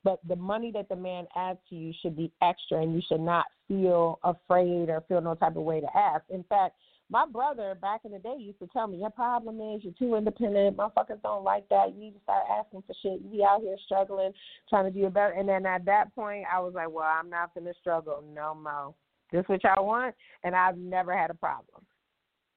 but 0.04 0.20
the 0.26 0.36
money 0.36 0.72
that 0.72 0.88
the 0.88 0.96
man 0.96 1.26
adds 1.36 1.58
to 1.68 1.76
you 1.76 1.92
should 2.02 2.16
be 2.16 2.32
extra 2.42 2.82
and 2.82 2.94
you 2.94 3.02
should 3.08 3.20
not 3.20 3.46
feel 3.68 4.18
afraid 4.24 4.88
or 4.88 5.02
feel 5.08 5.20
no 5.20 5.34
type 5.34 5.56
of 5.56 5.62
way 5.62 5.80
to 5.80 5.96
ask. 5.96 6.24
In 6.28 6.44
fact, 6.44 6.74
my 7.08 7.26
brother 7.26 7.76
back 7.80 8.00
in 8.04 8.12
the 8.12 8.18
day 8.18 8.36
used 8.38 8.58
to 8.60 8.66
tell 8.68 8.86
me, 8.86 8.98
Your 8.98 9.10
problem 9.10 9.60
is 9.60 9.84
you're 9.84 9.92
too 9.98 10.16
independent. 10.16 10.76
Motherfuckers 10.76 11.22
don't 11.22 11.44
like 11.44 11.68
that. 11.68 11.92
You 11.94 12.00
need 12.00 12.14
to 12.14 12.22
start 12.22 12.44
asking 12.50 12.82
for 12.86 12.94
shit. 13.02 13.20
You 13.22 13.30
be 13.30 13.44
out 13.44 13.60
here 13.60 13.76
struggling, 13.84 14.32
trying 14.68 14.90
to 14.92 14.98
do 14.98 15.06
it 15.06 15.14
better. 15.14 15.34
And 15.34 15.48
then 15.48 15.66
at 15.66 15.84
that 15.84 16.14
point, 16.14 16.44
I 16.52 16.58
was 16.60 16.72
like, 16.74 16.90
Well, 16.90 17.04
I'm 17.04 17.30
not 17.30 17.54
going 17.54 17.66
to 17.66 17.74
struggle 17.80 18.24
no 18.34 18.54
more. 18.54 18.94
This 19.30 19.44
what 19.46 19.62
y'all 19.62 19.86
want? 19.86 20.14
And 20.42 20.54
I've 20.56 20.76
never 20.76 21.16
had 21.16 21.30
a 21.30 21.34
problem. 21.34 21.84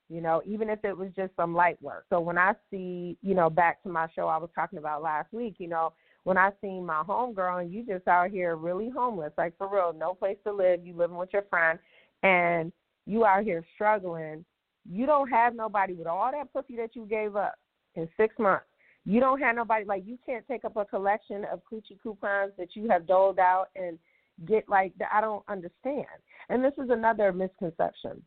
You 0.09 0.21
know, 0.21 0.41
even 0.45 0.69
if 0.69 0.83
it 0.85 0.95
was 0.95 1.09
just 1.15 1.35
some 1.35 1.55
light 1.55 1.81
work. 1.81 2.05
So 2.09 2.19
when 2.19 2.37
I 2.37 2.53
see, 2.69 3.17
you 3.23 3.33
know, 3.33 3.49
back 3.49 3.81
to 3.83 3.89
my 3.89 4.07
show 4.15 4.27
I 4.27 4.37
was 4.37 4.51
talking 4.53 4.77
about 4.77 5.01
last 5.01 5.33
week, 5.33 5.55
you 5.57 5.67
know, 5.67 5.93
when 6.25 6.37
I 6.37 6.51
seen 6.61 6.85
my 6.85 7.03
homegirl 7.07 7.61
and 7.61 7.73
you 7.73 7.83
just 7.85 8.07
out 8.07 8.29
here 8.29 8.55
really 8.55 8.89
homeless, 8.89 9.31
like 9.37 9.57
for 9.57 9.67
real, 9.67 9.93
no 9.97 10.13
place 10.13 10.37
to 10.43 10.53
live, 10.53 10.85
you 10.85 10.95
living 10.95 11.17
with 11.17 11.29
your 11.33 11.43
friend, 11.49 11.79
and 12.23 12.71
you 13.05 13.25
out 13.25 13.43
here 13.43 13.63
struggling, 13.75 14.45
you 14.89 15.05
don't 15.05 15.29
have 15.29 15.55
nobody 15.55 15.93
with 15.93 16.07
all 16.07 16.31
that 16.31 16.51
pussy 16.53 16.75
that 16.77 16.95
you 16.95 17.05
gave 17.05 17.35
up 17.35 17.55
in 17.95 18.07
six 18.17 18.35
months. 18.37 18.65
You 19.05 19.19
don't 19.19 19.39
have 19.39 19.55
nobody 19.55 19.85
like 19.85 20.03
you 20.05 20.17
can't 20.25 20.47
take 20.47 20.65
up 20.65 20.77
a 20.77 20.85
collection 20.85 21.45
of 21.51 21.61
coochie 21.71 22.01
coupons 22.01 22.53
that 22.57 22.75
you 22.75 22.89
have 22.89 23.07
doled 23.07 23.37
out 23.37 23.67
and 23.75 23.99
get 24.45 24.67
like. 24.67 24.93
I 25.11 25.21
don't 25.21 25.43
understand. 25.47 26.05
And 26.49 26.63
this 26.63 26.73
is 26.83 26.89
another 26.89 27.31
misconception. 27.31 28.23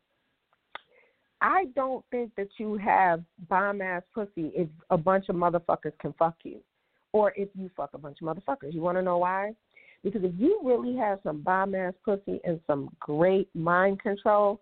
I 1.40 1.66
don't 1.76 2.04
think 2.10 2.32
that 2.36 2.48
you 2.58 2.76
have 2.78 3.22
bomb 3.48 3.80
ass 3.80 4.02
pussy 4.14 4.50
if 4.54 4.68
a 4.90 4.98
bunch 4.98 5.28
of 5.28 5.36
motherfuckers 5.36 5.96
can 6.00 6.12
fuck 6.18 6.34
you 6.42 6.60
or 7.12 7.32
if 7.36 7.48
you 7.54 7.70
fuck 7.76 7.90
a 7.94 7.98
bunch 7.98 8.18
of 8.20 8.28
motherfuckers. 8.28 8.72
You 8.74 8.80
want 8.80 8.98
to 8.98 9.02
know 9.02 9.18
why? 9.18 9.52
Because 10.02 10.22
if 10.24 10.32
you 10.36 10.60
really 10.62 10.96
have 10.96 11.20
some 11.22 11.40
bomb 11.42 11.74
ass 11.74 11.94
pussy 12.04 12.40
and 12.44 12.60
some 12.66 12.90
great 13.00 13.48
mind 13.54 14.00
control, 14.00 14.60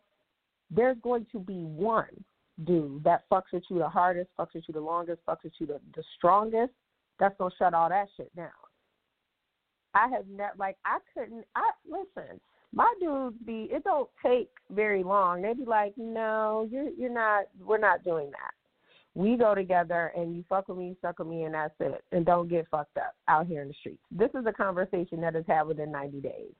there's 0.71 0.97
going 1.03 1.27
to 1.33 1.39
be 1.39 1.63
one 1.63 2.25
dude 2.65 3.05
that 3.05 3.25
fucks 3.31 3.53
with 3.53 3.65
you 3.69 3.79
the 3.79 3.89
hardest, 3.89 4.31
fucks 4.39 4.55
with 4.55 4.65
you 4.67 4.75
the 4.75 4.81
longest, 4.81 5.21
fucks 5.29 5.45
with 5.45 5.53
you 5.59 5.67
the, 5.67 5.81
the 5.95 6.03
strongest. 6.17 6.73
That's 7.19 7.35
gonna 7.39 7.51
shut 7.59 7.75
all 7.75 7.89
that 7.89 8.09
shit 8.17 8.35
down. 8.35 8.51
I 9.95 10.09
have 10.09 10.27
never 10.29 10.53
like 10.59 10.77
I 10.85 10.99
couldn't. 11.15 11.45
I 11.55 11.71
listen. 11.89 12.41
My 12.77 12.93
dudes 13.01 13.37
be 13.45 13.69
it 13.73 13.83
don't 13.83 14.09
take 14.25 14.51
very 14.71 15.03
long. 15.03 15.43
They 15.43 15.55
be 15.55 15.65
like, 15.65 15.95
no, 15.97 16.69
you're 16.71 16.91
you're 16.91 17.13
not. 17.13 17.47
We're 17.59 17.79
not 17.79 18.05
doing 18.05 18.31
that 18.31 18.53
we 19.17 19.35
go 19.35 19.55
together 19.55 20.13
and 20.15 20.37
you 20.37 20.45
fuck 20.47 20.69
with 20.69 20.77
me, 20.77 20.95
suck 21.01 21.19
with 21.19 21.29
me, 21.29 21.45
and 21.45 21.55
that's 21.55 21.73
it. 21.81 22.05
And 22.13 22.27
don't 22.27 22.49
get 22.49 22.69
fucked 22.71 22.99
up 22.99 23.15
out 23.29 23.47
here 23.47 23.63
in 23.63 23.69
the 23.69 23.75
streets. 23.81 24.03
This 24.11 24.29
is 24.39 24.45
a 24.47 24.53
conversation 24.53 25.23
that 25.23 25.35
is 25.35 25.45
had 25.49 25.63
within 25.63 25.91
90 25.91 26.21
days. 26.21 26.53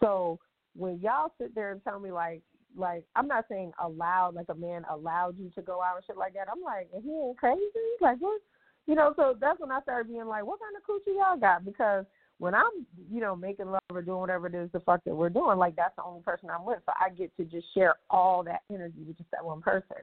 So 0.00 0.40
when 0.74 0.98
y'all 0.98 1.32
sit 1.40 1.54
there 1.54 1.70
and 1.70 1.82
tell 1.84 2.00
me 2.00 2.10
like, 2.10 2.42
like 2.76 3.04
I'm 3.14 3.28
not 3.28 3.44
saying 3.48 3.70
allowed, 3.80 4.34
like 4.34 4.48
a 4.48 4.54
man 4.54 4.82
allowed 4.90 5.38
you 5.38 5.50
to 5.54 5.62
go 5.62 5.80
out 5.80 5.94
and 5.94 6.04
shit 6.04 6.16
like 6.16 6.34
that. 6.34 6.48
I'm 6.50 6.62
like, 6.64 6.88
he 6.90 7.10
ain't 7.10 7.38
crazy. 7.38 7.60
Like 8.00 8.18
what? 8.18 8.40
You 8.86 8.96
know. 8.96 9.12
So 9.14 9.36
that's 9.40 9.60
when 9.60 9.70
I 9.70 9.80
started 9.82 10.08
being 10.08 10.26
like, 10.26 10.44
what 10.44 10.58
kind 10.58 10.74
of 10.74 10.82
coochie 10.82 11.14
y'all 11.14 11.38
got? 11.38 11.64
Because 11.64 12.04
when 12.42 12.54
I'm, 12.54 12.86
you 13.10 13.20
know, 13.20 13.36
making 13.36 13.70
love 13.70 13.80
or 13.92 14.02
doing 14.02 14.18
whatever 14.18 14.48
it 14.48 14.54
is 14.54 14.68
the 14.72 14.80
fuck 14.80 15.04
that 15.04 15.14
we're 15.14 15.28
doing, 15.28 15.58
like 15.58 15.76
that's 15.76 15.94
the 15.96 16.02
only 16.02 16.22
person 16.22 16.50
I'm 16.50 16.64
with. 16.64 16.80
So 16.84 16.92
I 17.00 17.10
get 17.10 17.34
to 17.36 17.44
just 17.44 17.66
share 17.72 17.94
all 18.10 18.42
that 18.42 18.62
energy 18.68 19.04
with 19.06 19.16
just 19.16 19.30
that 19.30 19.44
one 19.44 19.60
person 19.60 19.96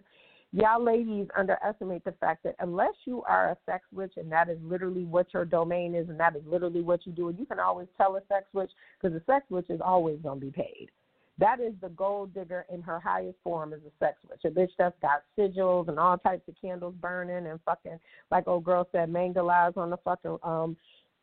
y'all 0.51 0.83
ladies 0.83 1.27
underestimate 1.37 2.03
the 2.03 2.11
fact 2.13 2.43
that 2.43 2.55
unless 2.59 2.93
you 3.05 3.23
are 3.23 3.51
a 3.51 3.57
sex 3.65 3.83
witch 3.91 4.13
and 4.17 4.31
that 4.31 4.49
is 4.49 4.57
literally 4.63 5.05
what 5.05 5.27
your 5.33 5.45
domain 5.45 5.93
is 5.93 6.09
and 6.09 6.19
that 6.19 6.35
is 6.35 6.41
literally 6.45 6.81
what 6.81 7.05
you 7.05 7.11
do, 7.11 7.29
and 7.29 7.37
you 7.37 7.45
can 7.45 7.59
always 7.59 7.87
tell 7.97 8.15
a 8.15 8.21
sex 8.27 8.45
witch 8.53 8.71
because 8.99 9.15
a 9.15 9.23
sex 9.25 9.45
witch 9.49 9.69
is 9.69 9.81
always 9.83 10.19
going 10.21 10.39
to 10.39 10.45
be 10.45 10.51
paid. 10.51 10.89
That 11.37 11.61
is 11.61 11.73
the 11.81 11.89
gold 11.89 12.33
digger 12.33 12.65
in 12.73 12.81
her 12.81 12.99
highest 12.99 13.37
form 13.45 13.71
is 13.71 13.79
a 13.87 14.05
sex 14.05 14.17
witch. 14.29 14.41
A 14.43 14.49
bitch 14.49 14.71
that's 14.77 14.95
got 15.01 15.23
sigils 15.37 15.87
and 15.87 15.97
all 15.97 16.17
types 16.17 16.45
of 16.49 16.55
candles 16.61 16.95
burning 16.99 17.47
and 17.47 17.59
fucking, 17.63 17.97
like 18.29 18.45
old 18.47 18.65
girl 18.65 18.89
said, 18.91 19.09
mandalas 19.09 19.77
on 19.77 19.89
the 19.89 19.97
fucking 19.97 20.37
um 20.43 20.75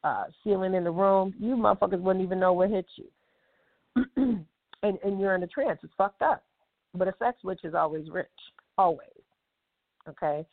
uh 0.04 0.24
ceiling 0.42 0.74
in 0.74 0.84
the 0.84 0.90
room. 0.90 1.34
You 1.38 1.56
motherfuckers 1.56 2.00
wouldn't 2.00 2.24
even 2.24 2.40
know 2.40 2.52
what 2.52 2.70
hit 2.70 2.86
you. 2.96 4.06
and 4.82 4.98
and 5.02 5.20
you're 5.20 5.34
in 5.34 5.42
a 5.42 5.46
trance. 5.46 5.80
It's 5.82 5.92
fucked 5.96 6.22
up. 6.22 6.44
But 6.94 7.08
a 7.08 7.14
sex 7.18 7.38
witch 7.44 7.60
is 7.64 7.74
always 7.74 8.10
rich. 8.10 8.26
Always. 8.78 9.08
Okay. 10.08 10.46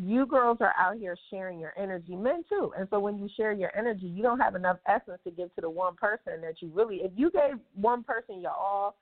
You 0.00 0.26
girls 0.26 0.58
are 0.60 0.74
out 0.78 0.96
here 0.96 1.16
sharing 1.28 1.58
your 1.58 1.72
energy, 1.76 2.14
men 2.14 2.44
too. 2.48 2.72
And 2.78 2.86
so 2.88 3.00
when 3.00 3.18
you 3.18 3.28
share 3.36 3.52
your 3.52 3.76
energy, 3.76 4.06
you 4.06 4.22
don't 4.22 4.38
have 4.38 4.54
enough 4.54 4.76
essence 4.86 5.18
to 5.24 5.32
give 5.32 5.52
to 5.56 5.60
the 5.60 5.68
one 5.70 5.96
person 5.96 6.40
that 6.42 6.62
you 6.62 6.70
really, 6.72 6.98
if 6.98 7.10
you 7.16 7.32
gave 7.32 7.58
one 7.74 8.04
person 8.04 8.40
your 8.40 8.52
all 8.52 8.94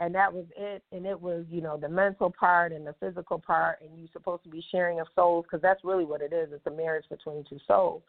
and 0.00 0.14
that 0.14 0.32
was 0.32 0.44
it, 0.56 0.82
and 0.92 1.04
it 1.06 1.20
was, 1.20 1.44
you 1.50 1.60
know, 1.60 1.76
the 1.76 1.88
mental 1.88 2.30
part 2.30 2.72
and 2.72 2.86
the 2.86 2.94
physical 3.00 3.38
part, 3.38 3.80
and 3.82 3.90
you're 3.98 4.08
supposed 4.12 4.44
to 4.44 4.48
be 4.48 4.64
sharing 4.70 5.00
of 5.00 5.08
souls 5.14 5.44
because 5.44 5.60
that's 5.60 5.82
really 5.84 6.04
what 6.04 6.22
it 6.22 6.32
is. 6.32 6.50
It's 6.52 6.66
a 6.66 6.70
marriage 6.70 7.06
between 7.10 7.44
two 7.48 7.58
souls. 7.66 8.02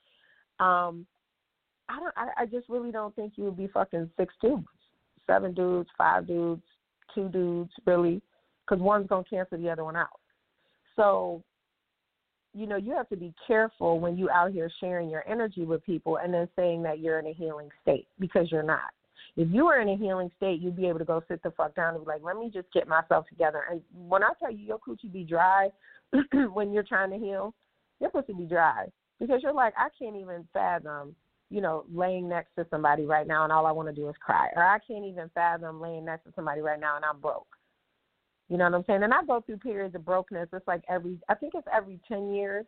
Um, 0.59 1.05
I 1.89 1.99
don't. 1.99 2.13
I, 2.15 2.43
I 2.43 2.45
just 2.45 2.69
really 2.69 2.91
don't 2.91 3.15
think 3.15 3.33
you 3.35 3.45
would 3.45 3.57
be 3.57 3.67
fucking 3.67 4.09
six 4.17 4.33
dudes, 4.41 4.67
seven 5.25 5.53
dudes, 5.53 5.89
five 5.97 6.27
dudes, 6.27 6.61
two 7.15 7.29
dudes, 7.29 7.71
really, 7.85 8.21
because 8.65 8.81
one's 8.81 9.07
gonna 9.07 9.23
cancel 9.29 9.57
the 9.57 9.69
other 9.69 9.83
one 9.83 9.95
out. 9.95 10.19
So, 10.95 11.41
you 12.53 12.67
know, 12.67 12.75
you 12.75 12.93
have 12.93 13.09
to 13.09 13.15
be 13.15 13.33
careful 13.47 13.99
when 13.99 14.17
you 14.17 14.29
out 14.29 14.51
here 14.51 14.69
sharing 14.79 15.09
your 15.09 15.27
energy 15.27 15.63
with 15.63 15.83
people 15.85 16.17
and 16.17 16.33
then 16.33 16.47
saying 16.55 16.83
that 16.83 16.99
you're 16.99 17.19
in 17.19 17.27
a 17.27 17.33
healing 17.33 17.69
state 17.81 18.07
because 18.19 18.51
you're 18.51 18.63
not. 18.63 18.91
If 19.37 19.47
you 19.51 19.65
were 19.65 19.79
in 19.79 19.89
a 19.89 19.95
healing 19.95 20.29
state, 20.35 20.59
you'd 20.59 20.75
be 20.75 20.87
able 20.87 20.99
to 20.99 21.05
go 21.05 21.23
sit 21.27 21.41
the 21.41 21.51
fuck 21.51 21.75
down 21.75 21.95
and 21.95 22.03
be 22.03 22.07
like, 22.09 22.23
let 22.23 22.37
me 22.37 22.51
just 22.53 22.71
get 22.73 22.87
myself 22.87 23.27
together. 23.29 23.63
And 23.71 23.81
when 23.93 24.23
I 24.23 24.31
tell 24.39 24.51
you 24.51 24.65
your 24.65 24.79
coochie 24.79 25.11
be 25.11 25.23
dry 25.23 25.69
when 26.51 26.73
you're 26.73 26.83
trying 26.83 27.11
to 27.11 27.17
heal, 27.17 27.53
your 27.99 28.09
pussy 28.09 28.33
be 28.33 28.45
dry 28.45 28.87
because 29.19 29.41
you're 29.43 29.53
like, 29.53 29.73
I 29.77 29.89
can't 29.97 30.15
even 30.15 30.47
fathom, 30.53 31.15
you 31.49 31.61
know, 31.61 31.85
laying 31.93 32.29
next 32.29 32.55
to 32.55 32.65
somebody 32.69 33.05
right 33.05 33.27
now 33.27 33.43
and 33.43 33.51
all 33.51 33.65
I 33.65 33.71
want 33.71 33.89
to 33.89 33.93
do 33.93 34.09
is 34.09 34.15
cry, 34.19 34.49
or 34.55 34.63
I 34.63 34.79
can't 34.79 35.05
even 35.05 35.29
fathom 35.33 35.81
laying 35.81 36.05
next 36.05 36.25
to 36.25 36.33
somebody 36.35 36.61
right 36.61 36.79
now 36.79 36.95
and 36.95 37.05
I'm 37.05 37.19
broke. 37.19 37.47
You 38.49 38.57
know 38.57 38.65
what 38.65 38.73
I'm 38.73 38.83
saying? 38.87 39.03
And 39.03 39.13
I 39.13 39.23
go 39.25 39.41
through 39.41 39.57
periods 39.57 39.93
of 39.95 40.05
brokenness. 40.05 40.49
It's 40.51 40.67
like 40.67 40.83
every, 40.89 41.19
I 41.29 41.35
think 41.35 41.53
it's 41.55 41.67
every 41.71 41.99
10 42.07 42.33
years 42.33 42.65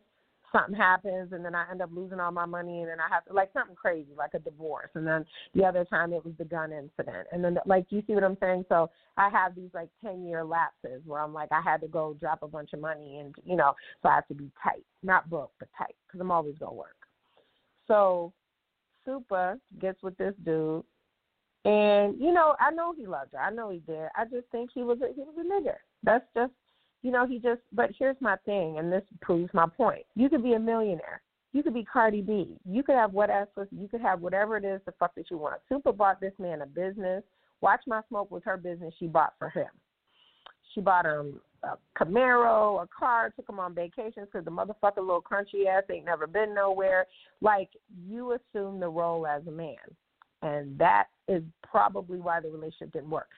something 0.52 0.74
happens 0.74 1.32
and 1.32 1.44
then 1.44 1.54
I 1.54 1.64
end 1.70 1.82
up 1.82 1.90
losing 1.92 2.20
all 2.20 2.30
my 2.30 2.46
money 2.46 2.80
and 2.80 2.90
then 2.90 3.00
I 3.00 3.12
have 3.12 3.24
to, 3.26 3.32
like 3.32 3.50
something 3.52 3.74
crazy, 3.74 4.12
like 4.16 4.34
a 4.34 4.38
divorce. 4.38 4.90
And 4.94 5.06
then 5.06 5.24
the 5.54 5.64
other 5.64 5.84
time 5.84 6.12
it 6.12 6.24
was 6.24 6.34
the 6.38 6.44
gun 6.44 6.72
incident. 6.72 7.26
And 7.32 7.42
then, 7.42 7.58
like, 7.66 7.86
you 7.90 8.02
see 8.06 8.14
what 8.14 8.24
I'm 8.24 8.36
saying? 8.40 8.66
So 8.68 8.90
I 9.16 9.28
have 9.30 9.54
these 9.54 9.70
like 9.74 9.88
10 10.04 10.26
year 10.26 10.44
lapses 10.44 11.02
where 11.06 11.20
I'm 11.20 11.34
like, 11.34 11.50
I 11.50 11.60
had 11.60 11.80
to 11.80 11.88
go 11.88 12.16
drop 12.20 12.42
a 12.42 12.48
bunch 12.48 12.72
of 12.72 12.80
money 12.80 13.18
and, 13.18 13.34
you 13.44 13.56
know, 13.56 13.72
so 14.02 14.08
I 14.08 14.16
have 14.16 14.28
to 14.28 14.34
be 14.34 14.50
tight, 14.62 14.84
not 15.02 15.28
broke, 15.28 15.52
but 15.58 15.68
tight 15.76 15.96
because 16.06 16.20
I'm 16.20 16.30
always 16.30 16.56
going 16.58 16.72
to 16.72 16.76
work. 16.76 16.96
So 17.88 18.32
Supa 19.06 19.58
gets 19.80 20.02
with 20.02 20.16
this 20.18 20.34
dude 20.44 20.84
and 21.64 22.20
you 22.20 22.32
know, 22.32 22.56
I 22.58 22.72
know 22.72 22.92
he 22.92 23.06
loved 23.06 23.32
her. 23.32 23.38
I 23.38 23.50
know 23.50 23.70
he 23.70 23.78
did. 23.78 24.08
I 24.16 24.24
just 24.24 24.46
think 24.50 24.70
he 24.74 24.82
was 24.82 24.98
a 25.00 25.12
he 25.14 25.20
was 25.20 25.36
a 25.38 25.44
nigger. 25.44 25.76
That's 26.02 26.24
just 26.34 26.52
you 27.02 27.10
know, 27.10 27.26
he 27.26 27.38
just 27.38 27.60
but 27.72 27.90
here's 27.98 28.16
my 28.20 28.36
thing 28.44 28.78
and 28.78 28.92
this 28.92 29.02
proves 29.20 29.52
my 29.52 29.66
point. 29.66 30.04
You 30.14 30.28
could 30.28 30.42
be 30.42 30.54
a 30.54 30.58
millionaire 30.58 31.22
You 31.52 31.62
could 31.62 31.74
be 31.74 31.84
Cardi 31.84 32.22
B. 32.22 32.56
You 32.64 32.82
could 32.82 32.94
have 32.94 33.12
what 33.12 33.30
else? 33.30 33.48
You 33.70 33.88
could 33.88 34.00
have 34.00 34.20
whatever 34.20 34.56
it 34.56 34.64
is 34.64 34.80
the 34.86 34.92
fuck 34.92 35.14
that 35.16 35.30
you 35.30 35.38
want. 35.38 35.60
Supa 35.70 35.96
bought 35.96 36.20
this 36.20 36.32
man 36.38 36.62
a 36.62 36.66
business. 36.66 37.22
Watch 37.60 37.80
My 37.86 38.00
Smoke 38.08 38.30
was 38.30 38.42
her 38.44 38.56
business 38.56 38.94
she 38.98 39.06
bought 39.06 39.34
for 39.38 39.50
him. 39.50 39.68
She 40.74 40.80
bought 40.80 41.04
him 41.04 41.40
a 41.62 41.76
Camaro, 41.96 42.82
a 42.82 42.88
car, 42.88 43.30
took 43.36 43.48
him 43.48 43.60
on 43.60 43.74
vacations 43.74 44.26
because 44.32 44.44
the 44.44 44.50
motherfucker 44.50 44.98
little 44.98 45.22
crunchy 45.22 45.66
ass 45.68 45.84
ain't 45.90 46.06
never 46.06 46.26
been 46.26 46.54
nowhere. 46.54 47.06
Like 47.40 47.70
you 48.08 48.32
assume 48.32 48.80
the 48.80 48.88
role 48.88 49.26
as 49.26 49.46
a 49.46 49.50
man, 49.50 49.76
and 50.42 50.76
that 50.78 51.06
is 51.28 51.42
probably 51.62 52.18
why 52.18 52.40
the 52.40 52.48
relationship 52.48 52.92
didn't 52.92 53.10
work. 53.10 53.28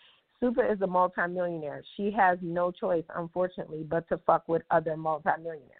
Supa 0.44 0.70
is 0.70 0.80
a 0.82 0.86
multimillionaire. 0.86 1.82
She 1.96 2.10
has 2.10 2.38
no 2.42 2.70
choice, 2.70 3.04
unfortunately, 3.16 3.82
but 3.88 4.06
to 4.08 4.18
fuck 4.26 4.46
with 4.46 4.62
other 4.70 4.96
multimillionaires. 4.96 5.70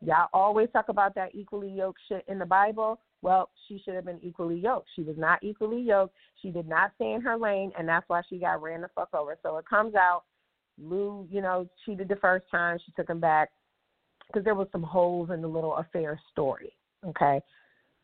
Y'all 0.00 0.28
always 0.32 0.68
talk 0.72 0.88
about 0.88 1.14
that 1.16 1.34
equally 1.34 1.70
yoked 1.70 1.98
shit 2.08 2.24
in 2.28 2.38
the 2.38 2.46
Bible. 2.46 3.00
Well, 3.22 3.50
she 3.66 3.80
should 3.84 3.94
have 3.94 4.04
been 4.04 4.20
equally 4.22 4.58
yoked. 4.58 4.88
She 4.94 5.02
was 5.02 5.16
not 5.18 5.42
equally 5.42 5.80
yoked. 5.80 6.14
She 6.42 6.50
did 6.50 6.68
not 6.68 6.92
stay 6.94 7.12
in 7.12 7.22
her 7.22 7.36
lane, 7.36 7.72
and 7.76 7.88
that's 7.88 8.08
why 8.08 8.22
she 8.28 8.38
got 8.38 8.62
ran 8.62 8.82
the 8.82 8.90
fuck 8.94 9.12
over. 9.14 9.36
So 9.42 9.56
it 9.56 9.64
comes 9.68 9.94
out 9.94 10.22
Lou, 10.78 11.26
you 11.30 11.40
know, 11.40 11.66
cheated 11.84 12.08
the 12.08 12.16
first 12.16 12.44
time. 12.50 12.78
She 12.84 12.92
took 12.92 13.08
him 13.08 13.18
back 13.18 13.50
because 14.26 14.44
there 14.44 14.54
was 14.54 14.68
some 14.70 14.82
holes 14.82 15.30
in 15.30 15.40
the 15.40 15.48
little 15.48 15.76
affair 15.76 16.20
story. 16.30 16.72
Okay, 17.04 17.40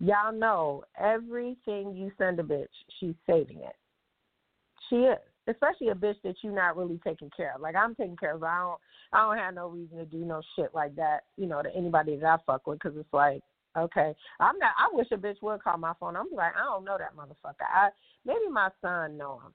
y'all 0.01 0.33
know 0.33 0.85
everything 0.99 1.95
you 1.95 2.11
send 2.19 2.41
a 2.41 2.43
bitch, 2.43 2.67
she's 2.99 3.15
saving 3.27 3.59
it. 3.59 3.77
She 4.89 4.97
is, 4.97 5.19
especially 5.49 5.89
a 5.89 5.95
bitch 5.95 6.17
that 6.25 6.37
you're 6.43 6.55
not 6.55 6.77
really 6.77 7.01
taking 7.05 7.31
care 7.37 7.55
of. 7.55 7.61
Like 7.61 7.77
I'm 7.77 7.95
taking 7.95 8.17
care 8.17 8.35
of. 8.35 8.43
I 8.43 8.59
don't, 8.59 8.81
I 9.13 9.23
don't 9.23 9.39
have 9.39 9.55
no 9.55 9.69
reason 9.69 9.99
to 9.99 10.05
do 10.05 10.19
no 10.19 10.41
shit 10.57 10.75
like 10.75 10.95
that, 10.97 11.21
you 11.37 11.47
know, 11.47 11.63
to 11.63 11.75
anybody 11.75 12.17
that 12.17 12.27
I 12.27 12.37
fuck 12.47 12.67
with, 12.67 12.79
because 12.79 12.97
it's 12.97 13.13
like, 13.13 13.43
okay, 13.77 14.15
I'm 14.41 14.59
not. 14.59 14.73
I 14.79 14.89
wish 14.93 15.09
a 15.13 15.17
bitch 15.17 15.43
would 15.43 15.63
call 15.63 15.79
my 15.79 15.95
phone. 15.99 16.17
I'm 16.17 16.27
like, 16.35 16.53
I 16.57 16.65
don't 16.65 16.85
know 16.85 16.97
that 16.99 17.17
motherfucker. 17.17 17.67
I 17.73 17.91
maybe 18.25 18.49
my 18.51 18.71
son 18.83 19.17
know 19.17 19.41
him 19.45 19.53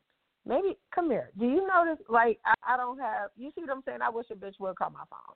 maybe 0.48 0.78
come 0.94 1.10
here. 1.10 1.32
Do 1.38 1.46
you 1.46 1.68
notice? 1.68 2.04
Like 2.10 2.40
I, 2.46 2.74
I 2.74 2.78
don't 2.78 3.00
have. 3.00 3.30
You 3.38 3.52
see 3.54 3.62
what 3.62 3.72
I'm 3.72 3.84
saying? 3.86 4.00
I 4.02 4.10
wish 4.10 4.28
a 4.32 4.36
bitch 4.36 4.60
would 4.60 4.78
call 4.78 4.90
my 4.90 5.04
phone 5.10 5.36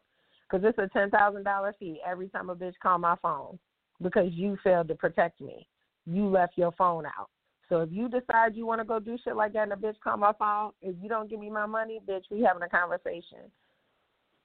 because 0.49 0.65
it's 0.67 0.77
a 0.77 0.97
ten 0.97 1.09
thousand 1.09 1.43
dollar 1.43 1.75
fee 1.79 1.99
every 2.05 2.29
time 2.29 2.49
a 2.49 2.55
bitch 2.55 2.73
call 2.81 2.97
my 2.97 3.15
phone 3.21 3.59
because 4.01 4.29
you 4.31 4.57
failed 4.63 4.87
to 4.87 4.95
protect 4.95 5.41
me. 5.41 5.67
You 6.05 6.27
left 6.27 6.57
your 6.57 6.71
phone 6.71 7.05
out. 7.05 7.29
So 7.71 7.79
if 7.79 7.89
you 7.89 8.09
decide 8.09 8.57
you 8.57 8.65
want 8.65 8.81
to 8.81 8.85
go 8.85 8.99
do 8.99 9.17
shit 9.23 9.37
like 9.37 9.53
that 9.53 9.63
and 9.63 9.71
a 9.71 9.77
bitch 9.77 9.95
call 10.03 10.17
my 10.17 10.33
phone, 10.37 10.71
if 10.81 10.93
you 11.01 11.07
don't 11.07 11.29
give 11.29 11.39
me 11.39 11.49
my 11.49 11.65
money, 11.65 12.01
bitch, 12.05 12.23
we 12.29 12.41
having 12.41 12.63
a 12.63 12.67
conversation. 12.67 13.49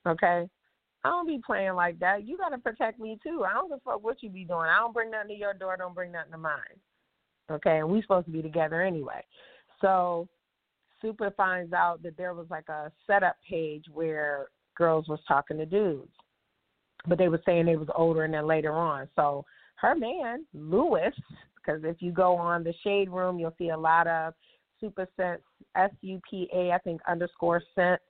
Okay? 0.07 0.49
I 1.03 1.09
don't 1.09 1.27
be 1.27 1.41
playing 1.45 1.75
like 1.75 1.99
that. 1.99 2.25
You 2.25 2.39
gotta 2.39 2.59
protect 2.59 3.01
me 3.01 3.19
too. 3.25 3.45
I 3.45 3.53
don't 3.55 3.69
give 3.69 3.79
a 3.79 3.91
fuck 3.91 4.05
what 4.05 4.23
you 4.23 4.31
be 4.31 4.45
doing. 4.45 4.69
I 4.69 4.79
don't 4.79 4.95
bring 4.95 5.11
nothing 5.11 5.31
to 5.31 5.35
your 5.35 5.55
door, 5.55 5.77
don't 5.77 5.95
bring 5.95 6.13
nothing 6.13 6.31
to 6.33 6.39
mine. 6.39 6.61
Okay, 7.51 7.79
and 7.79 7.89
we 7.89 8.01
supposed 8.03 8.27
to 8.27 8.33
be 8.33 8.43
together 8.43 8.83
anyway. 8.83 9.25
So 9.81 10.29
Supa 11.03 11.35
finds 11.35 11.73
out 11.73 12.05
that 12.05 12.17
there 12.17 12.33
was 12.33 12.47
like 12.49 12.69
a 12.69 12.93
setup 13.09 13.37
page 13.49 13.87
where 13.93 14.51
girls 14.77 15.09
was 15.09 15.21
talking 15.27 15.59
to 15.59 15.67
dudes, 15.67 16.13
but 17.09 17.19
they 17.19 17.29
were 17.29 17.43
saying 17.45 17.67
they 17.67 17.77
was 17.77 17.89
older 17.97 18.23
and 18.23 18.35
then 18.35 18.47
later 18.47 18.73
on. 18.73 19.09
So 19.17 19.45
her 19.77 19.97
man 19.97 20.45
Lewis, 20.55 21.15
because 21.67 21.83
if 21.85 21.97
you 22.01 22.13
go 22.13 22.37
on 22.37 22.63
the 22.63 22.73
Shade 22.85 23.11
Room, 23.11 23.39
you'll 23.39 23.55
see 23.59 23.71
a 23.71 23.77
lot 23.77 24.07
of 24.07 24.35
Supa 24.83 25.07
Cent 25.17 25.41
S 25.75 25.91
U 26.03 26.21
P 26.31 26.49
A 26.55 26.71
I 26.73 26.79
think 26.79 27.01
underscore 27.09 27.63
Cent, 27.75 28.01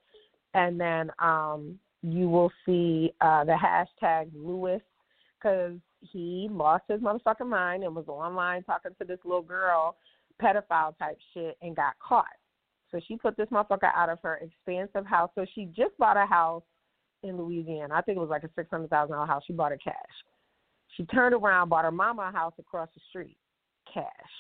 and 0.55 0.79
then 0.79 1.11
um 1.19 1.79
you 2.03 2.29
will 2.29 2.53
see 2.65 3.13
uh 3.21 3.45
the 3.45 3.57
hashtag 3.57 4.31
Lewis 4.35 4.83
because 5.39 5.75
he 6.01 6.49
lost 6.51 6.85
his 6.89 7.01
motherfucking 7.01 7.49
mind 7.49 7.83
and 7.83 7.95
was 7.95 8.09
online 8.09 8.63
talking 8.65 8.93
to 8.99 9.07
this 9.07 9.19
little 9.25 9.43
girl 9.43 9.97
pedophile 10.43 10.97
type 10.99 11.19
shit 11.33 11.57
and 11.63 11.75
got 11.75 11.95
caught. 11.99 12.27
So 12.91 13.01
she 13.09 13.17
put 13.17 13.37
this 13.37 13.49
motherfucker 13.49 13.91
out 13.97 14.11
of 14.11 14.19
her 14.23 14.37
expensive 14.37 15.07
house. 15.07 15.31
So 15.35 15.47
she 15.55 15.67
just 15.77 15.97
bought 15.99 16.17
a 16.17 16.27
house 16.27 16.63
in 17.23 17.39
Louisiana. 17.39 17.95
I 17.95 18.03
think 18.03 18.17
it 18.17 18.21
was 18.21 18.29
like 18.29 18.45
a 18.45 18.51
six 18.55 18.69
hundred 18.71 18.91
thousand 18.91 19.15
dollar 19.15 19.27
house. 19.27 19.43
She 19.47 19.53
bought 19.53 19.73
it 19.73 19.81
cash. 19.83 19.95
She 20.97 21.05
turned 21.07 21.35
around, 21.35 21.69
bought 21.69 21.85
her 21.85 21.91
mama 21.91 22.31
a 22.33 22.37
house 22.37 22.55
across 22.59 22.89
the 22.95 23.01
street, 23.09 23.37
cash. 23.97 24.31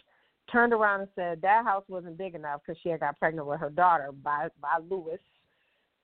Turned 0.52 0.72
around 0.72 1.00
and 1.00 1.08
said 1.16 1.40
that 1.42 1.64
house 1.64 1.84
wasn't 1.88 2.18
big 2.18 2.34
enough 2.34 2.60
because 2.64 2.78
she 2.82 2.90
had 2.90 3.00
got 3.00 3.18
pregnant 3.18 3.48
with 3.48 3.58
her 3.58 3.70
daughter 3.70 4.12
by 4.12 4.48
by 4.60 4.78
Lewis, 4.88 5.18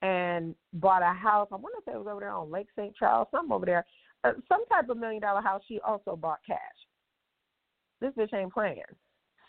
and 0.01 0.53
bought 0.73 1.01
a 1.01 1.13
house. 1.13 1.47
I 1.51 1.55
wonder 1.55 1.77
if 1.79 1.93
it 1.93 1.97
was 1.97 2.07
over 2.09 2.19
there 2.19 2.31
on 2.31 2.51
Lake 2.51 2.67
St. 2.75 2.93
Charles, 2.95 3.27
something 3.31 3.53
over 3.53 3.65
there, 3.65 3.85
uh, 4.25 4.33
some 4.49 4.65
type 4.67 4.89
of 4.89 4.97
million 4.97 5.21
dollar 5.21 5.41
house. 5.41 5.61
She 5.67 5.79
also 5.79 6.15
bought 6.15 6.39
cash. 6.45 6.57
This 8.01 8.11
bitch 8.15 8.33
ain't 8.33 8.53
playing. 8.53 8.83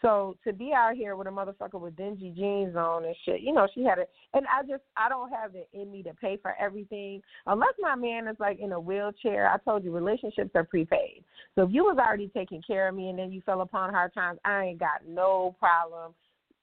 So 0.05 0.37
to 0.45 0.53
be 0.53 0.71
out 0.77 0.97
here 0.97 1.17
with 1.17 1.29
a 1.29 1.31
motherfucker 1.31 1.81
with 1.81 1.97
dingy 1.97 2.31
jeans 2.37 2.77
on 2.77 3.07
and 3.07 3.17
shit, 3.25 3.41
you 3.41 3.55
know, 3.55 3.67
she 3.75 3.85
had 3.85 3.99
it. 3.99 4.11
And 4.35 4.45
I 4.55 4.61
just, 4.61 4.83
I 4.99 5.09
don't 5.09 5.31
have 5.31 5.55
it 5.55 5.67
in 5.73 5.91
me 5.91 6.03
to 6.03 6.13
pay 6.13 6.37
for 6.37 6.55
everything 6.61 7.23
unless 7.47 7.73
my 7.81 7.95
man 7.95 8.29
is 8.29 8.37
like 8.39 8.59
in 8.61 8.73
a 8.73 8.79
wheelchair. 8.79 9.49
I 9.49 9.57
told 9.65 9.83
you, 9.83 9.93
relationships 9.93 10.51
are 10.55 10.65
prepaid. 10.65 11.25
So 11.55 11.63
if 11.63 11.71
you 11.73 11.85
was 11.85 11.97
already 11.97 12.31
taking 12.37 12.61
care 12.61 12.87
of 12.87 12.95
me 12.95 13.09
and 13.09 13.19
then 13.19 13.33
you 13.33 13.41
fell 13.47 13.63
upon 13.63 13.95
hard 13.95 14.13
times, 14.13 14.39
I 14.45 14.65
ain't 14.65 14.79
got 14.79 15.09
no 15.09 15.57
problem 15.59 16.13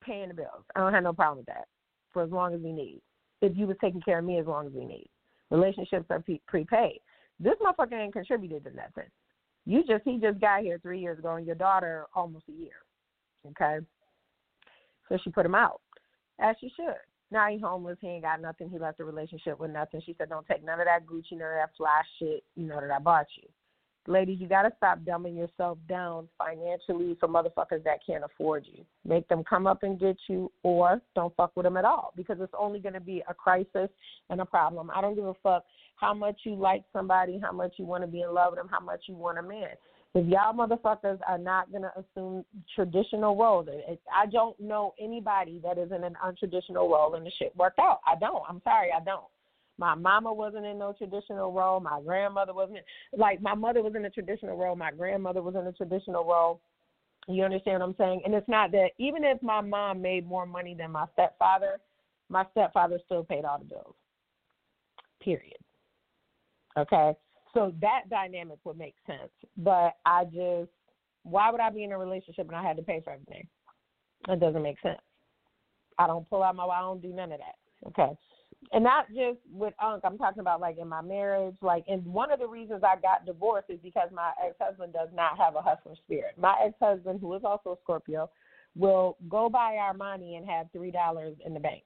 paying 0.04 0.28
the 0.28 0.36
bills. 0.36 0.64
I 0.76 0.82
don't 0.82 0.94
have 0.94 1.02
no 1.02 1.14
problem 1.14 1.39
with 1.39 1.48
that 1.48 1.66
for 2.14 2.22
as 2.22 2.30
long 2.30 2.54
as 2.54 2.62
we 2.62 2.72
need. 2.72 3.02
If 3.42 3.58
you 3.58 3.66
was 3.66 3.78
taking 3.82 4.02
care 4.02 4.20
of 4.20 4.26
me 4.26 4.38
as 4.38 4.46
long 4.46 4.68
as 4.68 4.74
we 4.74 4.86
need, 4.86 5.10
relationships 5.50 6.06
are 6.12 6.20
pre- 6.20 6.42
prepaid. 6.48 7.00
This 7.39 7.56
motherfucker 7.60 8.00
ain't 8.00 8.14
contributed 8.14 8.66
to 8.66 8.70
nothing. 8.76 9.10
You 9.66 9.84
just, 9.84 10.04
he 10.06 10.20
just 10.20 10.39
got 10.39 10.62
here 10.62 10.78
three 10.84 11.00
years 11.00 11.18
ago, 11.18 11.38
and 11.38 11.46
your 11.48 11.56
daughter 11.56 12.06
almost 12.14 12.46
a 12.48 12.52
year. 12.52 12.74
Okay. 13.50 13.80
So 15.10 15.18
she 15.24 15.30
put 15.30 15.46
him 15.46 15.56
out, 15.56 15.82
as 16.39 16.56
she 16.60 16.72
should. 16.76 16.96
Now 17.32 17.48
he 17.50 17.58
homeless. 17.60 17.98
He 18.02 18.08
ain't 18.08 18.24
got 18.24 18.42
nothing. 18.42 18.70
He 18.70 18.78
left 18.78 18.98
the 18.98 19.06
relationship 19.06 19.60
with 19.60 19.72
nothing. 19.72 20.02
She 20.06 20.16
said, 20.18 20.30
"Don't 20.30 20.48
take 20.48 20.64
none 20.64 20.80
of 20.80 20.86
that 20.86 21.06
Gucci, 21.06 21.34
none 21.34 21.48
of 21.48 21.56
that 21.56 21.76
fly 21.78 22.02
shit. 22.20 22.44
You 22.56 22.68
know 22.68 22.80
that 22.80 22.92
I 22.92 23.00
bought 23.00 23.28
you." 23.38 23.48
Ladies, 24.08 24.39
you 24.42 24.48
gotta 24.48 24.74
stop 24.78 25.00
dumbing 25.00 25.38
yourself 25.38 25.78
down 25.88 26.28
financially 26.38 27.16
for 27.20 27.28
motherfuckers 27.28 27.84
that 27.84 28.04
can't 28.06 28.24
afford 28.24 28.66
you. 28.66 28.84
Make 29.06 29.28
them 29.28 29.44
come 29.44 29.68
up 29.68 29.84
and 29.84 30.00
get 30.00 30.18
you, 30.28 30.52
or 30.64 31.02
don't 31.14 31.36
fuck 31.36 31.56
with 31.56 31.66
them 31.66 31.78
at 31.78 31.86
all 31.86 32.12
because 32.16 32.42
it's 32.42 32.54
only 32.58 32.80
gonna 32.80 33.00
be 33.00 33.24
a 33.28 33.34
crisis 33.34 33.89
and 34.30 34.42
a 34.42 34.46
problem. 34.46 34.89
I 34.94 35.02
don't 35.02 35.16
give 35.16 35.26
a 35.26 35.36
fuck 35.36 35.66
how 35.98 36.14
much 36.16 36.42
you 36.46 36.56
like 36.56 36.84
somebody, 36.92 37.38
how 37.38 37.52
much 37.52 37.74
you 37.78 37.86
want 37.86 38.04
to 38.04 38.08
be 38.08 38.22
in 38.22 38.34
love 38.34 38.54
with 38.54 38.60
them, 38.60 38.70
how 38.70 38.80
much 38.80 39.04
you 39.08 39.16
want 39.16 39.38
them 39.38 39.52
in 39.52 39.70
if 40.14 40.28
y'all 40.28 40.53
motherfuckers 40.53 41.20
are 41.28 41.38
not 41.38 41.72
gonna 41.72 41.91
assume 41.95 42.43
traditional 42.76 43.36
roles, 43.36 43.68
I 44.14 44.26
don't 44.26 44.59
know 44.59 44.93
anybody 44.99 45.62
that 45.64 45.78
is 45.78 45.91
in 45.91 46.03
an 46.03 46.16
untraditional 46.24 46.89
role 46.89 47.16
and 47.16 47.26
the 47.26 47.32
shit 47.39 47.55
worked 47.55 47.80
out. 47.80 47.99
I 48.05 48.16
don't. 48.20 48.43
I'm 48.47 48.62
sorry, 48.64 48.89
I 48.91 49.03
don't. 49.03 49.24
My 49.78 49.95
mama 49.95 50.34
wasn't 50.34 50.66
in 50.66 50.78
no 50.78 50.93
traditional 50.93 51.53
role. 51.53 51.80
My 51.80 52.01
grandmother 52.01 52.53
wasn't. 52.53 52.80
Like 53.18 53.41
my 53.41 53.55
mother 53.55 53.82
was 53.82 53.95
in 53.95 54.03
a 54.03 54.09
traditional 54.09 54.57
role. 54.57 54.76
My 54.76 54.91
grandmother 54.91 55.41
was 55.41 55.55
in 55.55 55.66
a 55.66 55.72
traditional 55.72 56.26
role. 56.26 56.59
You 57.28 57.43
understand 57.43 57.80
what 57.80 57.88
I'm 57.88 57.95
saying? 57.97 58.22
And 58.26 58.34
it's 58.34 58.49
not 58.49 58.72
that 58.72 58.89
even 58.97 59.24
if 59.24 59.41
my 59.41 59.62
mom 59.62 60.01
made 60.01 60.28
more 60.28 60.45
money 60.45 60.76
than 60.78 60.91
my 60.91 61.05
stepfather, 61.14 61.80
my 62.30 62.45
stepfather 62.51 62.99
still 63.05 63.24
paid 63.24 63.45
all 63.45 63.59
the 63.59 63.66
bills. 63.66 63.95
Period. 65.22 65.57
Okay. 66.78 67.14
So 67.54 67.74
that 67.82 68.04
dynamic 68.10 68.60
would 68.64 68.78
make 68.78 68.95
sense. 69.06 69.32
But 69.58 69.93
I 70.06 70.26
just, 70.26 70.72
why 71.24 71.52
would 71.52 71.62
I 71.62 71.70
be 71.70 71.84
in 71.84 71.91
a 71.91 71.97
relationship 71.97 72.47
and 72.47 72.56
I 72.56 72.64
had 72.64 72.78
to 72.78 72.84
pay 72.84 73.02
for 73.04 73.12
everything? 73.12 73.47
That 74.28 74.39
doesn't 74.39 74.62
make 74.62 74.80
sense. 74.82 75.02
I 75.97 76.08
don't 76.08 76.30
pull 76.30 76.43
out 76.43 76.56
my, 76.56 76.66
I 76.66 76.82
don't 76.82 77.02
do 77.02 77.10
none 77.10 77.32
of 77.32 77.39
that. 77.39 77.88
Okay. 77.88 78.16
And 78.74 78.84
not 78.84 79.08
just 79.10 79.39
with 79.52 79.74
Unc, 79.84 80.04
I'm 80.06 80.18
talking 80.18 80.39
about 80.39 80.62
like 80.62 80.78
in 80.78 80.88
my 80.88 81.02
marriage. 81.02 81.56
Like, 81.62 81.84
and 81.88 82.06
one 82.06 82.32
of 82.32 82.39
the 82.39 82.47
reasons 82.47 82.84
I 82.84 82.95
got 83.02 83.26
divorced 83.26 83.70
is 83.70 83.80
because 83.82 84.10
my 84.14 84.32
ex 84.43 84.56
husband 84.62 84.93
does 84.93 85.10
not 85.14 85.38
have 85.38 85.56
a 85.56 85.62
hustler 85.62 85.95
spirit. 85.95 86.36
My 86.38 86.56
ex 86.64 86.76
husband, 86.82 87.20
who 87.20 87.34
is 87.34 87.41
also 87.43 87.72
a 87.72 87.76
Scorpio, 87.84 88.30
will 88.76 89.18
go 89.30 89.49
buy 89.49 89.74
Armani 89.74 90.38
and 90.38 90.47
have 90.47 90.68
$3 90.76 91.36
in 91.45 91.54
the 91.54 91.60
bank 91.60 91.84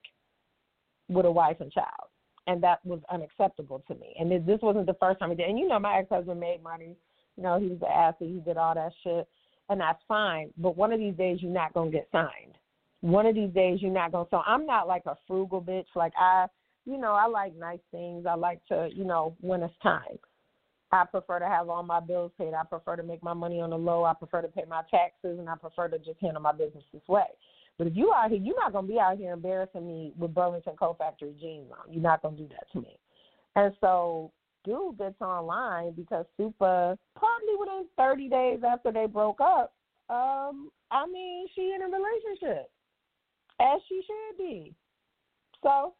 with 1.07 1.25
a 1.25 1.31
wife 1.31 1.57
and 1.61 1.71
child 1.71 2.09
and 2.47 2.61
that 2.63 2.85
was 2.85 2.99
unacceptable 3.11 3.83
to 3.87 3.95
me. 3.95 4.15
And 4.19 4.31
this 4.45 4.59
wasn't 4.61 4.85
the 4.85 4.95
first 4.95 5.19
time 5.19 5.31
he 5.31 5.35
did. 5.35 5.49
And 5.49 5.59
you 5.59 5.67
know, 5.67 5.79
my 5.79 5.97
ex 5.97 6.09
husband 6.09 6.39
made 6.39 6.61
money. 6.63 6.95
You 7.37 7.43
know, 7.43 7.59
he 7.59 7.67
was 7.67 7.79
an 7.81 7.91
athlete. 7.91 8.33
He 8.33 8.39
did 8.39 8.57
all 8.57 8.75
that 8.75 8.91
shit, 9.03 9.27
and 9.69 9.81
that's 9.81 10.01
fine. 10.07 10.51
But 10.57 10.77
one 10.77 10.93
of 10.93 10.99
these 10.99 11.15
days, 11.15 11.39
you're 11.41 11.51
not 11.51 11.73
gonna 11.73 11.91
get 11.91 12.07
signed. 12.11 12.57
One 13.01 13.25
of 13.25 13.35
these 13.35 13.51
days, 13.51 13.81
you're 13.81 13.91
not 13.91 14.11
gonna. 14.11 14.27
So 14.31 14.41
I'm 14.45 14.65
not 14.65 14.87
like 14.87 15.03
a 15.05 15.17
frugal 15.27 15.61
bitch. 15.61 15.87
Like 15.95 16.13
I, 16.17 16.47
you 16.85 16.97
know, 16.97 17.11
I 17.11 17.27
like 17.27 17.55
nice 17.55 17.79
things. 17.91 18.25
I 18.25 18.35
like 18.35 18.65
to, 18.67 18.89
you 18.93 19.03
know, 19.03 19.35
when 19.41 19.63
it's 19.63 19.73
time. 19.83 20.17
I 20.91 21.03
prefer 21.03 21.39
to 21.39 21.47
have 21.47 21.67
all 21.67 21.83
my 21.83 21.99
bills 21.99 22.31
paid. 22.37 22.53
I 22.53 22.63
prefer 22.63 22.95
to 22.95 23.03
make 23.03 23.21
my 23.21 23.33
money 23.33 23.59
on 23.59 23.71
the 23.71 23.77
low. 23.77 24.05
I 24.05 24.13
prefer 24.13 24.41
to 24.41 24.47
pay 24.47 24.63
my 24.69 24.83
taxes, 24.89 25.39
and 25.39 25.49
I 25.49 25.55
prefer 25.55 25.89
to 25.89 25.97
just 25.97 26.21
handle 26.21 26.41
my 26.41 26.53
business 26.53 26.83
this 26.93 27.01
way. 27.09 27.25
But 27.77 27.87
if 27.87 27.95
you 27.95 28.13
out 28.13 28.31
here, 28.31 28.39
you're 28.39 28.55
not 28.55 28.73
gonna 28.73 28.87
be 28.87 28.99
out 28.99 29.17
here 29.17 29.33
embarrassing 29.33 29.85
me 29.85 30.13
with 30.17 30.33
Burlington 30.33 30.75
Coat 30.77 30.97
Factory 30.97 31.35
jeans 31.39 31.71
on. 31.71 31.91
You're 31.91 32.01
not 32.01 32.21
gonna 32.21 32.37
do 32.37 32.47
that 32.49 32.71
to 32.71 32.81
me. 32.81 32.97
And 33.55 33.73
so 33.81 34.31
dude 34.63 34.97
gets 34.97 35.21
online 35.21 35.91
because 35.91 36.25
Supa 36.39 36.97
probably 37.15 37.55
within 37.59 37.85
30 37.97 38.29
days 38.29 38.59
after 38.67 38.91
they 38.91 39.05
broke 39.05 39.39
up. 39.41 39.73
Um, 40.09 40.71
I 40.91 41.05
mean, 41.07 41.47
she 41.55 41.73
in 41.75 41.81
a 41.81 41.85
relationship, 41.85 42.69
as 43.59 43.79
she 43.87 44.01
should 44.05 44.37
be. 44.37 44.73
So 45.63 45.93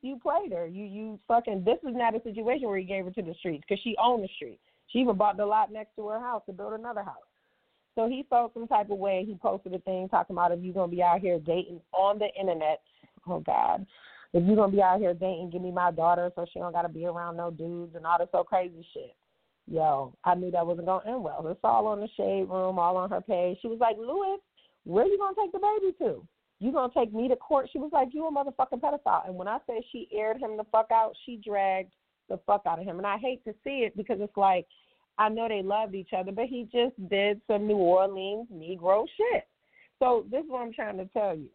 you 0.00 0.18
played 0.20 0.52
her. 0.52 0.66
You 0.66 0.84
you 0.84 1.20
fucking. 1.28 1.64
This 1.64 1.78
is 1.88 1.94
not 1.94 2.16
a 2.16 2.22
situation 2.22 2.68
where 2.68 2.78
you 2.78 2.86
gave 2.86 3.04
her 3.04 3.10
to 3.10 3.22
the 3.22 3.34
streets 3.34 3.64
because 3.68 3.82
she 3.82 3.94
owned 4.02 4.24
the 4.24 4.28
street. 4.36 4.60
She 4.88 4.98
even 4.98 5.16
bought 5.16 5.36
the 5.36 5.46
lot 5.46 5.72
next 5.72 5.96
to 5.96 6.08
her 6.08 6.20
house 6.20 6.42
to 6.46 6.52
build 6.52 6.72
another 6.72 7.02
house. 7.02 7.16
So 7.94 8.08
he 8.08 8.24
felt 8.30 8.54
some 8.54 8.66
type 8.66 8.90
of 8.90 8.98
way. 8.98 9.24
He 9.26 9.34
posted 9.34 9.74
a 9.74 9.78
thing 9.80 10.08
talking 10.08 10.34
about 10.34 10.52
if 10.52 10.60
you're 10.60 10.74
gonna 10.74 10.90
be 10.90 11.02
out 11.02 11.20
here 11.20 11.38
dating 11.38 11.80
on 11.92 12.18
the 12.18 12.28
internet. 12.38 12.80
Oh 13.26 13.40
God, 13.40 13.86
if 14.32 14.44
you're 14.44 14.56
gonna 14.56 14.72
be 14.72 14.82
out 14.82 14.98
here 14.98 15.14
dating, 15.14 15.50
give 15.50 15.62
me 15.62 15.70
my 15.70 15.90
daughter 15.90 16.30
so 16.34 16.46
she 16.50 16.58
don't 16.58 16.72
gotta 16.72 16.88
be 16.88 17.06
around 17.06 17.36
no 17.36 17.50
dudes 17.50 17.94
and 17.94 18.06
all 18.06 18.18
this 18.18 18.28
so 18.32 18.44
crazy 18.44 18.86
shit. 18.94 19.14
Yo, 19.70 20.12
I 20.24 20.34
knew 20.34 20.50
that 20.50 20.66
wasn't 20.66 20.86
gonna 20.86 21.08
end 21.08 21.22
well. 21.22 21.46
It's 21.48 21.60
all 21.62 21.86
on 21.86 22.00
the 22.00 22.08
shade 22.16 22.48
room, 22.48 22.78
all 22.78 22.96
on 22.96 23.10
her 23.10 23.20
page. 23.20 23.58
She 23.60 23.68
was 23.68 23.78
like, 23.78 23.96
Lewis, 23.98 24.40
where 24.84 25.06
you 25.06 25.18
gonna 25.18 25.36
take 25.38 25.52
the 25.52 25.58
baby 25.58 25.94
to? 25.98 26.26
You 26.58 26.72
gonna 26.72 26.92
take 26.94 27.12
me 27.12 27.28
to 27.28 27.36
court? 27.36 27.68
She 27.72 27.78
was 27.78 27.90
like, 27.92 28.08
You 28.12 28.26
a 28.26 28.32
motherfucking 28.32 28.80
pedophile. 28.80 29.26
And 29.26 29.36
when 29.36 29.48
I 29.48 29.58
say 29.66 29.84
she 29.92 30.08
aired 30.12 30.38
him 30.38 30.56
the 30.56 30.64
fuck 30.72 30.90
out, 30.90 31.12
she 31.26 31.36
dragged 31.36 31.92
the 32.28 32.38
fuck 32.46 32.62
out 32.66 32.78
of 32.78 32.84
him. 32.84 32.98
And 32.98 33.06
I 33.06 33.18
hate 33.18 33.44
to 33.44 33.52
see 33.64 33.84
it 33.84 33.96
because 33.96 34.18
it's 34.20 34.36
like 34.36 34.66
I 35.18 35.28
know 35.28 35.48
they 35.48 35.62
loved 35.62 35.94
each 35.94 36.12
other, 36.16 36.32
but 36.32 36.46
he 36.46 36.68
just 36.72 36.94
did 37.08 37.40
some 37.46 37.66
New 37.66 37.76
Orleans 37.76 38.48
Negro 38.52 39.06
shit. 39.16 39.46
So 39.98 40.26
this 40.30 40.44
is 40.44 40.50
what 40.50 40.62
I'm 40.62 40.72
trying 40.72 40.98
to 40.98 41.06
tell 41.06 41.36
you. 41.36 41.48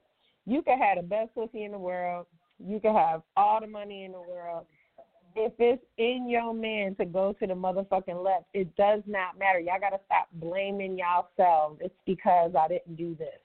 You 0.46 0.62
could 0.62 0.78
have 0.80 0.98
the 0.98 1.04
best 1.04 1.36
pussy 1.36 1.66
in 1.66 1.72
the 1.72 1.78
world. 1.78 2.28
You 2.66 2.80
could 2.80 2.94
have 2.96 3.22
all 3.36 3.60
the 3.60 3.68
money 3.68 4.06
in 4.06 4.14
the 4.14 4.22
world. 4.22 4.66
If 5.36 5.54
it's 5.60 5.84
in 5.98 6.28
your 6.30 6.54
man 6.54 6.96
to 6.96 7.06
go 7.06 7.34
to 7.34 7.46
the 7.46 7.54
motherfucking 7.54 8.24
left, 8.24 8.46
it 8.54 8.76
does 8.76 9.02
not 9.06 9.38
matter. 9.38 9.60
Y'all 9.60 9.80
gotta 9.80 10.00
stop 10.06 10.28
blaming 10.34 10.98
yourselves. 10.98 11.80
It's 11.82 11.94
because 12.06 12.54
I 12.58 12.68
didn't 12.68 12.96
do 12.96 13.16
this. 13.16 13.40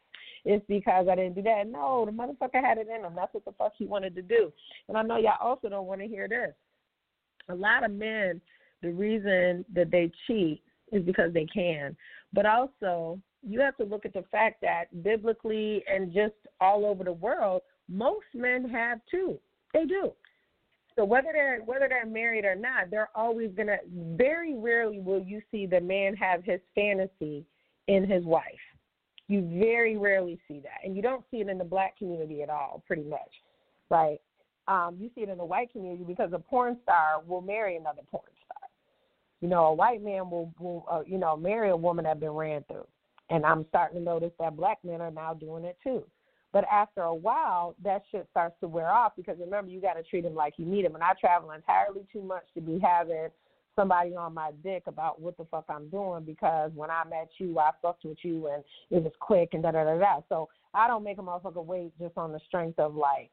It's 0.44 0.64
because 0.68 1.06
I 1.08 1.14
didn't 1.14 1.34
do 1.34 1.42
that. 1.42 1.66
No, 1.66 2.04
the 2.06 2.12
motherfucker 2.12 2.62
had 2.62 2.78
it 2.78 2.88
in 2.88 3.04
him. 3.04 3.12
That's 3.14 3.32
what 3.34 3.44
the 3.44 3.52
fuck 3.52 3.72
he 3.76 3.86
wanted 3.86 4.14
to 4.16 4.22
do. 4.22 4.52
And 4.88 4.96
I 4.96 5.02
know 5.02 5.16
y'all 5.16 5.34
also 5.40 5.68
don't 5.68 5.86
want 5.86 6.00
to 6.00 6.08
hear 6.08 6.28
this. 6.28 6.54
A 7.48 7.54
lot 7.54 7.84
of 7.84 7.90
men 7.90 8.40
the 8.82 8.90
reason 8.90 9.64
that 9.74 9.90
they 9.90 10.10
cheat 10.26 10.62
is 10.90 11.02
because 11.02 11.32
they 11.32 11.46
can. 11.46 11.96
But 12.32 12.46
also, 12.46 13.18
you 13.42 13.60
have 13.60 13.76
to 13.76 13.84
look 13.84 14.04
at 14.04 14.12
the 14.12 14.24
fact 14.30 14.60
that 14.62 15.02
biblically 15.02 15.82
and 15.92 16.12
just 16.12 16.34
all 16.60 16.84
over 16.84 17.04
the 17.04 17.12
world, 17.12 17.62
most 17.88 18.26
men 18.34 18.68
have 18.68 19.00
too. 19.10 19.38
They 19.72 19.84
do. 19.84 20.12
So 20.96 21.04
whether 21.04 21.28
they're 21.32 21.60
whether 21.64 21.88
they're 21.88 22.06
married 22.06 22.44
or 22.44 22.54
not, 22.54 22.90
they're 22.90 23.08
always 23.14 23.50
gonna. 23.56 23.78
Very 24.16 24.54
rarely 24.54 25.00
will 25.00 25.22
you 25.22 25.40
see 25.50 25.66
the 25.66 25.80
man 25.80 26.14
have 26.16 26.44
his 26.44 26.60
fantasy 26.74 27.46
in 27.88 28.06
his 28.06 28.24
wife. 28.24 28.44
You 29.28 29.40
very 29.58 29.96
rarely 29.96 30.38
see 30.46 30.60
that, 30.60 30.84
and 30.84 30.94
you 30.94 31.00
don't 31.00 31.24
see 31.30 31.38
it 31.38 31.48
in 31.48 31.56
the 31.56 31.64
black 31.64 31.96
community 31.96 32.42
at 32.42 32.50
all, 32.50 32.82
pretty 32.86 33.04
much, 33.04 33.20
right? 33.88 34.20
Um, 34.68 34.96
you 35.00 35.10
see 35.14 35.22
it 35.22 35.30
in 35.30 35.38
the 35.38 35.44
white 35.44 35.72
community 35.72 36.04
because 36.04 36.32
a 36.34 36.38
porn 36.38 36.76
star 36.82 37.22
will 37.26 37.40
marry 37.40 37.76
another 37.76 38.02
porn 38.10 38.24
you 39.42 39.48
know, 39.48 39.66
a 39.66 39.74
white 39.74 40.02
man 40.02 40.30
will, 40.30 40.54
will 40.58 40.86
uh, 40.90 41.02
you 41.04 41.18
know, 41.18 41.36
marry 41.36 41.70
a 41.70 41.76
woman 41.76 42.04
that 42.04 42.20
been 42.20 42.30
ran 42.30 42.64
through. 42.68 42.86
And 43.28 43.44
I'm 43.44 43.66
starting 43.68 43.98
to 43.98 44.04
notice 44.04 44.30
that 44.38 44.56
black 44.56 44.78
men 44.84 45.00
are 45.00 45.10
now 45.10 45.34
doing 45.34 45.64
it 45.64 45.76
too. 45.82 46.04
But 46.52 46.64
after 46.70 47.02
a 47.02 47.14
while, 47.14 47.74
that 47.82 48.02
shit 48.10 48.28
starts 48.30 48.54
to 48.60 48.68
wear 48.68 48.90
off 48.90 49.12
because 49.16 49.38
remember, 49.40 49.70
you 49.70 49.80
got 49.80 49.94
to 49.94 50.02
treat 50.02 50.24
him 50.24 50.34
like 50.34 50.54
you 50.58 50.64
need 50.64 50.84
him. 50.84 50.94
And 50.94 51.02
I 51.02 51.12
travel 51.20 51.50
entirely 51.50 52.06
too 52.12 52.22
much 52.22 52.44
to 52.54 52.60
be 52.60 52.78
having 52.78 53.28
somebody 53.74 54.14
on 54.14 54.34
my 54.34 54.50
dick 54.62 54.84
about 54.86 55.20
what 55.20 55.36
the 55.36 55.46
fuck 55.50 55.64
I'm 55.68 55.88
doing 55.88 56.24
because 56.24 56.70
when 56.74 56.90
I 56.90 57.02
met 57.08 57.30
you, 57.38 57.58
I 57.58 57.70
fucked 57.80 58.04
with 58.04 58.18
you 58.22 58.48
and 58.48 58.62
it 58.90 59.02
was 59.02 59.12
quick 59.18 59.50
and 59.54 59.62
da 59.62 59.72
da 59.72 59.84
da 59.84 59.98
da. 59.98 60.20
So 60.28 60.50
I 60.74 60.86
don't 60.86 61.02
make 61.02 61.18
a 61.18 61.22
motherfucker 61.22 61.64
wait 61.64 61.98
just 61.98 62.16
on 62.16 62.32
the 62.32 62.40
strength 62.46 62.78
of 62.78 62.94
like 62.94 63.32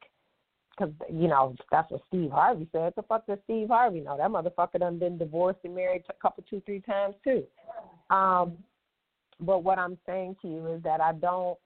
because 0.70 0.92
you 1.10 1.28
know 1.28 1.54
that's 1.70 1.90
what 1.90 2.02
Steve 2.08 2.30
Harvey 2.30 2.68
said. 2.72 2.92
The 2.96 3.02
fuck 3.02 3.26
does 3.26 3.38
Steve 3.44 3.68
Harvey 3.68 4.00
know? 4.00 4.16
That 4.16 4.30
motherfucker 4.30 4.80
done 4.80 4.98
been 4.98 5.18
divorced 5.18 5.60
and 5.64 5.74
married 5.74 6.02
a 6.08 6.12
couple, 6.14 6.44
two, 6.48 6.62
three 6.64 6.80
times 6.80 7.14
too. 7.24 7.44
Um, 8.14 8.56
but 9.40 9.64
what 9.64 9.78
I'm 9.78 9.98
saying 10.06 10.36
to 10.42 10.48
you 10.48 10.66
is 10.66 10.82
that 10.82 11.00
I 11.00 11.12
don't 11.12 11.58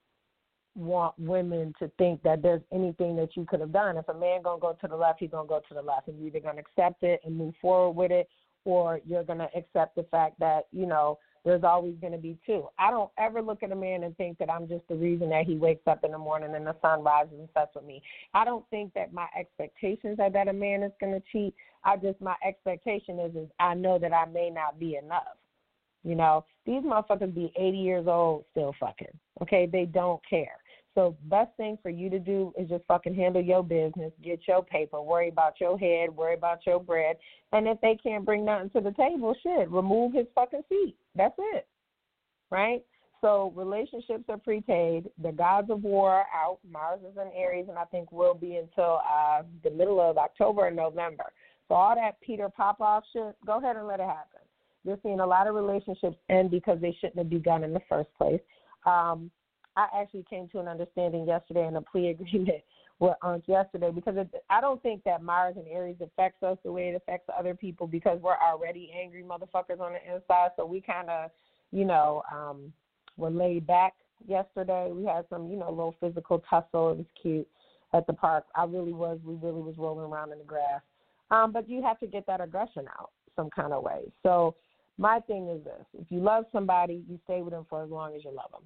want 0.77 1.15
women 1.19 1.73
to 1.79 1.91
think 1.99 2.23
that 2.23 2.43
there's 2.43 2.63
anything 2.73 3.17
that 3.17 3.37
you 3.37 3.45
could 3.45 3.61
have 3.61 3.73
done. 3.73 3.97
If 3.97 4.09
a 4.09 4.15
man 4.15 4.43
gonna 4.43 4.61
go 4.61 4.77
to 4.81 4.89
the 4.89 4.97
left, 4.97 5.21
he's 5.21 5.31
gonna 5.31 5.49
go 5.49 5.61
to 5.69 5.75
the 5.75 5.83
left, 5.83 6.09
and 6.09 6.19
you're 6.19 6.29
either 6.29 6.41
gonna 6.41 6.61
accept 6.61 7.03
it 7.03 7.21
and 7.25 7.37
move 7.37 7.55
forward 7.61 7.97
with 7.97 8.11
it, 8.11 8.29
or 8.65 9.01
you're 9.07 9.25
gonna 9.25 9.49
accept 9.55 9.95
the 9.95 10.05
fact 10.05 10.39
that 10.41 10.67
you 10.73 10.87
know 10.87 11.19
there's 11.45 11.63
always 11.63 11.95
going 12.01 12.13
to 12.13 12.19
be 12.19 12.39
two. 12.47 12.69
I 12.79 12.91
don't 12.91 13.11
ever 13.19 13.43
look 13.43 13.63
at 13.63 13.71
a 13.71 13.77
man 13.77 14.03
and 14.03 14.17
think 14.17 14.39
that 14.39 14.51
I'm 14.51 14.67
just 14.67 14.87
the 14.89 14.95
reason 14.95 15.29
that 15.31 15.45
he 15.45 15.57
wakes 15.57 15.87
up 15.87 16.03
in 16.03 16.13
the 16.13 16.19
morning 16.19 16.55
and 16.55 16.67
the 16.67 16.75
sun 16.81 17.03
rises 17.03 17.35
and 17.39 17.49
sets 17.53 17.75
with 17.75 17.85
me. 17.85 18.03
I 18.33 18.45
don't 18.45 18.65
think 18.71 18.95
that 18.95 19.13
my 19.13 19.27
expectations 19.39 20.19
are 20.21 20.31
that 20.31 20.49
a 20.49 20.53
man 20.53 20.83
is 20.83 20.93
going 21.01 21.13
to 21.13 21.23
cheat. 21.31 21.55
I 21.85 21.97
just 21.97 22.21
my 22.21 22.35
expectation 22.47 23.19
is 23.19 23.35
is 23.37 23.49
I 23.61 23.75
know 23.75 23.99
that 23.99 24.13
I 24.13 24.25
may 24.25 24.49
not 24.49 24.81
be 24.81 24.97
enough. 24.97 25.37
You 26.03 26.15
know, 26.15 26.45
these 26.67 26.83
motherfuckers 26.83 27.35
be 27.35 27.53
80 27.57 27.79
years 27.79 28.07
old 28.07 28.45
still 28.53 28.75
fucking. 28.79 29.09
Okay, 29.43 29.67
they 29.71 29.87
don't 29.87 30.21
care. 30.29 30.57
So 30.95 31.17
best 31.25 31.51
thing 31.57 31.77
for 31.83 31.91
you 31.91 32.09
to 32.11 32.19
do 32.19 32.53
is 32.57 32.69
just 32.69 32.85
fucking 32.87 33.15
handle 33.15 33.43
your 33.43 33.65
business, 33.65 34.13
get 34.23 34.41
your 34.47 34.63
paper, 34.63 35.03
worry 35.03 35.29
about 35.29 35.61
your 35.61 35.77
head, 35.77 36.11
worry 36.15 36.35
about 36.35 36.65
your 36.67 36.79
bread. 36.79 37.17
And 37.53 37.67
if 37.67 37.81
they 37.81 37.99
can't 38.01 38.25
bring 38.25 38.45
nothing 38.45 38.71
to 38.71 38.81
the 38.81 38.93
table, 38.93 39.35
shit, 39.43 39.71
remove 39.71 40.15
his 40.15 40.27
fucking 40.35 40.63
seat. 40.69 40.95
That's 41.17 41.35
it. 41.39 41.67
Right? 42.51 42.85
So 43.21 43.53
relationships 43.57 44.25
are 44.29 44.37
prepaid. 44.37 45.09
The 45.21 45.33
gods 45.33 45.71
of 45.71 45.83
war 45.83 46.11
are 46.11 46.27
out. 46.35 46.59
Mars 46.71 47.01
is 47.01 47.17
in 47.17 47.31
Aries, 47.35 47.67
and 47.69 47.79
I 47.79 47.85
think 47.85 48.13
will 48.13 48.35
be 48.35 48.57
until 48.57 49.01
uh, 49.11 49.43
the 49.65 49.71
middle 49.71 50.01
of 50.01 50.19
October 50.19 50.67
and 50.67 50.77
November. 50.77 51.25
So 51.69 51.75
all 51.75 51.95
that 51.95 52.21
Peter 52.21 52.51
Popoff 52.55 53.03
shit, 53.13 53.35
go 53.47 53.59
ahead 53.59 53.77
and 53.77 53.87
let 53.87 53.99
it 53.99 54.07
happen. 54.07 54.41
You're 54.85 54.99
seeing 55.03 55.21
a 55.21 55.27
lot 55.27 55.47
of 55.47 55.55
relationships 55.55 56.19
end 56.29 56.51
because 56.51 56.79
they 56.81 56.95
shouldn't 57.01 57.17
have 57.17 57.31
begun 57.31 57.65
in 57.65 57.73
the 57.73 57.81
first 57.89 58.11
place. 58.19 58.41
Um, 58.85 59.31
I 59.77 59.87
actually 59.95 60.25
came 60.29 60.49
to 60.49 60.61
an 60.61 60.69
understanding 60.69 61.27
yesterday 61.27 61.67
in 61.67 61.77
a 61.77 61.83
plea 61.83 62.09
agreement 62.21 62.63
with 63.01 63.17
Unc 63.23 63.45
yesterday 63.49 63.91
because 63.91 64.17
it, 64.17 64.29
I 64.51 64.61
don't 64.61 64.83
think 64.83 65.03
that 65.05 65.23
Mars 65.23 65.57
and 65.57 65.67
Aries 65.69 65.97
affects 66.01 66.43
us 66.43 66.59
the 66.65 66.73
way 66.73 66.91
it 66.91 66.97
affects 66.97 67.29
other 67.37 67.55
people 67.55 67.87
because 67.87 68.21
we're 68.21 68.37
already 68.37 68.93
angry 68.99 69.23
motherfuckers 69.23 69.81
on 69.81 69.95
the 69.95 70.15
inside. 70.15 70.51
So 70.57 70.65
we 70.65 70.81
kind 70.81 71.11
of, 71.11 71.31
you 71.73 71.85
know, 71.85 72.23
um, 72.33 72.73
were 73.17 73.31
laid 73.31 73.67
back 73.67 73.95
yesterday. 74.27 74.91
We 74.93 75.05
had 75.05 75.25
some, 75.29 75.49
you 75.49 75.57
know, 75.57 75.71
little 75.71 75.97
physical 76.01 76.43
tussle. 76.49 76.93
It 76.93 76.99
was 76.99 77.07
cute 77.21 77.49
at 77.93 78.07
the 78.07 78.13
park. 78.13 78.45
I 78.55 78.65
really 78.65 78.93
was. 78.93 79.19
We 79.25 79.35
really 79.35 79.63
was 79.63 79.77
rolling 79.77 80.11
around 80.11 80.33
in 80.33 80.39
the 80.39 80.45
grass. 80.45 80.81
Um, 81.31 81.53
but 81.53 81.69
you 81.69 81.83
have 81.83 81.99
to 82.01 82.07
get 82.07 82.27
that 82.27 82.41
aggression 82.41 82.87
out 82.99 83.11
some 83.35 83.51
kind 83.51 83.73
of 83.73 83.83
way. 83.83 84.13
So 84.23 84.55
my 84.99 85.21
thing 85.21 85.49
is 85.49 85.65
this: 85.65 85.85
if 86.01 86.11
you 86.11 86.21
love 86.21 86.45
somebody, 86.53 87.03
you 87.09 87.19
stay 87.25 87.43
with 87.43 87.53
them 87.53 87.67
for 87.69 87.83
as 87.83 87.91
long 87.91 88.15
as 88.15 88.25
you 88.25 88.31
love 88.31 88.51
them. 88.53 88.63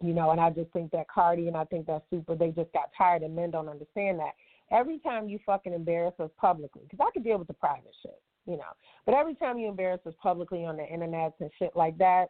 You 0.00 0.14
know, 0.14 0.30
and 0.30 0.40
I 0.40 0.50
just 0.50 0.70
think 0.72 0.92
that 0.92 1.08
Cardi 1.08 1.48
and 1.48 1.56
I 1.56 1.64
think 1.64 1.86
that 1.86 2.04
Supa, 2.12 2.38
they 2.38 2.50
just 2.50 2.72
got 2.72 2.90
tired 2.96 3.22
and 3.22 3.34
men 3.34 3.50
don't 3.50 3.68
understand 3.68 4.18
that. 4.20 4.32
Every 4.70 4.98
time 5.00 5.28
you 5.28 5.40
fucking 5.44 5.72
embarrass 5.72 6.14
us 6.20 6.30
publicly, 6.38 6.82
because 6.88 7.04
I 7.04 7.10
could 7.10 7.24
deal 7.24 7.38
with 7.38 7.48
the 7.48 7.54
private 7.54 7.94
shit, 8.02 8.20
you 8.46 8.56
know, 8.56 8.70
but 9.06 9.14
every 9.14 9.34
time 9.34 9.58
you 9.58 9.68
embarrass 9.68 10.00
us 10.06 10.14
publicly 10.22 10.64
on 10.64 10.76
the 10.76 10.86
internet 10.86 11.32
and 11.40 11.50
shit 11.58 11.72
like 11.74 11.98
that, 11.98 12.26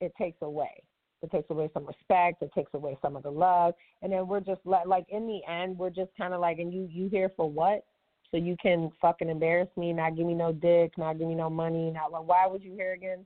it 0.00 0.12
takes 0.18 0.42
away. 0.42 0.82
It 1.22 1.30
takes 1.30 1.50
away 1.50 1.70
some 1.72 1.86
respect. 1.86 2.42
It 2.42 2.50
takes 2.54 2.74
away 2.74 2.98
some 3.00 3.16
of 3.16 3.22
the 3.22 3.30
love, 3.30 3.74
and 4.02 4.12
then 4.12 4.26
we're 4.26 4.40
just 4.40 4.60
like, 4.64 4.86
like 4.86 5.06
in 5.08 5.26
the 5.26 5.40
end, 5.50 5.78
we're 5.78 5.90
just 5.90 6.10
kind 6.18 6.34
of 6.34 6.40
like, 6.40 6.58
and 6.58 6.72
you 6.72 6.88
you 6.90 7.08
here 7.08 7.30
for 7.36 7.48
what? 7.48 7.84
So 8.30 8.36
you 8.36 8.56
can 8.60 8.90
fucking 9.00 9.30
embarrass 9.30 9.68
me, 9.76 9.92
not 9.92 10.16
give 10.16 10.26
me 10.26 10.34
no 10.34 10.52
dick, 10.52 10.98
not 10.98 11.18
give 11.18 11.28
me 11.28 11.34
no 11.34 11.48
money, 11.48 11.90
not 11.90 12.10
like 12.10 12.26
why 12.26 12.46
would 12.46 12.62
you 12.62 12.72
here 12.72 12.92
again, 12.92 13.24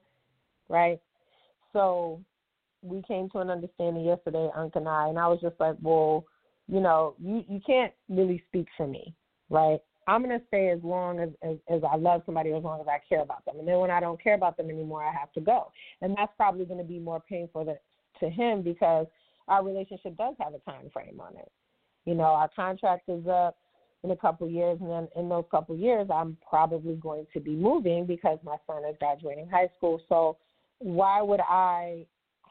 right? 0.68 1.00
So 1.72 2.20
we 2.82 3.02
came 3.02 3.28
to 3.30 3.38
an 3.38 3.50
understanding 3.50 4.04
yesterday, 4.04 4.48
Unc 4.54 4.76
and 4.76 4.88
I, 4.88 5.08
and 5.08 5.18
I 5.18 5.26
was 5.26 5.40
just 5.40 5.56
like, 5.58 5.76
well, 5.82 6.24
you 6.68 6.80
know, 6.80 7.14
you 7.18 7.44
you 7.48 7.60
can't 7.66 7.92
really 8.08 8.42
speak 8.48 8.66
for 8.76 8.86
me, 8.86 9.14
right? 9.50 9.78
I'm 10.06 10.22
gonna 10.22 10.40
stay 10.48 10.70
as 10.70 10.80
long 10.82 11.20
as, 11.20 11.30
as 11.42 11.56
as 11.68 11.82
I 11.90 11.96
love 11.96 12.22
somebody, 12.26 12.52
as 12.52 12.62
long 12.62 12.80
as 12.80 12.86
I 12.86 12.98
care 13.08 13.22
about 13.22 13.44
them, 13.44 13.58
and 13.58 13.66
then 13.66 13.78
when 13.78 13.90
I 13.90 14.00
don't 14.00 14.22
care 14.22 14.34
about 14.34 14.56
them 14.56 14.70
anymore, 14.70 15.02
I 15.02 15.12
have 15.12 15.32
to 15.32 15.40
go, 15.40 15.70
and 16.02 16.14
that's 16.16 16.32
probably 16.36 16.66
to 16.66 16.84
be 16.84 16.98
more 16.98 17.20
painful 17.20 17.64
to, 17.64 17.74
to 18.20 18.30
him 18.30 18.62
because 18.62 19.06
our 19.48 19.64
relationship 19.64 20.16
does 20.16 20.34
have 20.40 20.54
a 20.54 20.70
time 20.70 20.90
frame 20.92 21.20
on 21.20 21.36
it. 21.36 21.50
You 22.04 22.14
know, 22.14 22.24
our 22.24 22.48
contract 22.54 23.08
is 23.08 23.26
up 23.26 23.56
in 24.04 24.10
a 24.12 24.16
couple 24.16 24.48
years, 24.48 24.78
and 24.80 24.90
then 24.90 25.08
in 25.16 25.28
those 25.28 25.44
couple 25.50 25.76
years, 25.76 26.08
I'm 26.12 26.36
probably 26.48 26.94
going 26.94 27.26
to 27.34 27.40
be 27.40 27.56
moving 27.56 28.06
because 28.06 28.38
my 28.44 28.56
son 28.66 28.84
is 28.88 28.96
graduating 29.00 29.48
high 29.48 29.68
school. 29.76 30.00
So 30.08 30.36
why 30.78 31.20
would 31.20 31.40
I 31.40 32.06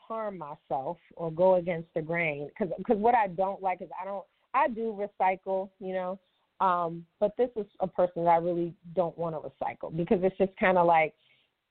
harm 0.08 0.38
myself 0.38 0.98
or 1.16 1.32
go 1.32 1.56
against 1.56 1.88
the 1.94 2.02
grain 2.02 2.50
because 2.50 2.74
because 2.78 2.98
what 2.98 3.16
I 3.16 3.28
don't 3.28 3.62
like 3.62 3.82
is 3.82 3.90
I 4.02 4.06
don't 4.06 4.26
I 4.54 4.68
do 4.70 4.98
recycle, 4.98 5.70
you 5.80 5.94
know, 5.94 6.20
Um, 6.60 7.06
but 7.20 7.36
this 7.38 7.50
is 7.56 7.66
a 7.80 7.88
person 7.88 8.24
that 8.24 8.32
I 8.32 8.38
really 8.38 8.74
don't 8.96 9.18
want 9.18 9.36
to 9.36 9.48
recycle 9.48 9.96
because 9.96 10.20
it's 10.24 10.38
just 10.38 10.58
kind 10.60 10.78
of 10.78 10.88
like 10.88 11.14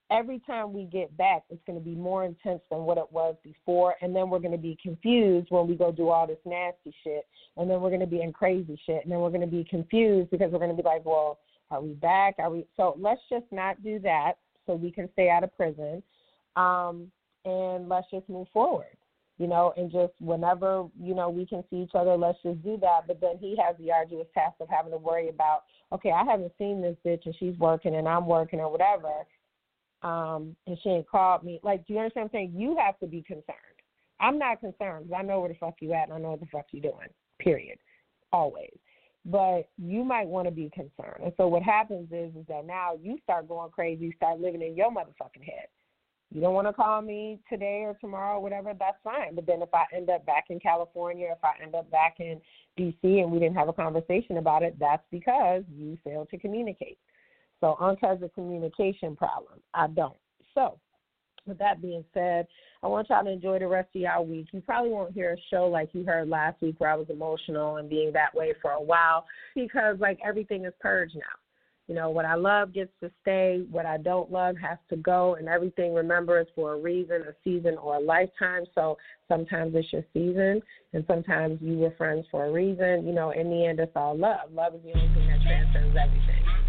every 0.09 0.39
time 0.47 0.71
we 0.71 0.85
get 0.85 1.15
back, 1.17 1.43
it's 1.49 1.61
going 1.67 1.77
to 1.77 1.83
be 1.83 1.95
more 1.95 2.23
intense 2.23 2.61
than 2.71 2.79
what 2.79 2.97
it 2.97 3.11
was 3.11 3.35
before. 3.43 3.95
And 4.01 4.15
then 4.15 4.29
we're 4.29 4.39
going 4.39 4.53
to 4.53 4.57
be 4.57 4.77
confused 4.81 5.47
when 5.49 5.67
we 5.67 5.75
go 5.75 5.91
do 5.91 6.07
all 6.07 6.25
this 6.25 6.37
nasty 6.45 6.95
shit. 7.03 7.25
And 7.57 7.69
then 7.69 7.81
we're 7.81 7.89
going 7.89 7.99
to 7.99 8.07
be 8.07 8.21
in 8.21 8.31
crazy 8.31 8.79
shit. 8.85 9.03
And 9.03 9.11
then 9.11 9.19
we're 9.19 9.29
going 9.29 9.41
to 9.41 9.47
be 9.47 9.65
confused 9.65 10.29
because 10.31 10.51
we're 10.51 10.59
going 10.59 10.75
to 10.75 10.81
be 10.81 10.87
like, 10.87 11.03
well, 11.03 11.39
are 11.71 11.81
we 11.81 11.93
back? 11.95 12.35
Are 12.39 12.49
we? 12.49 12.65
So 12.77 12.95
let's 12.97 13.19
just 13.29 13.45
not 13.51 13.83
do 13.83 13.99
that 13.99 14.35
so 14.65 14.75
we 14.75 14.91
can 14.91 15.09
stay 15.11 15.29
out 15.29 15.43
of 15.43 15.53
prison. 15.57 16.01
Um, 16.55 17.11
and 17.47 17.89
let's 17.89 18.07
just 18.11 18.27
move 18.29 18.47
forward 18.53 18.97
you 19.37 19.47
know, 19.47 19.73
and 19.77 19.91
just 19.91 20.13
whenever, 20.19 20.85
you 20.99 21.13
know, 21.13 21.29
we 21.29 21.45
can 21.45 21.63
see 21.69 21.77
each 21.77 21.91
other, 21.93 22.17
let's 22.17 22.39
just 22.43 22.61
do 22.63 22.77
that. 22.81 23.01
But 23.05 23.21
then 23.21 23.37
he 23.39 23.55
has 23.63 23.75
the 23.77 23.91
arduous 23.91 24.27
task 24.33 24.55
of 24.59 24.67
having 24.69 24.91
to 24.91 24.97
worry 24.97 25.29
about, 25.29 25.63
okay, 25.91 26.11
I 26.11 26.23
haven't 26.23 26.53
seen 26.57 26.81
this 26.81 26.97
bitch 27.05 27.25
and 27.25 27.35
she's 27.39 27.57
working 27.59 27.95
and 27.95 28.07
I'm 28.07 28.25
working 28.25 28.59
or 28.59 28.71
whatever. 28.71 29.11
Um, 30.01 30.55
and 30.65 30.77
she 30.81 30.89
ain't 30.89 31.09
called 31.09 31.43
me. 31.43 31.59
Like, 31.63 31.85
do 31.85 31.93
you 31.93 31.99
understand 31.99 32.29
what 32.31 32.39
I'm 32.39 32.49
saying? 32.49 32.59
You 32.59 32.77
have 32.83 32.99
to 32.99 33.07
be 33.07 33.21
concerned. 33.21 33.45
I'm 34.19 34.39
not 34.39 34.59
concerned 34.59 35.07
because 35.07 35.19
I 35.19 35.21
know 35.21 35.39
where 35.39 35.49
the 35.49 35.55
fuck 35.55 35.75
you 35.81 35.93
at 35.93 36.05
and 36.05 36.13
I 36.13 36.19
know 36.19 36.31
what 36.31 36.39
the 36.39 36.47
fuck 36.51 36.65
you 36.71 36.81
doing. 36.81 37.07
Period. 37.39 37.77
Always. 38.33 38.73
But 39.23 39.69
you 39.77 40.03
might 40.03 40.27
want 40.27 40.47
to 40.47 40.51
be 40.51 40.71
concerned. 40.73 41.23
And 41.23 41.33
so 41.37 41.47
what 41.47 41.61
happens 41.61 42.07
is 42.11 42.33
is 42.35 42.47
that 42.47 42.65
now 42.65 42.93
you 42.99 43.19
start 43.23 43.47
going 43.47 43.69
crazy, 43.69 44.13
start 44.15 44.39
living 44.39 44.63
in 44.63 44.75
your 44.75 44.89
motherfucking 44.89 45.43
head 45.43 45.67
you 46.33 46.41
don't 46.41 46.53
want 46.53 46.67
to 46.67 46.73
call 46.73 47.01
me 47.01 47.39
today 47.49 47.83
or 47.85 47.95
tomorrow, 48.01 48.37
or 48.37 48.41
whatever, 48.41 48.73
that's 48.77 48.97
fine. 49.03 49.33
But 49.33 49.45
then 49.45 49.61
if 49.61 49.73
I 49.73 49.85
end 49.95 50.09
up 50.09 50.25
back 50.25 50.45
in 50.49 50.59
California, 50.59 51.29
if 51.31 51.43
I 51.43 51.63
end 51.63 51.73
up 51.73 51.89
back 51.89 52.17
in 52.19 52.41
DC 52.77 52.95
and 53.01 53.31
we 53.31 53.39
didn't 53.39 53.55
have 53.55 53.69
a 53.69 53.73
conversation 53.73 54.37
about 54.37 54.63
it, 54.63 54.77
that's 54.79 55.03
because 55.09 55.63
you 55.73 55.97
failed 56.03 56.29
to 56.31 56.37
communicate. 56.37 56.97
So 57.61 57.77
Unc 57.79 57.99
has 58.01 58.21
a 58.21 58.29
communication 58.29 59.15
problem. 59.15 59.59
I 59.73 59.87
don't. 59.87 60.17
So 60.53 60.79
with 61.45 61.57
that 61.59 61.81
being 61.81 62.03
said, 62.13 62.45
I 62.83 62.87
want 62.87 63.09
y'all 63.09 63.23
to 63.23 63.31
enjoy 63.31 63.59
the 63.59 63.67
rest 63.67 63.89
of 63.95 64.01
y'all 64.01 64.25
week. 64.25 64.47
You 64.51 64.61
probably 64.61 64.91
won't 64.91 65.13
hear 65.13 65.33
a 65.33 65.41
show 65.49 65.67
like 65.67 65.89
you 65.93 66.03
heard 66.03 66.27
last 66.27 66.61
week 66.61 66.75
where 66.79 66.91
I 66.91 66.95
was 66.95 67.09
emotional 67.09 67.77
and 67.77 67.89
being 67.89 68.11
that 68.13 68.35
way 68.35 68.53
for 68.61 68.71
a 68.71 68.81
while 68.81 69.25
because 69.55 69.97
like 69.99 70.19
everything 70.23 70.65
is 70.65 70.73
purged 70.79 71.15
now. 71.15 71.21
You 71.87 71.95
know, 71.95 72.09
what 72.09 72.25
I 72.25 72.35
love 72.35 72.73
gets 72.73 72.91
to 73.01 73.09
stay, 73.21 73.63
what 73.71 73.85
I 73.85 73.97
don't 73.97 74.29
love 74.29 74.57
has 74.57 74.77
to 74.89 74.97
go, 74.97 75.35
and 75.35 75.47
everything, 75.47 75.93
remember, 75.93 76.39
is 76.39 76.47
for 76.53 76.73
a 76.73 76.77
reason, 76.77 77.21
a 77.21 77.33
season, 77.43 77.77
or 77.77 77.95
a 77.95 77.99
lifetime. 77.99 78.65
So 78.75 78.97
sometimes 79.29 79.73
it's 79.73 79.91
your 79.93 80.03
season, 80.13 80.61
and 80.93 81.05
sometimes 81.07 81.59
you 81.61 81.77
were 81.77 81.93
friends 81.97 82.25
for 82.29 82.45
a 82.45 82.51
reason. 82.51 83.07
You 83.07 83.13
know, 83.13 83.31
in 83.31 83.49
the 83.49 83.65
end, 83.65 83.79
it's 83.79 83.93
all 83.95 84.17
love. 84.17 84.51
Love 84.51 84.75
is 84.75 84.81
the 84.83 84.99
only 84.99 85.13
thing 85.15 85.27
that 85.27 85.41
transcends 85.41 85.97
everything. 85.97 86.66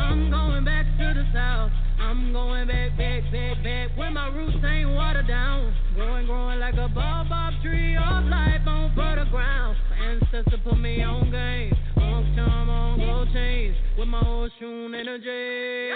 I'm 0.00 0.30
going 0.30 0.64
back 0.64 0.86
to 0.98 1.14
the 1.14 1.24
south. 1.32 1.70
I'm 2.00 2.32
going 2.32 2.66
back, 2.66 2.96
back, 2.96 3.22
back, 3.30 3.62
back. 3.62 3.96
Where 3.96 4.10
my 4.10 4.28
roots 4.28 4.56
ain't 4.64 4.90
watered 4.90 5.28
down. 5.28 5.74
Growing, 5.94 6.26
growing 6.26 6.58
like 6.58 6.74
a 6.74 6.88
baobab 6.88 7.52
tree 7.62 7.96
of 7.96 8.24
life 8.24 8.66
on 8.66 8.92
fertile 8.96 9.30
ground. 9.30 9.76
My 9.90 9.96
ancestors 10.06 10.60
put 10.64 10.78
me 10.80 11.02
on 11.02 11.30
game. 11.30 11.72
On 11.98 12.32
charm, 12.34 12.70
on 12.70 12.98
gold 12.98 13.28
chains. 13.32 13.76
With 13.98 14.08
my 14.08 14.26
old 14.26 14.50
shoe 14.58 14.92
energy. 14.94 15.92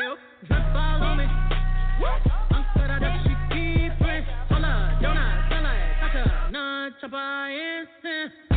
Drip 0.47 0.75
all 0.75 1.03
on 1.03 1.19
me. 1.19 1.25
I'm 1.25 2.65
scared 2.75 2.91
of 2.91 3.01
that 3.01 3.25
she 3.25 3.35
keep. 3.55 3.93
Hola, 4.51 4.99
donut, 5.03 5.49
salad, 5.49 6.13
tata, 6.13 6.51
non, 6.53 6.95
chapa, 7.01 7.49
incense. 7.51 8.54